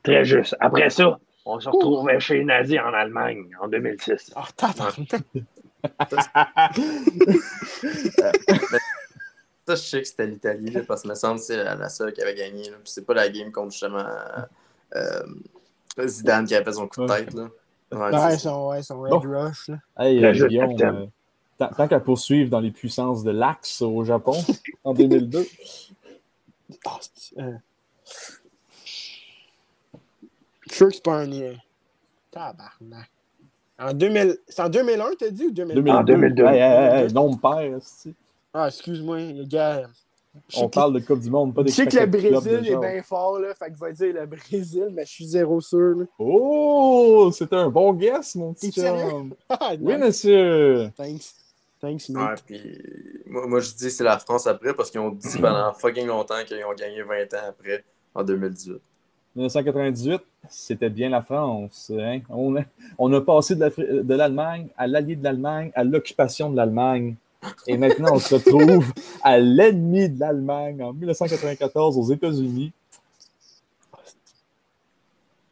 Très 0.03 0.24
juste. 0.24 0.55
Après 0.59 0.89
ça, 0.89 1.20
on 1.45 1.59
se 1.59 1.70
retrouvait 1.70 2.20
chez 2.20 2.36
les 2.36 2.45
nazis 2.45 2.80
en 2.80 2.93
Allemagne 2.93 3.45
en 3.61 3.68
2006. 3.68 4.34
Ah. 4.36 4.45
Ça, 9.66 9.76
je 9.76 9.82
sais 9.82 10.01
que 10.01 10.07
c'était 10.07 10.28
l'Italie, 10.28 10.72
là, 10.72 10.82
parce 10.86 11.03
que 11.03 11.07
me 11.07 11.16
semble 11.16 11.39
que 11.39 11.45
c'est 11.45 11.64
la, 11.64 11.88
seule 11.88 12.11
qui 12.11 12.22
avait 12.22 12.36
gagné. 12.36 12.70
là. 12.70 12.76
Puis 12.84 12.91
c'est 12.91 13.05
pas 13.05 13.14
la 13.14 13.30
game 13.30 13.49
contre 13.49 13.72
justement 13.72 13.99
euh, 13.99 15.26
euh, 15.99 16.07
Zidane 16.07 16.45
qui 16.45 16.53
avait 16.53 16.66
fait 16.66 16.74
son 16.74 16.88
coup 16.88 17.01
de 17.01 17.07
tête. 17.07 17.34
Là. 17.34 17.49
Ouais, 17.97 18.37
son, 18.37 18.69
ouais, 18.69 18.83
son 18.83 18.99
Red 19.01 19.11
Bon. 19.11 19.19
Rush. 19.19 19.67
Là. 19.69 19.77
Hey, 19.97 20.23
euh, 20.23 20.47
Guillaume, 20.47 20.75
euh, 20.81 21.05
tant, 21.57 21.69
tant 21.69 21.87
qu'à 21.87 21.99
poursuivre 21.99 22.49
dans 22.49 22.59
les 22.59 22.71
puissances 22.71 23.23
de 23.23 23.31
l'Axe 23.31 23.81
au 23.81 24.03
Japon 24.03 24.33
en 24.83 24.93
2002. 24.93 25.45
Ah, 26.85 26.99
euh... 27.39 27.51
Je 30.61 30.69
suis 30.69 30.75
sûr 30.77 30.87
que 30.87 30.93
c'est 30.93 31.03
pas 31.03 31.17
un. 31.19 31.31
euh, 31.31 31.53
Tabarnak. 32.31 33.09
En 33.79 33.93
2000... 33.93 34.37
C'est 34.47 34.61
en 34.61 34.69
2001, 34.69 35.05
t'as 35.19 35.29
dit, 35.29 35.45
ou 35.45 35.51
2002? 35.51 35.81
2002. 35.81 35.91
En 35.91 36.03
2002. 36.03 36.43
Hey, 36.45 36.59
hey, 36.59 37.03
hey, 37.05 37.13
non, 37.13 37.35
père, 37.37 37.59
esti. 37.77 38.13
Ah, 38.53 38.67
excuse-moi, 38.67 39.17
les 39.17 39.45
gars. 39.45 39.87
Je 40.49 40.59
on 40.59 40.67
que- 40.67 40.73
parle 40.73 40.93
de 40.93 40.99
Coupe 41.05 41.19
du 41.19 41.29
Monde, 41.29 41.53
pas 41.53 41.61
Je 41.61 41.65
des 41.67 41.71
sais 41.71 41.86
que 41.86 41.95
le 41.97 42.05
Brésil 42.07 42.67
est 42.67 42.75
bien 42.75 43.03
fort, 43.03 43.39
là. 43.39 43.53
Fait 43.53 43.69
que 43.69 43.75
je 43.79 43.86
vais 43.86 43.93
dire 43.93 44.13
le 44.21 44.25
Brésil, 44.25 44.88
mais 44.91 45.05
je 45.05 45.11
suis 45.11 45.25
zéro 45.27 45.61
sûr. 45.61 45.95
Là. 45.97 46.05
Oh, 46.19 47.29
c'était 47.34 47.55
un 47.55 47.69
bon 47.69 47.93
guess, 47.93 48.36
mon 48.36 48.53
petit 48.53 48.71
chum. 48.71 49.34
Ah, 49.49 49.73
Oui, 49.79 49.97
monsieur. 49.97 50.89
Thanks. 50.97 51.34
Thanks, 51.79 52.07
Ouais, 52.09 52.15
mate. 52.15 52.43
puis 52.45 52.61
moi, 53.27 53.45
moi, 53.45 53.59
je 53.59 53.71
dis 53.73 53.91
c'est 53.91 54.05
la 54.05 54.17
France 54.17 54.47
après 54.47 54.73
parce 54.73 54.89
qu'ils 54.89 55.01
ont 55.01 55.09
dit 55.11 55.38
pendant 55.39 55.73
fucking 55.73 56.07
longtemps 56.07 56.41
qu'ils 56.47 56.63
ont 56.63 56.73
gagné 56.73 57.03
20 57.03 57.34
ans 57.34 57.49
après, 57.49 57.84
en 58.15 58.23
2018. 58.23 58.79
1998, 59.36 60.21
c'était 60.49 60.89
bien 60.89 61.09
la 61.09 61.21
France. 61.21 61.91
hein? 61.97 62.19
On, 62.29 62.55
a, 62.55 62.61
on 62.97 63.11
a 63.13 63.19
passé 63.21 63.55
de 63.55 64.13
l'Allemagne 64.13 64.67
à 64.77 64.88
l'allié 64.88 65.15
de 65.15 65.23
l'Allemagne 65.23 65.71
à 65.75 65.84
l'occupation 65.84 66.49
de 66.49 66.55
l'Allemagne. 66.55 67.15
Et 67.67 67.77
maintenant, 67.77 68.13
on 68.13 68.19
se 68.19 68.35
retrouve 68.35 68.91
à 69.21 69.39
l'ennemi 69.39 70.09
de 70.09 70.19
l'Allemagne 70.19 70.81
en 70.81 70.93
1994 70.93 71.97
aux 71.97 72.11
États-Unis. 72.11 72.71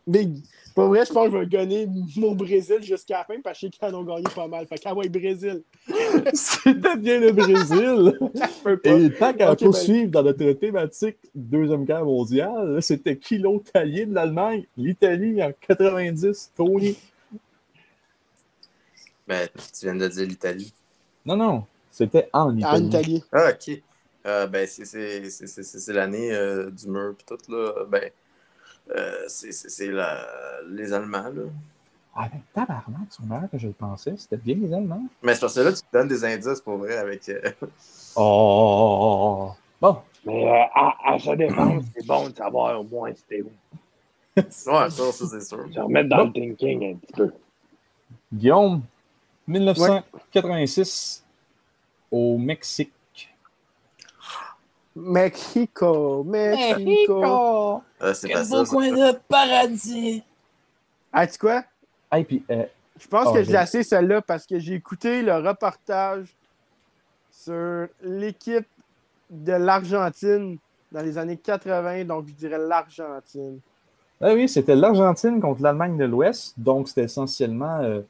Big. 0.08 0.38
Pour 0.74 0.86
vrai, 0.86 1.06
je 1.06 1.12
pense 1.12 1.28
que 1.28 1.34
je 1.34 1.38
vais 1.38 1.48
gagner 1.48 1.88
mon 2.16 2.34
Brésil 2.34 2.78
jusqu'à 2.82 3.20
la 3.20 3.24
fin 3.26 3.42
parce 3.42 3.60
que 3.60 3.68
je 3.68 3.72
sais 3.72 3.78
qu'ils 3.78 3.96
en 3.96 4.00
ont 4.00 4.04
gagné 4.04 4.24
pas 4.34 4.48
mal. 4.48 4.66
Fait 4.66 4.78
que, 4.78 4.94
ouais, 4.94 5.10
Brésil. 5.10 5.64
C'était 6.34 6.96
bien 6.96 7.20
le 7.20 7.32
Brésil. 7.32 8.18
Et 8.86 9.14
tant 9.14 9.34
qu'à 9.34 9.48
ben- 9.48 9.56
poursuivre 9.56 10.10
dans 10.10 10.24
notre 10.24 10.52
thématique 10.54 11.18
Deuxième 11.36 11.84
Guerre 11.84 12.06
mondiale, 12.06 12.82
c'était 12.82 13.18
qui 13.18 13.38
l'autre 13.38 13.72
allié 13.74 14.06
de 14.06 14.14
l'Allemagne? 14.14 14.66
L'Italie 14.78 15.44
en 15.44 15.52
90, 15.68 16.54
Tony. 16.56 16.98
Ben, 19.28 19.48
tu 19.54 19.86
viens 19.86 19.96
de 19.96 20.08
dire 20.08 20.28
l'Italie. 20.28 20.74
Non, 21.26 21.36
non, 21.36 21.64
c'était 21.92 22.30
en 22.34 22.50
En 22.64 22.76
Italie. 22.88 23.24
Ah, 23.32 23.50
ok. 23.52 23.82
Euh, 24.26 24.48
ben, 24.48 24.68
c'est- 24.68 24.86
c'est 24.86 25.30
c'est- 25.30 25.48
c'est- 25.48 25.64
c'est- 25.64 25.80
c'est 25.80 25.94
l'année 25.94 26.32
euh, 26.32 26.70
du 26.72 26.88
mur 26.88 27.16
pis 27.18 27.26
tout, 27.26 27.38
là. 27.52 27.86
Ben, 27.90 28.10
euh, 28.96 29.12
c'est- 29.28 29.52
c'est 29.52 29.70
c'est 29.70 29.88
la- 29.92 30.26
les 30.70 30.94
Allemands, 30.94 31.30
là. 31.30 31.44
Ah 32.16 32.28
ben, 32.32 32.42
tabarnak, 32.54 33.08
c'est 33.10 33.24
meilleur 33.26 33.50
que 33.50 33.58
je 33.58 33.68
le 33.68 33.74
pensais. 33.74 34.14
C'était 34.18 34.38
bien 34.38 34.56
les 34.56 34.74
Allemands. 34.74 35.04
Mais 35.24 35.34
c'est 35.34 35.40
parce 35.42 35.56
que 35.56 35.62
là, 35.62 35.72
tu 35.72 35.82
te 35.82 35.86
donnes 35.94 36.08
des 36.10 36.24
indices 36.26 36.62
pour 36.62 36.78
vrai 36.78 36.98
avec. 36.98 37.28
euh, 37.30 37.42
Oh! 38.16 39.52
Bon, 39.80 39.98
Mais 40.26 40.46
euh, 40.48 40.64
à, 40.76 41.14
à 41.14 41.18
sa 41.20 41.36
défense, 41.36 41.84
c'est 41.96 42.06
bon 42.06 42.30
de 42.30 42.36
savoir 42.36 42.80
au 42.80 42.84
moins 42.84 43.12
c'était 43.16 43.42
où. 43.42 43.52
Ouais, 44.38 44.44
ça, 44.52 44.90
ça 44.90 45.12
c'est 45.12 45.42
sûr. 45.42 45.66
Se 45.74 45.80
remettre 45.80 46.10
dans 46.10 46.26
le 46.26 46.32
thinking 46.32 46.94
un 46.94 46.98
petit 46.98 47.14
peu. 47.14 47.32
Guillaume, 48.32 48.82
1986, 49.48 51.21
au 52.12 52.38
Mexique. 52.38 52.92
Mexico. 54.96 56.24
Mexico. 56.24 57.82
Euh, 58.02 58.14
c'est 58.14 58.30
pas 58.30 58.44
ça. 58.44 58.66
ça. 58.66 58.76
de 58.76 59.18
paradis. 59.28 60.24
Ah, 61.14 61.26
tu 61.26 61.34
sais 61.34 61.40
quoi? 61.40 61.64
Hey, 62.12 62.24
puis, 62.26 62.44
euh, 62.52 62.66
Je 63.00 63.08
pense 63.08 63.28
Oh, 63.30 63.34
que 63.34 63.40
je 63.40 63.46
j'ai- 63.46 63.52
l'ai 63.54 63.58
assez 63.58 63.84
celle-là 63.84 64.22
parce 64.22 64.46
que 64.46 64.60
j'ai 64.60 64.74
écouté 64.76 65.22
le 65.24 65.34
reportage 65.36 66.28
sur 67.32 67.88
l'équipe 68.04 68.68
de 69.30 69.54
l'Argentine 69.54 70.58
dans 70.92 71.02
les 71.02 71.18
années 71.18 71.38
80, 71.38 72.04
donc 72.04 72.28
je 72.28 72.34
dirais 72.34 72.60
l'Argentine. 72.60 73.60
ah 74.22 74.34
oui, 74.34 74.48
c'était 74.48 74.76
l'Argentine 74.76 75.40
contre 75.42 75.62
l'Allemagne 75.64 75.98
de 75.98 76.06
l'Ouest. 76.06 76.54
Donc, 76.60 76.90
c'était 76.90 77.06
essentiellement 77.06 77.80
euh, 77.80 78.02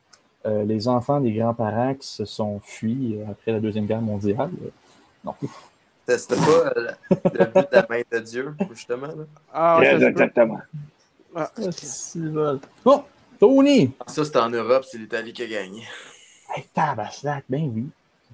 euh, 0.46 0.64
les 0.64 0.88
enfants 0.88 1.20
des 1.20 1.34
grands-parents 1.34 1.94
qui 1.96 2.08
se 2.08 2.26
sont 2.26 2.60
fuis 2.64 3.16
euh, 3.16 3.32
après 3.32 3.52
la 3.52 3.60
Deuxième 3.60 3.86
Guerre 3.86 4.02
mondiale. 4.02 4.50
Non. 5.24 5.36
C'était 6.08 6.36
pas 6.36 6.74
euh, 6.76 6.92
le 7.12 7.46
but 7.46 7.72
de 7.72 7.76
la 7.76 7.88
main 7.90 8.02
de 8.12 8.20
Dieu, 8.20 8.56
justement. 8.72 9.08
Là? 9.08 9.24
Ah, 9.54 9.80
exactement. 9.84 10.60
Ah, 11.36 11.52
Bon, 12.84 13.04
Tony! 13.40 13.92
Ça, 14.08 14.26
c'était 14.26 14.40
en 14.40 14.50
Europe, 14.50 14.84
c'est 14.90 14.98
l'Italie 14.98 15.32
qui 15.32 15.44
a 15.44 15.48
gagné. 15.48 15.84
Hey, 16.56 16.66
ben 16.76 17.72
oui. 17.74 17.86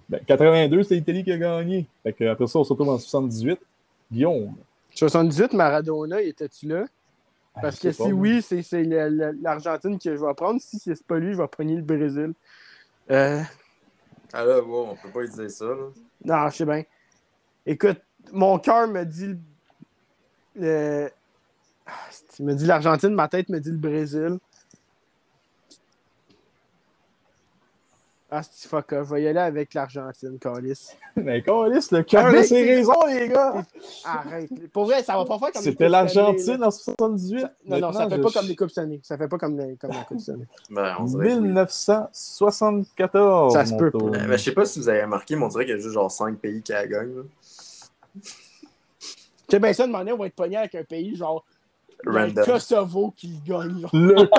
Ben, 0.10 0.22
82, 0.26 0.84
c'est 0.84 0.96
l'Italie 0.96 1.24
qui 1.24 1.32
a 1.32 1.38
gagné. 1.38 1.86
Fait 2.02 2.14
que, 2.14 2.24
après 2.24 2.48
ça, 2.48 2.58
on 2.60 2.64
se 2.64 2.70
retrouve 2.70 2.90
en 2.90 2.98
78. 2.98 3.60
Guillaume. 4.12 4.56
78, 4.96 5.54
Maradona, 5.54 6.22
était-tu 6.22 6.68
là? 6.68 6.86
Ben, 7.58 7.62
Parce 7.62 7.80
que 7.80 7.92
si 7.92 7.98
pas, 7.98 8.04
oui, 8.10 8.42
c'est 8.42 8.84
l'Argentine 9.42 9.98
que 9.98 10.16
je 10.16 10.24
vais 10.24 10.34
prendre. 10.36 10.62
Si 10.62 10.78
c'est 10.80 11.06
pas 11.06 11.18
lui, 11.18 11.34
je 11.34 11.38
vais 11.42 11.48
prendre 11.48 11.74
le 11.76 11.82
Brésil. 11.82 12.34
Euh, 13.10 13.42
Ah 14.34 14.46
là, 14.46 14.62
wow, 14.62 14.90
on 14.92 14.96
peut 14.96 15.10
pas 15.10 15.22
lui 15.22 15.30
dire 15.30 15.50
ça. 15.52 15.66
Là. 15.66 15.88
non, 16.26 16.50
je 16.50 16.56
sais 16.58 16.66
bien. 16.66 16.84
Écoute, 17.66 18.00
mon 18.32 18.60
cœur 18.60 18.88
me 18.88 19.04
dit 19.04 19.28
le. 19.28 19.38
le- 20.56 21.10
Ah, 21.86 21.94
me 22.42 22.54
dit 22.54 22.66
l'Argentine, 22.66 23.14
ma 23.14 23.28
tête 23.30 23.48
me 23.50 23.60
dit 23.60 23.72
le 23.72 23.78
Brésil. 23.78 24.38
Ah, 28.30 28.42
c'est 28.44 28.68
fuck 28.68 28.92
off. 28.92 29.08
Je 29.08 29.14
vais 29.14 29.24
y 29.24 29.28
aller 29.30 29.40
avec 29.40 29.74
l'Argentine, 29.74 30.38
Calis. 30.38 30.90
Mais 31.16 31.42
câlisse, 31.42 31.92
le 31.92 32.04
cœur 32.04 32.30
de 32.34 32.42
ses 32.44 32.62
raisons, 32.62 32.92
les 33.08 33.30
gars! 33.30 33.64
Arrête. 34.04 34.50
Pour 34.74 34.84
vrai, 34.84 35.02
ça 35.02 35.16
va 35.16 35.24
pas 35.24 35.40
faire 35.40 35.54
comme 35.54 35.64
les 35.64 35.72
C'était 35.72 35.88
l'Argentine 35.88 36.62
en 36.62 36.70
78. 36.70 37.46
Non, 37.68 37.80
non, 37.80 37.94
ça 37.94 38.10
fait 38.10 38.18
je- 38.18 38.22
pas 38.22 38.30
comme 38.32 38.48
les 38.48 38.56
Coupes 38.58 38.70
Stanley. 38.70 39.00
Ça 39.02 39.18
fait 39.18 39.30
pas 39.30 39.38
comme, 39.38 39.58
les- 39.58 39.78
comme 39.78 39.92
la 39.92 40.04
Coupe 40.04 40.20
Stanley. 40.20 40.46
Ben, 40.70 40.94
on 41.00 41.06
dirait 41.06 41.30
que 41.30 41.34
oui. 41.36 41.40
1974. 41.42 43.54
Ça 43.54 43.66
se 43.66 43.74
peut 43.76 43.92
tour. 43.92 44.10
Euh, 44.10 44.12
ben, 44.12 44.32
je 44.32 44.38
sais 44.44 44.52
pas 44.54 44.66
si 44.66 44.80
vous 44.80 44.90
avez 44.90 45.04
remarqué, 45.04 45.38
mais 45.38 45.46
on 45.46 45.48
dirait 45.48 45.64
qu'il 45.66 45.76
y 45.76 45.78
a 45.78 45.82
juste 45.82 45.94
genre 45.94 46.12
5 46.12 46.38
pays 46.38 46.62
qui 46.62 46.74
la 46.74 46.86
gagnent. 46.86 47.16
là. 47.16 47.24
C'est 49.50 49.60
bien 49.60 49.72
ça, 49.72 49.88
demander, 49.88 50.12
on 50.12 50.18
va 50.18 50.26
être 50.28 50.36
pogné 50.36 50.58
avec 50.58 50.76
un 50.76 50.84
pays 50.84 51.16
genre. 51.16 51.46
Le. 52.04 52.46
Kosovo 52.46 53.14
qui 53.16 53.28
le 53.28 53.54
gagne. 53.54 53.88
Le... 53.94 54.30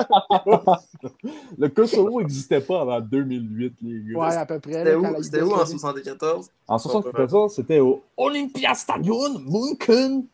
le 1.57 1.69
Kosovo 1.69 2.21
n'existait 2.21 2.61
pas 2.61 2.81
avant 2.81 3.01
2008, 3.01 3.73
les 3.81 4.13
gars. 4.13 4.19
Ouais, 4.19 4.35
à 4.35 4.45
peu 4.45 4.59
près. 4.59 4.73
C'était 4.73 4.91
la 4.91 4.97
où, 4.99 5.23
c'était 5.23 5.41
où 5.41 5.51
en 5.53 5.63
Yougoslavie- 5.63 5.79
74? 5.79 6.49
En 6.67 6.77
74, 6.77 7.53
c'était 7.53 7.79
au 7.79 8.03
Olympiastadion 8.17 9.39
München. 9.39 10.25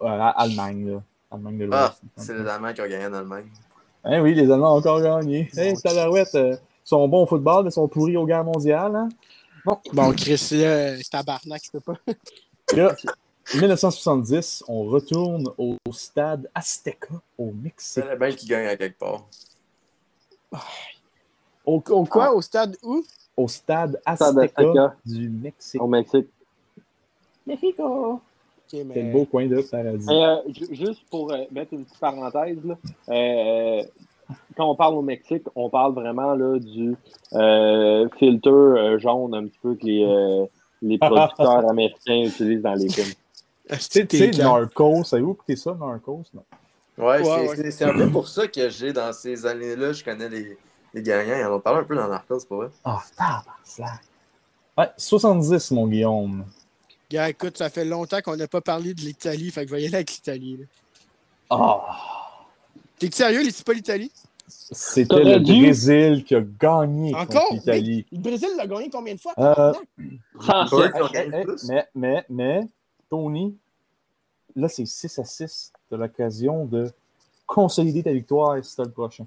Ouais, 0.00 0.08
à 0.08 0.28
Allemagne, 0.30 0.90
là. 0.90 1.02
Allemagne 1.30 1.58
de 1.58 1.64
l'Ouest. 1.64 1.80
Ah, 1.82 1.94
c'est 2.16 2.34
les 2.34 2.46
Allemands 2.48 2.72
qui 2.72 2.80
ont 2.80 2.88
gagné 2.88 3.06
en 3.06 3.14
Allemagne. 3.14 3.46
Hein, 4.04 4.20
oui, 4.22 4.34
les 4.34 4.50
Allemands 4.50 4.74
ont 4.74 4.78
encore 4.78 5.00
gagné. 5.00 5.48
Hey, 5.56 5.74
Tabarouette, 5.74 6.34
euh, 6.34 6.52
ils 6.54 6.88
sont 6.88 7.08
bons 7.08 7.22
au 7.22 7.26
football, 7.26 7.64
mais 7.64 7.70
ils 7.70 7.72
sont 7.72 7.88
pourris 7.88 8.16
aux 8.16 8.26
guerres 8.26 8.44
mondiales. 8.44 8.94
Hein? 8.94 9.08
Bon, 9.92 10.12
Chris, 10.12 10.48
là, 10.52 10.96
c'est 10.96 11.10
tabarnak, 11.10 11.62
je 11.64 11.70
peux 11.72 11.80
pas. 11.80 11.94
Là, 12.76 12.94
1970, 13.54 14.64
on 14.68 14.84
retourne 14.84 15.48
au 15.58 15.76
stade 15.92 16.50
Azteca, 16.54 17.14
au 17.38 17.52
Mexique. 17.52 18.02
C'est 18.04 18.10
le 18.10 18.16
bien 18.16 18.30
qui 18.32 18.46
gagne 18.46 18.66
à 18.66 18.76
quelque 18.76 18.98
part. 18.98 19.24
Au, 21.64 21.82
au 21.88 22.04
quoi? 22.04 22.32
Au 22.34 22.40
stade 22.42 22.76
où? 22.82 23.02
Au 23.36 23.48
stade 23.48 24.00
Stade 24.14 24.38
Azteca 24.38 24.42
Azteca. 24.62 24.96
du 25.04 25.28
Mexique. 25.28 25.82
Au 25.82 25.86
Mexique. 25.86 26.26
Mexico! 27.46 28.20
C'est 28.68 28.82
le 28.82 29.12
beau 29.12 29.24
coin 29.26 29.46
de 29.46 29.60
paradis. 29.62 30.06
Euh, 30.10 30.36
ju- 30.48 30.74
juste 30.74 31.02
pour 31.08 31.32
euh, 31.32 31.44
mettre 31.52 31.72
une 31.72 31.84
petite 31.84 32.00
parenthèse, 32.00 32.58
là, 32.64 32.76
euh, 33.10 33.82
quand 34.56 34.68
on 34.68 34.74
parle 34.74 34.94
au 34.94 35.02
Mexique, 35.02 35.44
on 35.54 35.70
parle 35.70 35.94
vraiment 35.94 36.34
là, 36.34 36.58
du 36.58 36.96
euh, 37.34 38.08
filter 38.18 38.50
euh, 38.50 38.98
jaune 38.98 39.34
un 39.36 39.46
petit 39.46 39.58
peu 39.62 39.76
que 39.76 39.86
les, 39.86 40.02
euh, 40.04 40.46
les 40.82 40.98
producteurs 40.98 41.70
américains 41.70 42.22
utilisent 42.24 42.62
dans 42.62 42.74
les 42.74 42.88
films. 42.88 43.14
Tu 43.68 44.06
sais, 44.08 44.30
Narcos, 44.32 45.04
savez-vous 45.04 45.32
écouter 45.32 45.56
ça, 45.56 45.74
Narcos? 45.74 46.22
Non. 46.34 46.44
Ouais, 46.98 47.22
Ouais, 47.22 47.56
c'est 47.70 47.84
ouais. 47.84 47.84
un 47.84 47.92
peu 47.92 48.08
pour 48.10 48.28
ça 48.28 48.46
que 48.46 48.68
j'ai 48.70 48.92
dans 48.92 49.12
ces 49.12 49.44
années-là, 49.44 49.92
je 49.92 50.04
connais 50.04 50.28
les, 50.28 50.58
les 50.94 51.02
gagnants. 51.02 51.36
Ils 51.36 51.44
en 51.44 51.56
ont 51.56 51.60
parlé 51.60 51.80
un 51.80 51.84
peu 51.84 51.96
dans 51.96 52.08
Narcos, 52.08 52.40
pour 52.48 52.58
vrai? 52.58 52.68
Ah, 52.84 53.02
tabarnak. 53.16 54.00
Ouais, 54.78 54.90
70, 54.96 55.70
mon 55.72 55.88
Guillaume. 55.88 56.44
Gars, 57.10 57.28
écoute, 57.28 57.58
ça 57.58 57.70
fait 57.70 57.84
longtemps 57.84 58.20
qu'on 58.20 58.36
n'a 58.36 58.48
pas 58.48 58.60
parlé 58.60 58.94
de 58.94 59.00
l'Italie, 59.00 59.50
fait 59.50 59.62
que 59.64 59.70
je 59.70 59.74
vais 59.74 59.82
y 59.82 59.86
aller 59.86 59.96
avec 59.96 60.10
l'Italie. 60.12 60.58
là. 60.58 60.64
Ah! 61.50 61.98
T'es 62.98 63.10
sérieux, 63.10 63.42
c'est 63.50 63.64
pas 63.66 63.72
l'Italie? 63.74 64.10
C'était 64.48 65.24
le 65.24 65.40
dû- 65.40 65.60
Brésil 65.62 66.24
qui 66.24 66.34
a 66.34 66.40
gagné 66.40 67.14
Encore? 67.14 67.48
contre 67.48 67.54
l'Italie. 67.54 68.06
Le 68.12 68.18
Brésil 68.18 68.48
l'a 68.56 68.66
gagné 68.66 68.90
combien 68.90 69.14
de 69.14 69.20
fois? 69.20 69.34
Euh, 69.38 69.72
qui 69.72 70.74
ont 70.74 70.90
Eh, 71.14 71.30
eh, 71.32 71.44
plus? 71.44 71.68
mais, 71.68 71.86
mais, 71.94 72.24
mais, 72.28 72.68
Tony, 73.08 73.56
là, 74.54 74.68
c'est 74.68 74.86
6 74.86 75.18
à 75.18 75.24
6. 75.24 75.72
T'as 75.90 75.96
l'occasion 75.96 76.64
de 76.64 76.90
consolider 77.46 78.02
ta 78.02 78.12
victoire 78.12 78.62
si 78.64 78.76
t'as 78.76 78.84
le 78.84 78.90
prochain. 78.90 79.26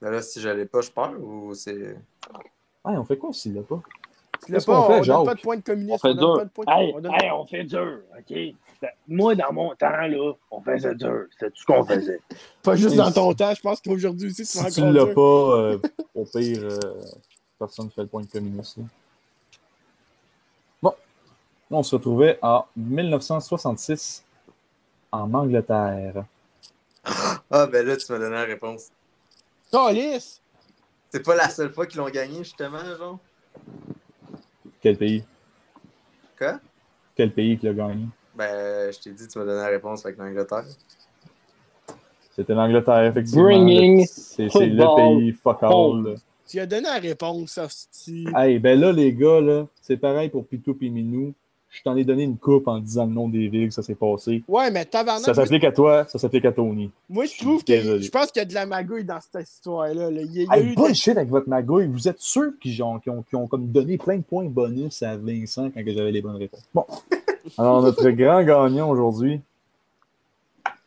Mais 0.00 0.10
là, 0.10 0.22
si 0.22 0.40
j'allais 0.40 0.66
pas, 0.66 0.80
je 0.80 0.90
perds 0.90 1.20
ou 1.22 1.54
c'est. 1.54 1.96
Ouais, 2.84 2.96
on 2.96 3.04
fait 3.04 3.18
quoi 3.18 3.32
s'il 3.32 3.54
l'a 3.54 3.62
pas? 3.62 3.80
Tu 4.46 4.52
l'as 4.52 4.56
qu'est-ce 4.56 4.66
pas, 4.66 4.76
qu'on 4.80 4.86
fait, 4.88 5.00
on 5.00 5.02
Jacques? 5.02 5.24
pas 5.26 5.34
de 5.34 5.40
points 5.42 5.56
de 5.58 5.62
communisme. 5.62 5.94
On 5.94 5.98
fait 5.98 6.14
donne 6.14 6.24
dur. 6.24 6.34
pas 6.36 6.44
de 6.44 6.50
points 6.50 6.64
de- 6.64 6.70
Hey, 6.82 6.92
on 6.96 7.00
donne- 7.00 7.12
hey, 7.12 7.30
on 7.30 7.44
fait 7.44 7.64
dur, 7.64 7.98
OK? 8.18 8.90
Moi, 9.06 9.34
dans 9.34 9.52
mon 9.52 9.74
temps, 9.74 9.90
là, 10.06 10.32
on 10.50 10.60
faisait 10.62 10.94
dur. 10.94 11.26
C'est 11.38 11.50
tout 11.52 11.60
ce 11.60 11.66
qu'on 11.66 11.84
faisait. 11.84 12.20
Pas 12.62 12.76
juste 12.76 12.94
Et 12.94 12.96
dans 12.96 13.12
ton 13.12 13.34
temps, 13.34 13.52
je 13.54 13.60
pense 13.60 13.82
qu'aujourd'hui 13.82 14.28
aussi, 14.28 14.36
tu 14.42 14.46
Si 14.46 14.66
tu 14.72 14.80
l'as 14.90 15.06
pas, 15.06 15.20
euh, 15.20 15.78
au 16.14 16.24
pire, 16.24 16.62
euh, 16.62 16.78
personne 17.58 17.84
ne 17.86 17.90
fait 17.90 18.00
le 18.00 18.08
point 18.08 18.22
de 18.22 18.28
communisme. 18.28 18.80
là. 18.82 18.86
Là, 21.70 21.76
on 21.78 21.82
se 21.82 21.94
retrouvait 21.94 22.38
en 22.42 22.64
1966 22.76 24.24
en 25.12 25.32
Angleterre. 25.34 26.24
Ah, 27.52 27.66
ben 27.66 27.84
là, 27.84 27.96
tu 27.96 28.12
m'as 28.12 28.18
donné 28.20 28.36
la 28.36 28.44
réponse. 28.44 28.90
Calice! 29.72 30.40
C'est 31.10 31.24
pas 31.24 31.34
la 31.34 31.48
seule 31.48 31.70
fois 31.72 31.84
qu'ils 31.86 31.98
l'ont 31.98 32.08
gagné, 32.08 32.38
justement, 32.38 32.78
genre. 32.96 33.18
Quel 34.80 34.96
pays? 34.96 35.24
Quoi? 36.38 36.60
Quel 37.16 37.32
pays 37.32 37.58
qui 37.58 37.66
l'a 37.66 37.72
gagné? 37.72 38.06
Ben, 38.36 38.92
je 38.92 39.00
t'ai 39.00 39.10
dit, 39.10 39.26
tu 39.26 39.36
m'as 39.38 39.44
donné 39.44 39.58
la 39.58 39.66
réponse 39.66 40.06
avec 40.06 40.16
l'Angleterre. 40.18 40.64
C'était 42.36 42.54
l'Angleterre, 42.54 43.02
effectivement. 43.06 43.42
Bringing 43.42 44.06
C'est 44.06 44.48
c'est 44.48 44.66
le 44.66 45.18
pays 45.18 45.32
fuck 45.32 45.62
all. 45.64 46.04
là. 46.04 46.14
Tu 46.46 46.60
as 46.60 46.66
donné 46.66 46.82
la 46.88 46.98
réponse, 47.00 47.58
hostie. 47.58 48.26
Hey, 48.36 48.60
ben 48.60 48.78
là, 48.78 48.92
les 48.92 49.12
gars, 49.12 49.40
là, 49.40 49.66
c'est 49.82 49.96
pareil 49.96 50.28
pour 50.28 50.46
Pitou 50.46 50.76
et 50.80 50.88
Minou. 50.88 51.34
Je 51.72 51.82
t'en 51.84 51.96
ai 51.96 52.02
donné 52.04 52.24
une 52.24 52.36
coupe 52.36 52.66
en 52.66 52.80
disant 52.80 53.06
le 53.06 53.12
nom 53.12 53.28
des 53.28 53.46
villes 53.48 53.68
que 53.68 53.74
ça 53.74 53.82
s'est 53.82 53.94
passé. 53.94 54.42
Ouais, 54.48 54.72
mais 54.72 54.84
tabarnak, 54.84 55.24
Ça 55.24 55.34
s'applique 55.34 55.62
à 55.62 55.70
toi, 55.70 56.04
ça 56.08 56.18
s'applique 56.18 56.44
à 56.44 56.50
Tony. 56.50 56.90
moi, 57.08 57.26
je 57.26 57.38
trouve 57.38 57.62
que. 57.62 58.00
Je 58.00 58.10
pense 58.10 58.32
qu'il 58.32 58.40
y 58.40 58.42
a 58.42 58.44
de 58.44 58.54
la 58.54 58.66
magouille 58.66 59.04
dans 59.04 59.20
cette 59.20 59.48
histoire-là. 59.48 60.10
là. 60.10 60.20
Il 60.20 60.32
y 60.32 60.46
a, 60.50 60.56
Hey, 60.56 60.64
eu 60.66 60.68
des- 60.70 60.74
bullshit 60.74 61.16
avec 61.16 61.28
votre 61.30 61.48
magouille. 61.48 61.86
Vous 61.86 62.08
êtes 62.08 62.18
sûr 62.20 62.50
qu'ils 62.60 62.82
ont, 62.82 63.00
ont, 63.06 63.24
ont 63.34 63.46
comme 63.46 63.68
donné 63.68 63.98
plein 63.98 64.16
de 64.16 64.22
points 64.22 64.46
bonus 64.46 65.00
à 65.04 65.16
Vincent 65.16 65.70
quand 65.70 65.84
que 65.84 65.92
j'avais 65.92 66.10
les 66.10 66.20
bonnes 66.22 66.36
réponses? 66.36 66.64
Bon. 66.74 66.84
Alors, 67.56 67.82
notre 67.82 68.10
grand 68.10 68.42
gagnant 68.42 68.90
aujourd'hui, 68.90 69.40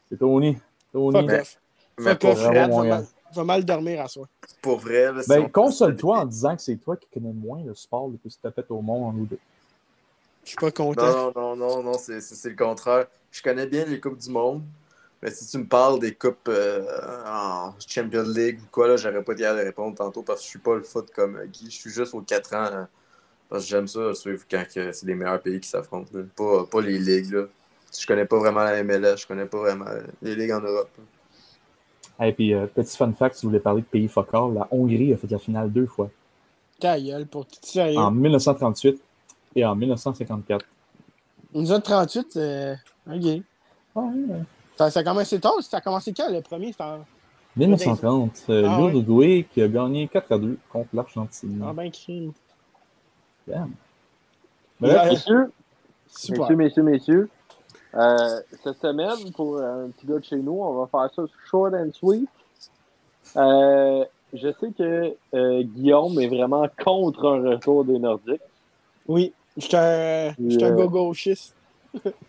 c'est 0.09 0.17
Tony. 0.19 0.57
Tony. 0.91 1.17
Fuck 1.27 1.39
off. 1.41 1.59
Mais 1.99 2.15
pour 2.15 2.33
vrai, 2.33 2.67
va 2.67 2.83
mal- 2.83 3.05
va 3.35 3.43
mal 3.43 3.63
dormir 3.65 4.01
à 4.01 4.07
soi. 4.07 4.27
pour 4.61 4.77
vrai, 4.79 5.13
là, 5.13 5.23
si 5.23 5.29
Ben, 5.29 5.43
on- 5.45 5.49
console-toi 5.49 6.19
en 6.19 6.25
disant 6.25 6.55
que 6.55 6.61
c'est 6.61 6.75
toi 6.75 6.97
qui 6.97 7.07
connais 7.13 7.31
moins 7.33 7.63
le 7.65 7.73
sport 7.73 8.09
le 8.09 8.17
plus 8.17 8.37
tapette 8.39 8.69
au 8.69 8.81
monde 8.81 9.03
en 9.05 9.13
nous 9.13 9.25
deux. 9.25 9.39
Je 10.43 10.49
suis 10.49 10.57
pas 10.57 10.71
content. 10.71 11.05
Non, 11.05 11.31
non, 11.35 11.55
non, 11.55 11.83
non, 11.83 11.97
c'est 11.97 12.19
c'est- 12.21 12.35
c'est 12.35 12.49
le 12.49 12.55
contraire. 12.55 13.07
Je 13.31 13.41
connais 13.41 13.65
bien 13.67 13.85
les 13.85 13.99
Coupes 13.99 14.17
du 14.17 14.29
Monde, 14.29 14.61
mais 15.21 15.31
si 15.31 15.47
tu 15.47 15.57
me 15.57 15.65
parles 15.65 15.99
des 15.99 16.13
Coupes 16.13 16.47
euh, 16.49 16.85
en 17.25 17.73
Champions 17.87 18.23
League 18.27 18.59
ou 18.61 18.67
quoi, 18.71 18.87
là, 18.87 18.97
j'aurais 18.97 19.23
pas 19.23 19.33
d'hier 19.33 19.55
de 19.55 19.61
répondre 19.61 19.95
tantôt 19.95 20.21
parce 20.21 20.39
que 20.41 20.45
je 20.45 20.49
suis 20.49 20.59
pas 20.59 20.75
le 20.75 20.83
foot 20.83 21.09
comme 21.15 21.37
euh, 21.37 21.45
Guy. 21.45 21.65
Je 21.65 21.75
suis 21.77 21.89
juste 21.89 22.13
aux 22.13 22.21
4 22.21 22.53
ans 22.55 22.65
euh, 22.71 22.83
parce 23.49 23.63
que 23.63 23.69
j'aime 23.69 23.87
ça, 23.87 24.13
suivre 24.13 24.43
quand 24.49 24.63
c'est 24.69 25.03
les 25.03 25.15
meilleurs 25.15 25.41
pays 25.41 25.59
qui 25.59 25.69
s'affrontent. 25.69 26.09
là. 26.13 26.23
Pas, 26.35 26.65
pas 26.65 26.81
les 26.81 26.97
ligues. 26.99 27.31
Là. 27.31 27.45
Je 27.97 28.05
connais 28.07 28.25
pas 28.25 28.37
vraiment 28.39 28.63
la 28.63 28.83
MLS, 28.83 29.17
je 29.17 29.27
connais 29.27 29.45
pas 29.45 29.59
vraiment 29.59 29.85
les 30.21 30.35
ligues 30.35 30.51
en 30.51 30.61
Europe. 30.61 30.89
là. 30.97 32.27
Et 32.27 32.33
puis, 32.33 32.53
euh, 32.53 32.67
petit 32.67 32.95
fun 32.95 33.11
fact, 33.13 33.35
si 33.37 33.45
vous 33.45 33.49
voulez 33.49 33.59
parler 33.59 33.81
de 33.81 33.87
pays 33.87 34.07
fuck 34.07 34.27
all, 34.33 34.53
la 34.53 34.67
Hongrie 34.71 35.13
a 35.13 35.17
fait 35.17 35.29
la 35.31 35.39
finale 35.39 35.71
deux 35.71 35.87
fois. 35.87 36.09
Ta 36.79 36.99
gueule, 36.99 37.25
pour 37.25 37.45
tout 37.47 37.55
sérieux. 37.61 37.97
En 37.97 38.11
1938 38.11 39.01
et 39.55 39.65
en 39.65 39.75
1954. 39.75 40.65
Nous 41.53 41.71
autres 41.71 41.83
38, 41.83 42.37
euh... 42.37 42.75
ok. 43.07 43.13
Ouais, 43.15 43.43
ouais. 43.95 44.41
Ça, 44.75 44.89
ça 44.89 45.01
a 45.01 45.03
commencé 45.03 45.39
tard, 45.39 45.53
ça 45.61 45.77
a 45.77 45.81
commencé 45.81 46.13
quand 46.13 46.31
le 46.31 46.41
premier? 46.41 46.73
En- 46.79 46.99
1930, 47.55 48.45
euh, 48.49 48.67
Ah 48.67 48.77
l'Uruguay 48.79 49.45
qui 49.53 49.61
a 49.61 49.67
gagné 49.67 50.07
4 50.07 50.31
à 50.31 50.37
2 50.39 50.57
contre 50.71 50.89
l'Argentine. 50.93 51.63
Ah 51.63 51.71
ben 51.73 51.91
crime. 51.91 52.31
Damn. 53.47 53.73
Bref, 54.79 55.11
Messieurs, 55.11 55.51
Super. 56.07 56.39
messieurs, 56.41 56.55
messieurs, 56.55 56.83
messieurs, 56.83 57.29
euh, 57.93 58.39
cette 58.63 58.81
semaine, 58.81 59.31
pour 59.35 59.59
un 59.59 59.89
petit 59.89 60.07
gars 60.07 60.17
de 60.17 60.23
chez 60.23 60.37
nous, 60.37 60.59
on 60.63 60.83
va 60.83 60.87
faire 60.87 61.13
ça 61.15 61.31
short 61.51 61.75
and 61.75 61.91
sweet. 61.93 62.27
Euh, 63.37 64.03
je 64.33 64.47
sais 64.59 64.71
que 64.75 65.15
euh, 65.35 65.61
Guillaume 65.63 66.19
est 66.19 66.27
vraiment 66.27 66.67
contre 66.83 67.25
un 67.27 67.51
retour 67.51 67.85
des 67.85 67.99
Nordiques. 67.99 68.41
Oui, 69.07 69.31
j'étais 69.57 69.77
un, 69.77 70.35
j'étais 70.47 70.65
un 70.65 70.75
gars 70.75 70.87
gauchiste. 70.87 71.55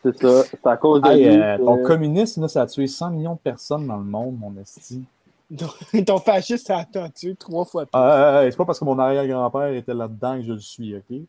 C'est 0.03 0.17
ça. 0.19 0.43
C'est 0.45 0.67
à 0.67 0.77
cause 0.77 1.01
de 1.03 1.09
hey, 1.09 1.25
lui. 1.25 1.43
euh, 1.43 1.59
ton 1.59 1.83
communisme, 1.83 2.43
là, 2.43 2.49
ça 2.49 2.63
a 2.63 2.67
tué 2.67 2.87
100 2.87 3.11
millions 3.11 3.35
de 3.35 3.39
personnes 3.39 3.87
dans 3.87 3.97
le 3.97 4.05
monde, 4.05 4.39
mon 4.39 4.55
esti. 4.61 5.05
Ton 6.07 6.19
fasciste, 6.19 6.67
ça 6.67 6.79
a 6.95 7.09
tué 7.11 7.35
trois 7.37 7.65
fois 7.65 7.85
plus. 7.85 7.91
Ah, 7.93 8.41
hey, 8.41 8.47
hey, 8.47 8.53
c'est 8.53 8.57
pas 8.59 8.65
parce 8.65 8.79
que 8.79 8.85
mon 8.85 8.99
arrière-grand-père 8.99 9.69
était 9.69 9.95
là-dedans 9.95 10.37
que 10.37 10.43
je 10.43 10.53
le 10.53 10.59
suis, 10.59 10.97
OK? 10.97 11.21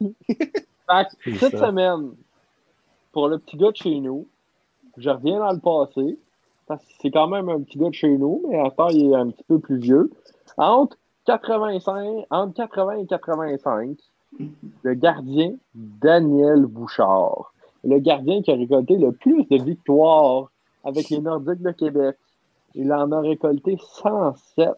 Fait 0.00 1.04
que 1.04 1.10
C'est 1.24 1.34
cette 1.38 1.58
ça. 1.58 1.66
semaine, 1.66 2.12
pour 3.12 3.28
le 3.28 3.38
petit 3.38 3.56
gars 3.56 3.70
de 3.70 3.76
chez 3.76 3.98
nous, 4.00 4.26
je 4.96 5.10
reviens 5.10 5.38
dans 5.38 5.52
le 5.52 5.60
passé, 5.60 6.18
parce 6.66 6.82
que 6.84 6.92
c'est 7.00 7.10
quand 7.10 7.28
même 7.28 7.48
un 7.48 7.60
petit 7.60 7.78
gars 7.78 7.88
de 7.88 7.94
chez 7.94 8.16
nous, 8.16 8.42
mais 8.48 8.58
à 8.60 8.70
part, 8.70 8.90
il 8.90 9.12
est 9.12 9.16
un 9.16 9.30
petit 9.30 9.44
peu 9.44 9.58
plus 9.58 9.78
vieux. 9.78 10.10
Entre 10.56 10.96
85, 11.26 12.26
entre 12.30 12.54
80 12.54 12.96
et 12.98 13.06
85, 13.06 13.96
le 14.82 14.94
gardien 14.94 15.54
Daniel 15.74 16.66
Bouchard, 16.66 17.52
le 17.84 17.98
gardien 17.98 18.42
qui 18.42 18.50
a 18.50 18.54
récolté 18.54 18.96
le 18.96 19.12
plus 19.12 19.44
de 19.44 19.62
victoires 19.62 20.50
avec 20.84 21.10
les 21.10 21.20
Nordiques 21.20 21.62
de 21.62 21.72
Québec. 21.72 22.16
Il 22.74 22.92
en 22.92 23.10
a 23.12 23.20
récolté 23.20 23.76
107. 24.02 24.70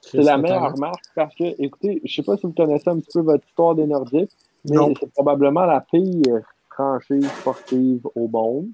C'est 0.00 0.18
la 0.18 0.38
meilleure 0.38 0.78
marque 0.78 1.04
parce 1.14 1.34
que, 1.34 1.60
écoutez, 1.60 2.00
je 2.04 2.12
ne 2.12 2.14
sais 2.14 2.22
pas 2.22 2.36
si 2.36 2.46
vous 2.46 2.52
connaissez 2.52 2.88
un 2.88 3.00
petit 3.00 3.10
peu 3.14 3.20
votre 3.20 3.44
histoire 3.46 3.74
des 3.74 3.86
Nordiques, 3.86 4.30
mais 4.68 4.94
c'est 5.00 5.10
probablement 5.12 5.64
la 5.64 5.80
pire 5.80 6.42
franchise 6.70 7.28
sportive 7.40 8.06
au 8.14 8.28
monde 8.28 8.68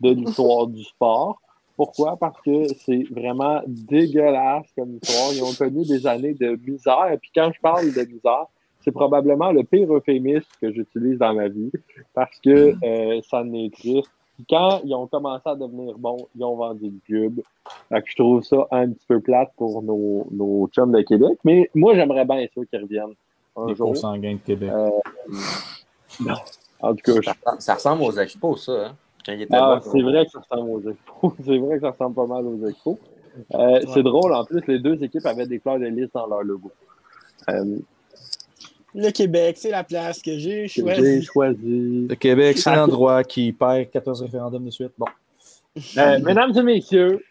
de 0.00 0.10
l'histoire 0.10 0.66
du 0.66 0.82
sport. 0.84 1.40
Pourquoi? 1.76 2.16
Parce 2.16 2.40
que 2.42 2.66
c'est 2.84 3.04
vraiment 3.10 3.60
dégueulasse 3.66 4.66
comme 4.76 4.98
histoire. 5.02 5.32
Ils 5.32 5.42
ont 5.42 5.54
connu 5.54 5.84
des 5.84 6.06
années 6.06 6.34
de 6.34 6.56
misère. 6.64 7.16
Puis 7.20 7.30
quand 7.34 7.50
je 7.52 7.60
parle 7.60 7.92
de 7.92 8.04
misère, 8.04 8.46
c'est 8.84 8.92
probablement 8.92 9.50
le 9.50 9.64
pire 9.64 9.92
euphémisme 9.92 10.48
que 10.60 10.72
j'utilise 10.72 11.18
dans 11.18 11.34
ma 11.34 11.48
vie 11.48 11.72
parce 12.14 12.38
que 12.40 12.74
euh, 12.84 13.20
ça. 13.22 13.42
Puis 14.36 14.46
quand 14.50 14.80
ils 14.84 14.94
ont 14.94 15.06
commencé 15.06 15.42
à 15.48 15.54
devenir 15.54 15.96
bons, 15.96 16.26
ils 16.36 16.44
ont 16.44 16.56
vendu 16.56 16.86
le 16.90 16.98
club. 17.06 17.40
Fait 17.88 18.02
que 18.02 18.10
je 18.10 18.16
trouve 18.16 18.42
ça 18.42 18.66
un 18.72 18.90
petit 18.90 19.06
peu 19.06 19.20
plate 19.20 19.52
pour 19.56 19.82
nos, 19.82 20.26
nos 20.30 20.68
chums 20.72 20.90
de 20.92 21.02
Québec. 21.02 21.38
Mais 21.44 21.70
moi, 21.74 21.94
j'aimerais 21.94 22.24
bien 22.24 22.44
ça 22.52 22.60
qu'ils 22.64 22.82
reviennent 22.82 23.14
un 23.56 23.66
Les 23.68 23.74
jour. 23.76 23.88
consanguins 23.88 24.34
de 24.34 24.40
Québec. 24.40 24.70
Euh, 24.72 24.90
non. 26.20 26.34
En 26.80 26.94
tout 26.94 27.12
cas, 27.12 27.20
je 27.20 27.30
Ça, 27.30 27.60
ça 27.60 27.74
ressemble 27.74 28.02
aux 28.02 28.18
expos, 28.18 28.64
ça. 28.66 28.88
Hein? 28.88 28.96
Ah, 29.52 29.80
c'est 29.82 30.02
vrai 30.02 30.26
que 30.26 30.32
ça 30.32 30.40
ressemble 30.40 30.70
aux 30.70 30.90
expos. 30.90 31.32
c'est 31.44 31.58
vrai 31.58 31.76
que 31.76 31.80
ça 31.80 31.90
ressemble 31.92 32.14
pas 32.14 32.26
mal 32.26 32.44
aux 32.44 32.68
expos. 32.68 32.98
Euh, 33.54 33.80
C'est 33.92 34.02
drôle, 34.02 34.34
en 34.34 34.44
plus, 34.44 34.66
les 34.66 34.78
deux 34.80 35.02
équipes 35.02 35.26
avaient 35.26 35.46
des 35.46 35.58
fleurs 35.60 35.78
de 35.78 35.86
lys 35.86 36.10
dans 36.12 36.26
leur 36.26 36.42
logo. 36.42 36.70
Euh, 37.48 37.78
Le 38.94 39.10
Québec, 39.10 39.56
c'est 39.58 39.70
la 39.70 39.82
place 39.84 40.22
que 40.22 40.38
j'ai 40.38 40.62
que 40.62 40.68
j'ai 40.68 40.80
choisie. 40.82 41.22
choisi. 41.24 42.06
Le 42.08 42.14
Québec, 42.14 42.58
c'est 42.58 42.74
l'endroit 42.74 43.24
qui 43.24 43.52
perd 43.52 43.90
14 43.90 44.22
référendums 44.22 44.64
de 44.64 44.70
suite. 44.70 44.92
Bon. 44.96 45.06
Euh, 45.98 46.20
mesdames 46.20 46.56
et 46.56 46.62
messieurs, 46.62 47.24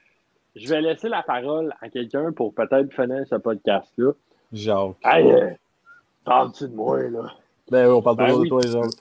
je 0.55 0.67
vais 0.67 0.81
laisser 0.81 1.07
la 1.07 1.23
parole 1.23 1.73
à 1.81 1.89
quelqu'un 1.89 2.31
pour 2.33 2.53
peut-être 2.53 2.93
finir 2.93 3.25
ce 3.29 3.35
podcast-là. 3.35 4.11
Jacques. 4.51 4.95
Hey, 5.05 5.31
euh, 5.31 5.49
parles-tu 6.25 6.67
de 6.67 6.75
moi, 6.75 7.01
là? 7.03 7.33
Ben 7.71 7.87
oui, 7.87 7.93
on 7.93 8.01
parle 8.01 8.17
Ben 8.17 8.25
toujours 8.27 8.41
oui. 8.41 8.45
de 8.47 8.49
toi 8.49 8.61
les 8.61 8.75
autres. 8.75 8.97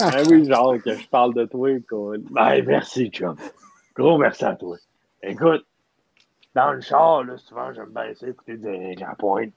Ah 0.00 0.10
oui, 0.28 0.80
que 0.82 0.94
je 0.96 1.08
parle 1.08 1.34
de 1.34 1.44
toi. 1.44 1.70
quoi. 1.88 2.16
Ben, 2.30 2.64
merci, 2.66 3.08
chum. 3.10 3.36
Gros 3.94 4.18
merci 4.18 4.44
à 4.44 4.56
toi. 4.56 4.76
Écoute, 5.22 5.64
dans 6.54 6.72
le 6.72 6.80
char, 6.80 7.22
là, 7.22 7.36
souvent, 7.38 7.72
j'aime 7.72 7.90
bien 7.94 8.12
ça 8.14 8.26
écouter 8.28 8.56
des 8.56 8.96
la 8.96 9.14
pointe. 9.14 9.52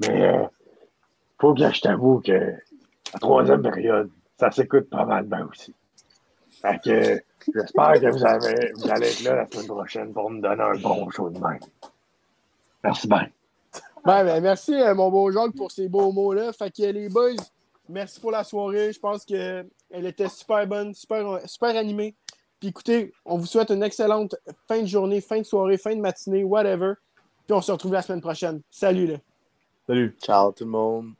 Mais, 0.00 0.22
euh, 0.22 0.42
faut 1.38 1.54
que 1.54 1.72
je 1.72 1.80
t'avoue 1.80 2.20
que 2.20 2.32
la 3.12 3.18
troisième 3.20 3.62
période, 3.62 4.10
ça 4.38 4.50
s'écoute 4.50 4.88
pas 4.90 5.04
mal 5.04 5.24
bien 5.24 5.46
aussi. 5.50 5.74
Fait 6.50 6.80
que, 6.82 7.22
j'espère 7.54 8.00
que 8.00 8.10
vous, 8.10 8.24
avez, 8.24 8.72
vous 8.74 8.90
allez 8.90 9.08
être 9.08 9.22
là 9.22 9.36
la 9.36 9.46
semaine 9.46 9.66
prochaine 9.66 10.12
pour 10.12 10.30
me 10.30 10.40
donner 10.40 10.62
un 10.62 10.78
bon 10.78 11.08
show 11.10 11.28
de 11.28 11.38
main. 11.38 11.58
Merci 12.82 13.08
bien. 13.08 13.28
Ben, 14.04 14.24
ben, 14.24 14.40
merci, 14.40 14.74
euh, 14.74 14.94
mon 14.94 15.10
beau 15.10 15.30
Jacques, 15.32 15.54
pour 15.56 15.70
ces 15.70 15.88
beaux 15.88 16.12
mots-là. 16.12 16.52
Fait 16.52 16.70
que 16.70 16.82
les 16.82 17.08
boys, 17.08 17.34
merci 17.88 18.20
pour 18.20 18.30
la 18.30 18.44
soirée. 18.44 18.92
Je 18.92 19.00
pense 19.00 19.24
qu'elle 19.24 19.66
était 19.92 20.28
super 20.28 20.66
bonne, 20.66 20.94
super, 20.94 21.40
super 21.44 21.76
animée. 21.76 22.14
Puis 22.60 22.68
écoutez, 22.68 23.12
on 23.24 23.36
vous 23.36 23.46
souhaite 23.46 23.70
une 23.70 23.82
excellente 23.82 24.36
fin 24.66 24.80
de 24.80 24.86
journée, 24.86 25.20
fin 25.20 25.38
de 25.38 25.44
soirée, 25.44 25.76
fin 25.76 25.94
de 25.94 26.00
matinée, 26.00 26.44
whatever. 26.44 26.94
Puis 27.46 27.54
on 27.54 27.60
se 27.60 27.70
retrouve 27.70 27.92
la 27.92 28.02
semaine 28.02 28.20
prochaine. 28.20 28.62
Salut, 28.70 29.06
là. 29.06 29.16
Salut. 29.86 30.16
Ciao 30.20 30.52
tout 30.52 30.64
le 30.64 30.70
monde. 30.70 31.12